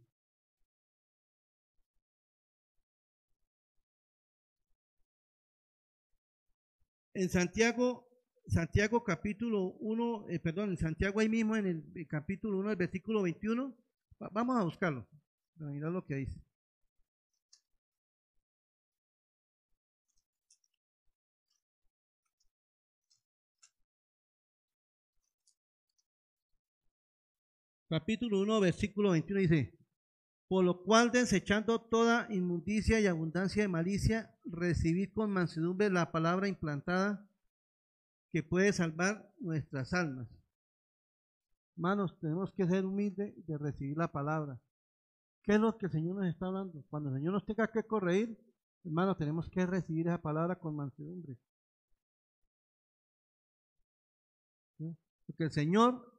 en 7.18 7.28
Santiago, 7.28 8.08
Santiago 8.46 9.02
capítulo 9.02 9.74
1, 9.80 10.26
eh, 10.28 10.38
perdón, 10.38 10.70
en 10.70 10.76
Santiago 10.76 11.18
ahí 11.18 11.28
mismo 11.28 11.56
en 11.56 11.66
el, 11.66 12.06
capítulo 12.06 12.58
1, 12.58 12.70
el 12.70 12.76
versículo 12.76 13.22
21, 13.22 13.76
vamos 14.30 14.56
a 14.56 14.62
buscarlo, 14.62 15.04
para 15.58 15.72
mirar 15.72 15.90
lo 15.90 16.04
que 16.04 16.14
dice. 16.14 16.40
Capítulo 27.88 28.40
1, 28.42 28.60
versículo 28.60 29.12
21 29.12 29.40
dice, 29.40 29.78
por 30.46 30.62
lo 30.62 30.82
cual, 30.82 31.10
desechando 31.10 31.80
toda 31.80 32.26
inmundicia 32.30 33.00
y 33.00 33.06
abundancia 33.06 33.62
de 33.62 33.68
malicia, 33.68 34.34
recibid 34.44 35.12
con 35.14 35.30
mansedumbre 35.30 35.88
la 35.88 36.12
palabra 36.12 36.48
implantada 36.48 37.26
que 38.30 38.42
puede 38.42 38.72
salvar 38.72 39.32
nuestras 39.38 39.94
almas. 39.94 40.28
Hermanos, 41.76 42.18
tenemos 42.20 42.52
que 42.52 42.66
ser 42.66 42.84
humildes 42.84 43.34
de 43.46 43.56
recibir 43.56 43.96
la 43.96 44.12
palabra. 44.12 44.60
¿Qué 45.42 45.54
es 45.54 45.60
lo 45.60 45.78
que 45.78 45.86
el 45.86 45.92
Señor 45.92 46.16
nos 46.16 46.26
está 46.26 46.46
hablando? 46.46 46.84
Cuando 46.90 47.08
el 47.08 47.16
Señor 47.16 47.32
nos 47.32 47.46
tenga 47.46 47.68
que 47.68 47.84
corregir, 47.84 48.38
hermanos, 48.84 49.16
tenemos 49.16 49.48
que 49.48 49.64
recibir 49.64 50.08
esa 50.08 50.20
palabra 50.20 50.58
con 50.58 50.76
mansedumbre. 50.76 51.38
Porque 55.26 55.44
el 55.44 55.50
Señor, 55.50 56.17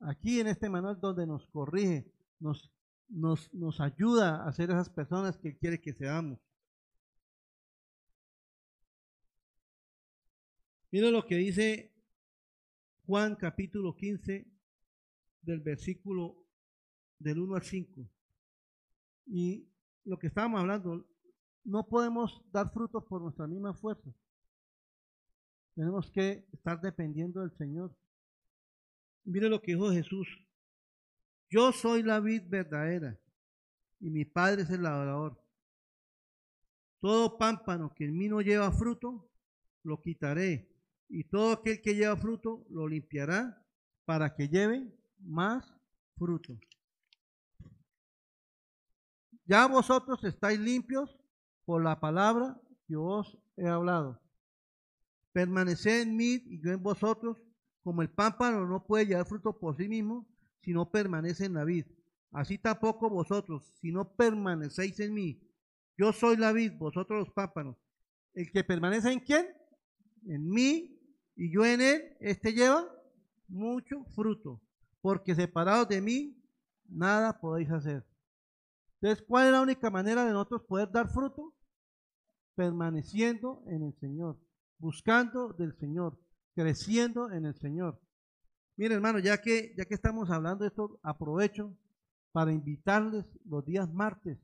aquí 0.00 0.40
en 0.40 0.48
este 0.48 0.68
manual 0.68 1.00
donde 1.00 1.26
nos 1.26 1.46
corrige, 1.46 2.10
nos 2.40 2.70
nos, 3.08 3.52
nos 3.54 3.80
ayuda 3.80 4.46
a 4.46 4.52
ser 4.52 4.70
esas 4.70 4.90
personas 4.90 5.38
que 5.38 5.56
quiere 5.56 5.80
que 5.80 5.92
seamos. 5.92 6.38
Mira 10.90 11.10
lo 11.10 11.26
que 11.26 11.36
dice 11.36 11.92
Juan 13.06 13.36
capítulo 13.36 13.94
15 13.94 14.46
del 15.42 15.60
versículo 15.60 16.46
del 17.18 17.40
1 17.40 17.56
al 17.56 17.62
5. 17.62 18.08
Y 19.26 19.68
lo 20.04 20.18
que 20.18 20.28
estábamos 20.28 20.60
hablando, 20.60 21.06
no 21.64 21.86
podemos 21.86 22.42
dar 22.50 22.72
frutos 22.72 23.04
por 23.04 23.20
nuestra 23.20 23.46
misma 23.46 23.74
fuerza. 23.74 24.10
Tenemos 25.74 26.10
que 26.10 26.46
estar 26.52 26.80
dependiendo 26.80 27.40
del 27.40 27.52
Señor. 27.52 27.94
Mire 29.28 29.48
lo 29.48 29.60
que 29.60 29.72
dijo 29.72 29.90
Jesús 29.92 30.26
yo 31.50 31.72
soy 31.72 32.02
la 32.02 32.20
vid 32.20 32.42
verdadera 32.46 33.18
y 34.00 34.10
mi 34.10 34.24
Padre 34.24 34.62
es 34.62 34.70
el 34.70 34.82
labrador. 34.82 35.42
Todo 37.00 37.38
pámpano 37.38 37.94
que 37.94 38.04
en 38.04 38.16
mí 38.16 38.28
no 38.28 38.40
lleva 38.40 38.70
fruto, 38.70 39.30
lo 39.82 40.00
quitaré, 40.02 40.68
y 41.08 41.24
todo 41.24 41.52
aquel 41.52 41.80
que 41.80 41.94
lleva 41.94 42.16
fruto 42.16 42.66
lo 42.70 42.86
limpiará 42.86 43.64
para 44.04 44.34
que 44.34 44.48
lleve 44.48 44.92
más 45.20 45.74
fruto. 46.16 46.58
Ya 49.46 49.66
vosotros 49.66 50.22
estáis 50.24 50.58
limpios 50.58 51.16
por 51.64 51.82
la 51.82 51.98
palabra 51.98 52.60
que 52.86 52.96
os 52.96 53.38
he 53.56 53.66
hablado. 53.66 54.20
Permaneced 55.32 56.02
en 56.02 56.16
mí 56.16 56.42
y 56.46 56.60
yo 56.60 56.72
en 56.72 56.82
vosotros, 56.82 57.38
como 57.82 58.02
el 58.02 58.10
pámpano 58.10 58.66
no 58.66 58.84
puede 58.84 59.06
llevar 59.06 59.26
fruto 59.26 59.58
por 59.58 59.76
sí 59.76 59.88
mismo, 59.88 60.26
si 60.60 60.72
no 60.72 60.90
permanece 60.90 61.46
en 61.46 61.54
la 61.54 61.64
vid. 61.64 61.86
Así 62.32 62.58
tampoco 62.58 63.08
vosotros, 63.08 63.64
si 63.80 63.90
no 63.90 64.14
permanecéis 64.14 65.00
en 65.00 65.14
mí. 65.14 65.40
Yo 65.96 66.12
soy 66.12 66.36
la 66.36 66.52
vid, 66.52 66.72
vosotros 66.78 67.18
los 67.20 67.30
pámpanos. 67.32 67.76
El 68.34 68.50
que 68.52 68.62
permanece 68.64 69.10
en 69.10 69.20
quién? 69.20 69.48
En 70.26 70.48
mí 70.48 70.98
y 71.34 71.52
yo 71.52 71.64
en 71.64 71.80
él, 71.80 72.16
este 72.20 72.52
lleva 72.52 72.84
mucho 73.46 74.04
fruto, 74.14 74.60
porque 75.00 75.34
separados 75.34 75.88
de 75.88 76.00
mí, 76.00 76.36
nada 76.88 77.40
podéis 77.40 77.70
hacer. 77.70 78.04
Entonces, 79.00 79.24
¿cuál 79.26 79.46
es 79.46 79.52
la 79.52 79.62
única 79.62 79.88
manera 79.90 80.24
de 80.24 80.32
nosotros 80.32 80.62
poder 80.62 80.90
dar 80.90 81.08
fruto? 81.08 81.54
Permaneciendo 82.56 83.62
en 83.68 83.84
el 83.84 83.94
Señor, 84.00 84.36
buscando 84.78 85.52
del 85.52 85.76
Señor, 85.78 86.18
creciendo 86.58 87.30
en 87.30 87.46
el 87.46 87.54
Señor. 87.54 88.00
Mire, 88.76 88.96
hermano, 88.96 89.20
ya 89.20 89.40
que, 89.40 89.72
ya 89.76 89.84
que 89.84 89.94
estamos 89.94 90.28
hablando 90.28 90.64
de 90.64 90.70
esto, 90.70 90.98
aprovecho 91.04 91.78
para 92.32 92.52
invitarles 92.52 93.24
los 93.44 93.64
días 93.64 93.88
martes 93.92 94.40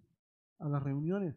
a 0.61 0.69
las 0.69 0.81
reuniones. 0.81 1.35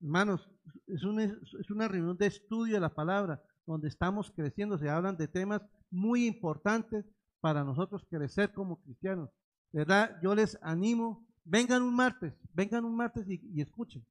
Hermanos, 0.00 0.48
es 0.86 1.02
una, 1.02 1.24
es 1.24 1.70
una 1.70 1.88
reunión 1.88 2.16
de 2.18 2.26
estudio 2.26 2.74
de 2.74 2.80
la 2.80 2.94
palabra, 2.94 3.42
donde 3.66 3.88
estamos 3.88 4.30
creciendo, 4.30 4.78
se 4.78 4.88
hablan 4.88 5.16
de 5.16 5.26
temas 5.26 5.60
muy 5.90 6.26
importantes 6.26 7.04
para 7.40 7.64
nosotros 7.64 8.06
crecer 8.08 8.52
como 8.52 8.80
cristianos. 8.80 9.28
¿Verdad? 9.72 10.20
Yo 10.22 10.36
les 10.36 10.56
animo, 10.62 11.26
vengan 11.42 11.82
un 11.82 11.96
martes, 11.96 12.32
vengan 12.52 12.84
un 12.84 12.94
martes 12.94 13.26
y, 13.28 13.60
escuchen. 13.60 14.06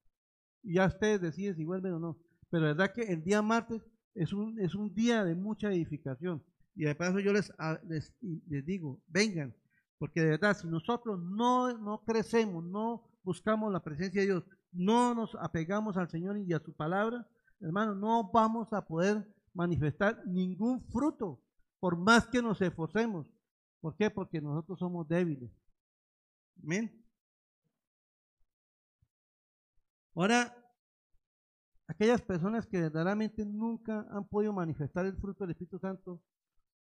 Y 0.62 0.74
ya 0.74 0.88
ustedes 0.88 1.22
deciden 1.22 1.55
si 1.55 1.64
vuelven 1.64 1.93
o 1.93 1.99
no. 1.99 2.18
Pero 2.49 2.66
verdad 2.66 2.91
que 2.93 3.03
el 3.03 3.24
día 3.24 3.41
martes 3.41 3.82
es 4.16 4.34
un, 4.34 4.59
es 4.59 4.76
un 4.76 4.93
día 4.93 5.24
de 5.24 5.36
mucha 5.36 5.70
edificación. 5.70 6.43
Y 6.76 6.86
de 6.86 6.95
paso 6.95 7.20
yo 7.20 7.34
les, 7.34 7.51
les, 7.88 8.14
les 8.22 8.66
digo, 8.66 9.01
vengan, 9.07 9.53
porque 9.97 10.22
de 10.22 10.32
verdad, 10.32 10.57
si 10.57 10.68
nosotros 10.68 11.20
no, 11.22 11.78
no 11.78 12.03
crecemos, 12.03 12.64
no 12.64 13.03
buscamos 13.24 13.72
la 13.72 13.84
presencia 13.84 14.22
de 14.22 14.28
Dios, 14.28 14.43
no 14.72 15.14
nos 15.14 15.36
apegamos 15.36 15.97
al 15.97 16.09
Señor 16.09 16.38
y 16.38 16.53
a 16.53 16.59
su 16.59 16.74
palabra, 16.74 17.28
hermano, 17.59 17.93
no 17.93 18.32
vamos 18.32 18.72
a 18.74 18.86
poder 18.86 19.28
manifestar 19.53 20.26
ningún 20.26 20.82
fruto, 20.89 21.41
por 21.80 21.97
más 21.97 22.26
que 22.28 22.41
nos 22.41 22.62
esforcemos. 22.62 23.28
¿Por 23.82 23.95
qué? 23.95 24.09
Porque 24.09 24.39
nosotros 24.39 24.80
somos 24.80 25.07
débiles. 25.07 25.51
Amén. 26.64 27.03
Ahora, 30.14 30.61
aquellas 31.91 32.21
personas 32.21 32.65
que 32.65 32.79
verdaderamente 32.79 33.45
nunca 33.45 34.07
han 34.11 34.25
podido 34.25 34.53
manifestar 34.53 35.05
el 35.05 35.17
fruto 35.17 35.43
del 35.43 35.51
Espíritu 35.51 35.77
Santo, 35.77 36.21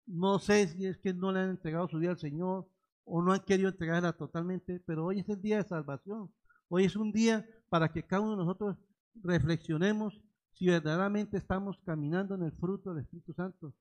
no 0.07 0.39
sé 0.39 0.67
si 0.69 0.85
es 0.85 0.97
que 0.97 1.13
no 1.13 1.33
le 1.33 1.41
han 1.41 1.49
entregado 1.49 1.89
su 1.89 1.97
vida 1.97 2.11
al 2.11 2.17
Señor 2.17 2.69
o 3.03 3.21
no 3.21 3.33
han 3.33 3.41
querido 3.41 3.69
entregarla 3.69 4.13
totalmente, 4.13 4.81
pero 4.85 5.05
hoy 5.05 5.19
es 5.19 5.27
el 5.27 5.41
día 5.41 5.57
de 5.57 5.67
salvación. 5.67 6.31
Hoy 6.69 6.85
es 6.85 6.95
un 6.95 7.11
día 7.11 7.45
para 7.69 7.91
que 7.91 8.03
cada 8.03 8.21
uno 8.21 8.31
de 8.31 8.37
nosotros 8.37 8.77
reflexionemos 9.15 10.21
si 10.53 10.67
verdaderamente 10.67 11.37
estamos 11.37 11.77
caminando 11.85 12.35
en 12.35 12.43
el 12.43 12.53
fruto 12.53 12.93
del 12.93 13.03
Espíritu 13.03 13.33
Santo. 13.33 13.73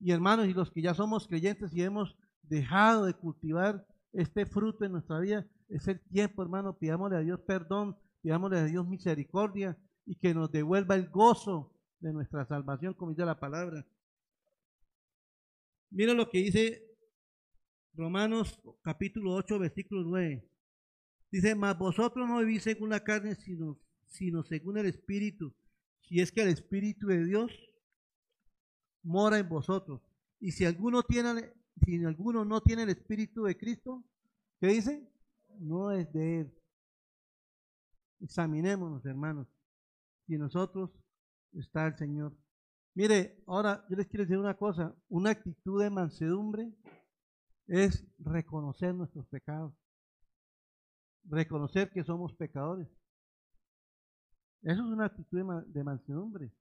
Y 0.00 0.12
hermanos, 0.12 0.46
y 0.46 0.54
los 0.54 0.70
que 0.70 0.80
ya 0.80 0.94
somos 0.94 1.28
creyentes 1.28 1.74
y 1.74 1.82
hemos 1.82 2.16
dejado 2.42 3.04
de 3.04 3.12
cultivar 3.12 3.86
este 4.12 4.46
fruto 4.46 4.84
en 4.86 4.92
nuestra 4.92 5.18
vida, 5.18 5.46
es 5.68 5.86
el 5.88 6.00
tiempo, 6.00 6.42
hermano, 6.42 6.78
pidámosle 6.78 7.16
a 7.18 7.20
Dios 7.20 7.40
perdón, 7.40 7.98
pidámosle 8.22 8.58
a 8.58 8.64
Dios 8.64 8.86
misericordia 8.86 9.76
y 10.06 10.16
que 10.16 10.32
nos 10.32 10.50
devuelva 10.50 10.94
el 10.94 11.10
gozo 11.10 11.74
de 11.98 12.12
nuestra 12.12 12.46
salvación, 12.46 12.94
como 12.94 13.10
dice 13.10 13.24
la 13.24 13.38
palabra. 13.38 13.84
Mira 15.90 16.14
lo 16.14 16.30
que 16.30 16.38
dice 16.38 16.86
Romanos 17.94 18.60
capítulo 18.82 19.34
8, 19.34 19.58
versículo 19.58 20.02
9. 20.04 20.48
Dice, 21.30 21.54
mas 21.54 21.76
vosotros 21.76 22.28
no 22.28 22.38
vivís 22.38 22.62
según 22.62 22.90
la 22.90 23.02
carne, 23.02 23.34
sino, 23.34 23.78
sino 24.06 24.44
según 24.44 24.78
el 24.78 24.86
Espíritu, 24.86 25.54
si 26.00 26.20
es 26.20 26.30
que 26.30 26.42
el 26.42 26.48
Espíritu 26.48 27.08
de 27.08 27.24
Dios 27.24 27.52
mora 29.02 29.38
en 29.38 29.48
vosotros. 29.48 30.02
Y 30.38 30.52
si 30.52 30.64
alguno 30.64 31.02
tiene, 31.02 31.52
si 31.84 32.04
alguno 32.04 32.44
no 32.44 32.60
tiene 32.60 32.84
el 32.84 32.90
Espíritu 32.90 33.44
de 33.44 33.56
Cristo, 33.56 34.04
¿qué 34.60 34.68
dice? 34.68 35.10
No 35.58 35.90
es 35.90 36.12
de 36.12 36.40
él. 36.40 36.54
Examinémonos, 38.20 39.04
hermanos. 39.04 39.48
Si 40.26 40.36
nosotros 40.36 40.90
está 41.52 41.86
el 41.86 41.96
Señor. 41.96 42.36
Mire, 42.94 43.42
ahora 43.46 43.84
yo 43.88 43.96
les 43.96 44.06
quiero 44.06 44.24
decir 44.24 44.38
una 44.38 44.56
cosa. 44.56 44.94
Una 45.08 45.30
actitud 45.30 45.82
de 45.82 45.90
mansedumbre 45.90 46.72
es 47.66 48.06
reconocer 48.18 48.94
nuestros 48.94 49.26
pecados. 49.26 49.74
Reconocer 51.24 51.90
que 51.90 52.04
somos 52.04 52.34
pecadores. 52.34 52.88
Eso 54.62 54.82
es 54.82 54.88
una 54.92 55.06
actitud 55.06 55.38
de, 55.66 55.84
mansedumbre. 55.84 56.52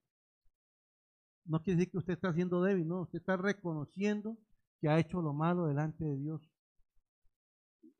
No 1.46 1.62
quiere 1.62 1.78
decir 1.78 1.92
que 1.92 1.98
usted 1.98 2.14
está 2.14 2.34
siendo 2.34 2.62
débil, 2.62 2.88
no, 2.88 3.02
usted 3.02 3.20
está 3.20 3.38
reconociendo 3.38 4.38
que 4.80 4.90
ha 4.90 5.00
hecho 5.00 5.22
lo 5.22 5.34
malo 5.34 5.68
delante 5.68 6.04
de 6.04 6.18
Dios. 6.18 6.52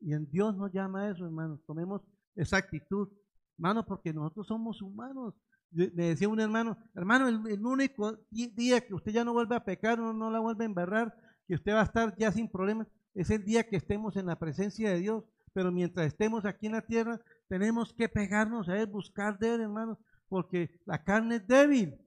Y 0.00 0.12
en 0.12 0.28
Dios 0.30 0.56
nos 0.56 0.72
llama 0.72 1.02
a 1.02 1.10
eso, 1.10 1.24
hermanos. 1.24 1.60
Tomemos 1.66 2.02
esa 2.34 2.58
actitud, 2.58 3.08
hermanos, 3.56 3.84
porque 3.86 4.12
nosotros 4.12 4.46
somos 4.46 4.82
humanos. 4.82 5.34
Me 5.70 6.08
decía 6.08 6.28
un 6.28 6.40
hermano, 6.40 6.78
hermano, 6.94 7.28
el, 7.28 7.66
único 7.66 8.18
día 8.30 8.80
que 8.80 8.94
usted 8.94 9.12
ya 9.12 9.24
no 9.24 9.32
vuelve 9.32 9.56
a 9.56 9.64
pecar, 9.64 9.98
no, 9.98 10.12
no 10.12 10.30
la 10.30 10.38
vuelve 10.38 10.64
a 10.64 10.66
embarrar, 10.66 11.14
que 11.46 11.54
usted 11.54 11.72
va 11.72 11.80
a 11.80 11.84
estar 11.84 12.16
ya 12.16 12.32
sin 12.32 12.48
problemas, 12.48 12.88
es 13.14 13.30
el 13.30 13.44
día 13.44 13.68
que 13.68 13.76
estemos 13.76 14.16
en 14.16 14.26
la 14.26 14.38
presencia 14.38 14.90
de 14.90 15.00
Dios. 15.00 15.24
Pero 15.52 15.72
mientras 15.72 16.06
estemos 16.06 16.44
aquí 16.44 16.66
en 16.66 16.72
la 16.72 16.82
tierra, 16.82 17.18
tenemos 17.48 17.94
que 17.94 18.10
pegarnos 18.10 18.68
a 18.68 18.78
Él, 18.78 18.86
buscar 18.88 19.38
de 19.38 19.54
Él, 19.54 19.62
hermanos, 19.62 19.96
porque 20.28 20.80
la 20.84 21.02
carne 21.02 21.36
es 21.36 21.46
débil, 21.46 21.98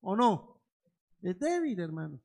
¿o 0.00 0.16
no? 0.16 0.60
Es 1.22 1.38
débil, 1.38 1.78
hermano. 1.78 2.20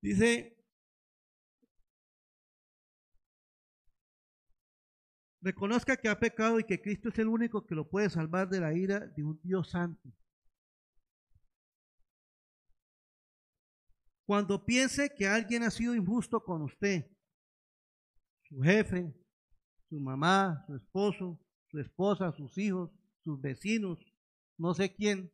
Dice, 0.00 0.55
reconozca 5.46 5.96
que 5.96 6.08
ha 6.08 6.18
pecado 6.18 6.58
y 6.58 6.64
que 6.64 6.82
Cristo 6.82 7.08
es 7.08 7.18
el 7.20 7.28
único 7.28 7.64
que 7.64 7.76
lo 7.76 7.88
puede 7.88 8.10
salvar 8.10 8.48
de 8.48 8.58
la 8.58 8.74
ira 8.74 8.98
de 8.98 9.22
un 9.22 9.40
Dios 9.44 9.70
santo. 9.70 10.12
Cuando 14.24 14.64
piense 14.64 15.08
que 15.16 15.28
alguien 15.28 15.62
ha 15.62 15.70
sido 15.70 15.94
injusto 15.94 16.42
con 16.42 16.62
usted, 16.62 17.08
su 18.48 18.60
jefe, 18.60 19.14
su 19.88 20.00
mamá, 20.00 20.64
su 20.66 20.74
esposo, 20.74 21.40
su 21.70 21.78
esposa, 21.78 22.32
sus 22.32 22.58
hijos, 22.58 22.90
sus 23.22 23.40
vecinos, 23.40 24.00
no 24.58 24.74
sé 24.74 24.92
quién. 24.92 25.30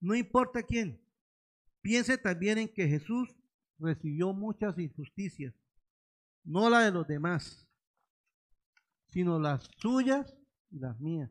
No 0.00 0.14
importa 0.14 0.62
quién. 0.62 1.04
Piense 1.80 2.16
también 2.16 2.58
en 2.58 2.72
que 2.72 2.86
Jesús 2.86 3.28
recibió 3.80 4.32
muchas 4.32 4.78
injusticias, 4.78 5.52
no 6.44 6.70
la 6.70 6.80
de 6.80 6.90
los 6.90 7.06
demás, 7.06 7.68
sino 9.08 9.38
las 9.38 9.68
suyas 9.78 10.36
y 10.70 10.78
las 10.78 10.98
mías. 11.00 11.30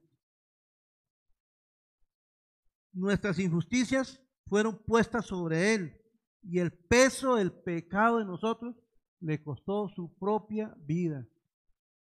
Nuestras 2.92 3.40
injusticias 3.40 4.22
fueron 4.48 4.78
puestas 4.84 5.26
sobre 5.26 5.74
Él 5.74 6.02
y 6.42 6.60
el 6.60 6.72
peso 6.72 7.36
del 7.36 7.52
pecado 7.52 8.20
de 8.20 8.26
nosotros 8.26 8.76
le 9.20 9.42
costó 9.44 9.90
su 9.90 10.18
propia 10.18 10.76
vida. 10.80 11.28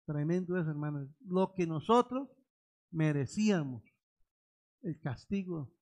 Tremendo 0.06 0.58
eso, 0.58 0.70
hermanos. 0.70 1.08
Lo 1.20 1.52
que 1.54 1.66
nosotros 1.66 2.28
merecíamos, 2.90 3.82
el 4.82 4.98
castigo, 5.00 5.72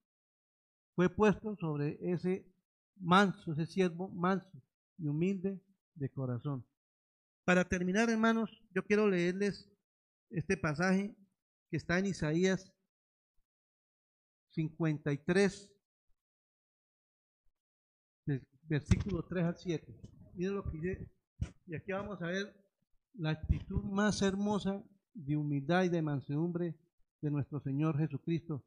fue 0.95 1.09
puesto 1.09 1.57
sobre 1.57 1.99
ese 2.01 2.53
manso, 2.97 3.53
ese 3.53 3.67
siervo 3.67 4.09
manso 4.09 4.61
y 4.99 5.07
humilde 5.07 5.63
de 5.95 6.11
corazón. 6.11 6.67
Para 7.49 7.67
terminar, 7.67 8.11
hermanos, 8.11 8.63
yo 8.75 8.85
quiero 8.85 9.09
leerles 9.09 9.67
este 10.29 10.55
pasaje 10.55 11.17
que 11.71 11.79
está 11.79 11.99
en 11.99 12.05
Isaías 12.05 12.71
53, 14.51 15.73
versículo 18.65 19.25
3 19.27 19.45
al 19.47 19.57
7. 19.57 19.99
Miren 20.35 20.57
lo 20.57 20.63
que 20.63 20.77
dice. 20.79 21.11
Y 21.67 21.75
aquí 21.75 21.91
vamos 21.91 22.21
a 22.21 22.27
ver 22.27 22.55
la 23.15 23.31
actitud 23.31 23.83
más 23.83 24.21
hermosa 24.21 24.85
de 25.15 25.35
humildad 25.35 25.85
y 25.85 25.89
de 25.89 26.03
mansedumbre 26.03 26.79
de 27.23 27.31
nuestro 27.31 27.61
Señor 27.61 27.97
Jesucristo, 27.97 28.63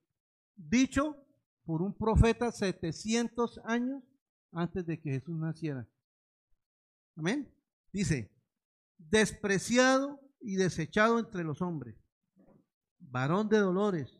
dicho 0.55 1.23
por 1.65 1.83
un 1.83 1.93
profeta 1.93 2.51
700 2.51 3.61
años 3.63 4.01
antes 4.51 4.83
de 4.87 4.99
que 4.99 5.11
Jesús 5.11 5.37
naciera. 5.37 5.87
Amén. 7.15 7.47
Dice, 7.93 8.40
despreciado 9.09 10.19
y 10.39 10.55
desechado 10.55 11.19
entre 11.19 11.43
los 11.43 11.61
hombres, 11.61 11.95
varón 12.99 13.49
de 13.49 13.57
dolores, 13.57 14.19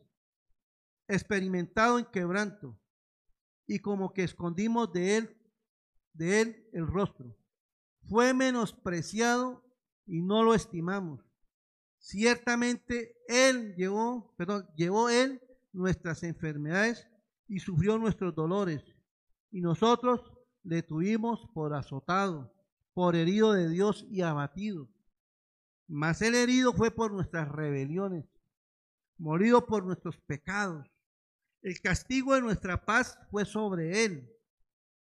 experimentado 1.08 1.98
en 1.98 2.06
quebranto, 2.06 2.78
y 3.66 3.78
como 3.78 4.12
que 4.12 4.24
escondimos 4.24 4.92
de 4.92 5.16
él, 5.16 5.36
de 6.12 6.40
él 6.40 6.68
el 6.72 6.86
rostro. 6.86 7.36
Fue 8.08 8.34
menospreciado 8.34 9.64
y 10.06 10.20
no 10.20 10.42
lo 10.42 10.54
estimamos. 10.54 11.24
Ciertamente 11.98 13.16
él 13.28 13.74
llevó, 13.76 14.34
perdón, 14.36 14.66
llevó 14.76 15.08
él 15.08 15.40
nuestras 15.72 16.22
enfermedades 16.24 17.06
y 17.46 17.60
sufrió 17.60 17.96
nuestros 17.98 18.34
dolores. 18.34 18.82
Y 19.50 19.60
nosotros 19.60 20.20
le 20.64 20.82
tuvimos 20.82 21.48
por 21.54 21.74
azotado, 21.74 22.52
por 22.94 23.16
herido 23.16 23.52
de 23.52 23.68
Dios 23.68 24.06
y 24.10 24.22
abatido. 24.22 24.88
Mas 25.88 26.22
el 26.22 26.34
herido 26.34 26.72
fue 26.72 26.90
por 26.90 27.12
nuestras 27.12 27.48
rebeliones, 27.48 28.24
morido 29.18 29.66
por 29.66 29.84
nuestros 29.84 30.18
pecados. 30.20 30.86
El 31.62 31.80
castigo 31.80 32.34
de 32.34 32.42
nuestra 32.42 32.84
paz 32.84 33.18
fue 33.30 33.44
sobre 33.44 34.04
él, 34.04 34.28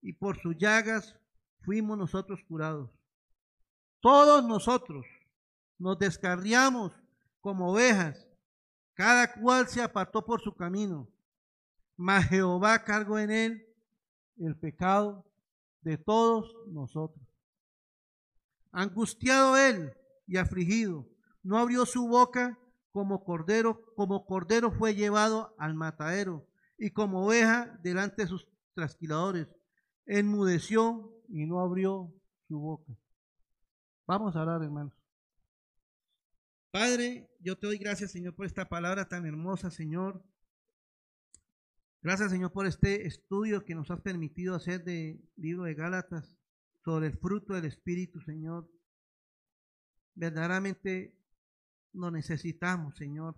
y 0.01 0.13
por 0.13 0.39
sus 0.41 0.57
llagas 0.57 1.15
fuimos 1.61 1.97
nosotros 1.97 2.41
curados. 2.47 2.91
Todos 4.01 4.43
nosotros 4.43 5.05
nos 5.77 5.97
descarriamos 5.97 6.91
como 7.39 7.71
ovejas, 7.71 8.27
cada 8.93 9.33
cual 9.33 9.67
se 9.67 9.81
apartó 9.81 10.25
por 10.25 10.41
su 10.41 10.55
camino, 10.55 11.09
mas 11.95 12.25
Jehová 12.27 12.83
cargó 12.83 13.17
en 13.17 13.31
él 13.31 13.67
el 14.37 14.55
pecado 14.57 15.25
de 15.81 15.97
todos 15.97 16.55
nosotros. 16.67 17.32
Angustiado 18.73 19.55
él 19.55 19.93
y 20.25 20.37
afligido, 20.37 21.07
no 21.43 21.59
abrió 21.59 21.85
su 21.85 22.07
boca 22.07 22.59
como 22.91 23.23
cordero, 23.23 23.85
como 23.95 24.25
cordero 24.25 24.71
fue 24.71 24.95
llevado 24.95 25.55
al 25.59 25.75
matadero, 25.75 26.47
y 26.77 26.89
como 26.89 27.25
oveja 27.25 27.79
delante 27.83 28.23
de 28.23 28.27
sus 28.27 28.47
trasquiladores. 28.73 29.47
Enmudeció 30.07 31.13
y 31.29 31.45
no 31.45 31.59
abrió 31.59 32.11
su 32.47 32.59
boca. 32.59 32.97
Vamos 34.07 34.35
a 34.35 34.41
hablar, 34.41 34.63
hermanos. 34.63 34.93
Padre, 36.71 37.29
yo 37.39 37.55
te 37.55 37.67
doy 37.67 37.77
gracias, 37.77 38.11
Señor, 38.11 38.33
por 38.33 38.47
esta 38.47 38.67
palabra 38.67 39.07
tan 39.07 39.27
hermosa, 39.27 39.69
Señor. 39.69 40.25
Gracias, 42.01 42.31
Señor, 42.31 42.51
por 42.51 42.65
este 42.65 43.05
estudio 43.05 43.63
que 43.63 43.75
nos 43.75 43.91
has 43.91 44.01
permitido 44.01 44.55
hacer 44.55 44.83
del 44.83 45.23
libro 45.35 45.63
de 45.63 45.75
Gálatas 45.75 46.35
sobre 46.83 47.07
el 47.07 47.17
fruto 47.17 47.53
del 47.53 47.65
Espíritu, 47.65 48.19
Señor. 48.21 48.69
Verdaderamente 50.15 51.15
lo 51.93 52.11
necesitamos, 52.11 52.95
Señor. 52.97 53.35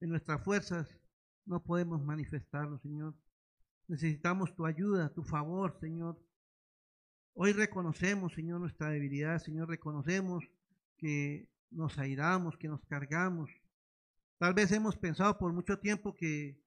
En 0.00 0.10
nuestras 0.10 0.42
fuerzas 0.44 0.88
no 1.46 1.62
podemos 1.62 2.02
manifestarlo, 2.04 2.78
Señor. 2.78 3.14
Necesitamos 3.88 4.54
tu 4.54 4.66
ayuda, 4.66 5.14
tu 5.14 5.22
favor, 5.22 5.78
Señor. 5.80 6.20
Hoy 7.34 7.52
reconocemos, 7.52 8.34
Señor, 8.34 8.60
nuestra 8.60 8.90
debilidad, 8.90 9.38
Señor. 9.38 9.68
Reconocemos 9.68 10.44
que 10.98 11.48
nos 11.70 11.98
airamos, 11.98 12.56
que 12.56 12.68
nos 12.68 12.84
cargamos. 12.86 13.50
Tal 14.38 14.54
vez 14.54 14.70
hemos 14.72 14.96
pensado 14.96 15.38
por 15.38 15.52
mucho 15.52 15.78
tiempo 15.78 16.14
que 16.14 16.60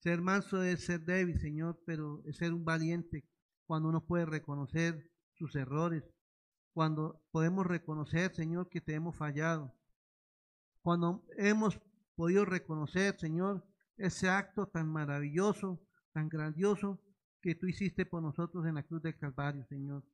ser 0.00 0.20
manso 0.20 0.62
es 0.62 0.84
ser 0.84 1.00
débil, 1.00 1.40
Señor, 1.40 1.80
pero 1.86 2.22
es 2.26 2.36
ser 2.36 2.52
un 2.52 2.64
valiente 2.64 3.24
cuando 3.66 3.88
uno 3.88 4.04
puede 4.04 4.26
reconocer 4.26 5.10
sus 5.32 5.54
errores, 5.56 6.04
cuando 6.72 7.22
podemos 7.30 7.66
reconocer, 7.66 8.34
Señor, 8.34 8.68
que 8.68 8.80
te 8.80 8.94
hemos 8.94 9.16
fallado, 9.16 9.74
cuando 10.82 11.24
hemos 11.36 11.80
podido 12.14 12.44
reconocer, 12.44 13.18
Señor, 13.18 13.66
ese 13.96 14.28
acto 14.28 14.66
tan 14.66 14.88
maravilloso, 14.88 15.80
tan 16.12 16.28
grandioso 16.28 17.00
que 17.40 17.54
tú 17.54 17.66
hiciste 17.66 18.06
por 18.06 18.22
nosotros 18.22 18.66
en 18.66 18.74
la 18.74 18.82
cruz 18.82 19.02
del 19.02 19.16
Calvario, 19.16 19.64
Señor. 19.66 20.04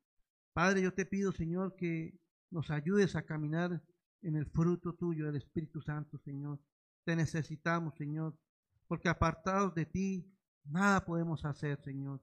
Padre, 0.53 0.83
yo 0.83 0.93
te 0.93 1.07
pido, 1.07 1.33
Señor, 1.33 1.77
que 1.77 2.19
nos 2.51 2.71
ayudes 2.71 3.17
a 3.17 3.23
caminar 3.23 3.83
en 4.23 4.37
el 4.37 4.47
fruto 4.47 4.95
tuyo 4.95 5.27
del 5.27 5.37
Espíritu 5.37 5.81
Santo, 5.81 6.19
Señor. 6.19 6.59
Te 7.05 7.17
necesitamos, 7.17 7.95
Señor, 7.97 8.37
porque 8.87 9.09
apartados 9.09 9.75
de 9.75 9.87
ti, 9.87 10.37
nada 10.65 11.05
podemos 11.05 11.45
hacer, 11.45 11.81
Señor. 11.83 12.21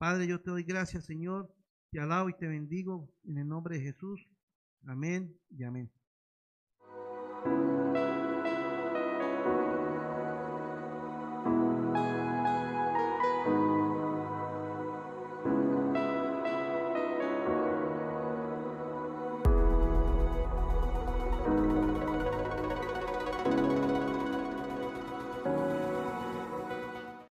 Padre, 0.00 0.26
yo 0.26 0.40
te 0.40 0.50
doy 0.50 0.62
gracias, 0.62 1.04
Señor, 1.04 1.54
te 1.90 2.00
alabo 2.00 2.30
y 2.30 2.32
te 2.32 2.48
bendigo 2.48 3.12
en 3.22 3.36
el 3.36 3.46
nombre 3.46 3.76
de 3.76 3.82
Jesús. 3.82 4.26
Amén 4.86 5.38
y 5.50 5.62
amén. 5.62 5.92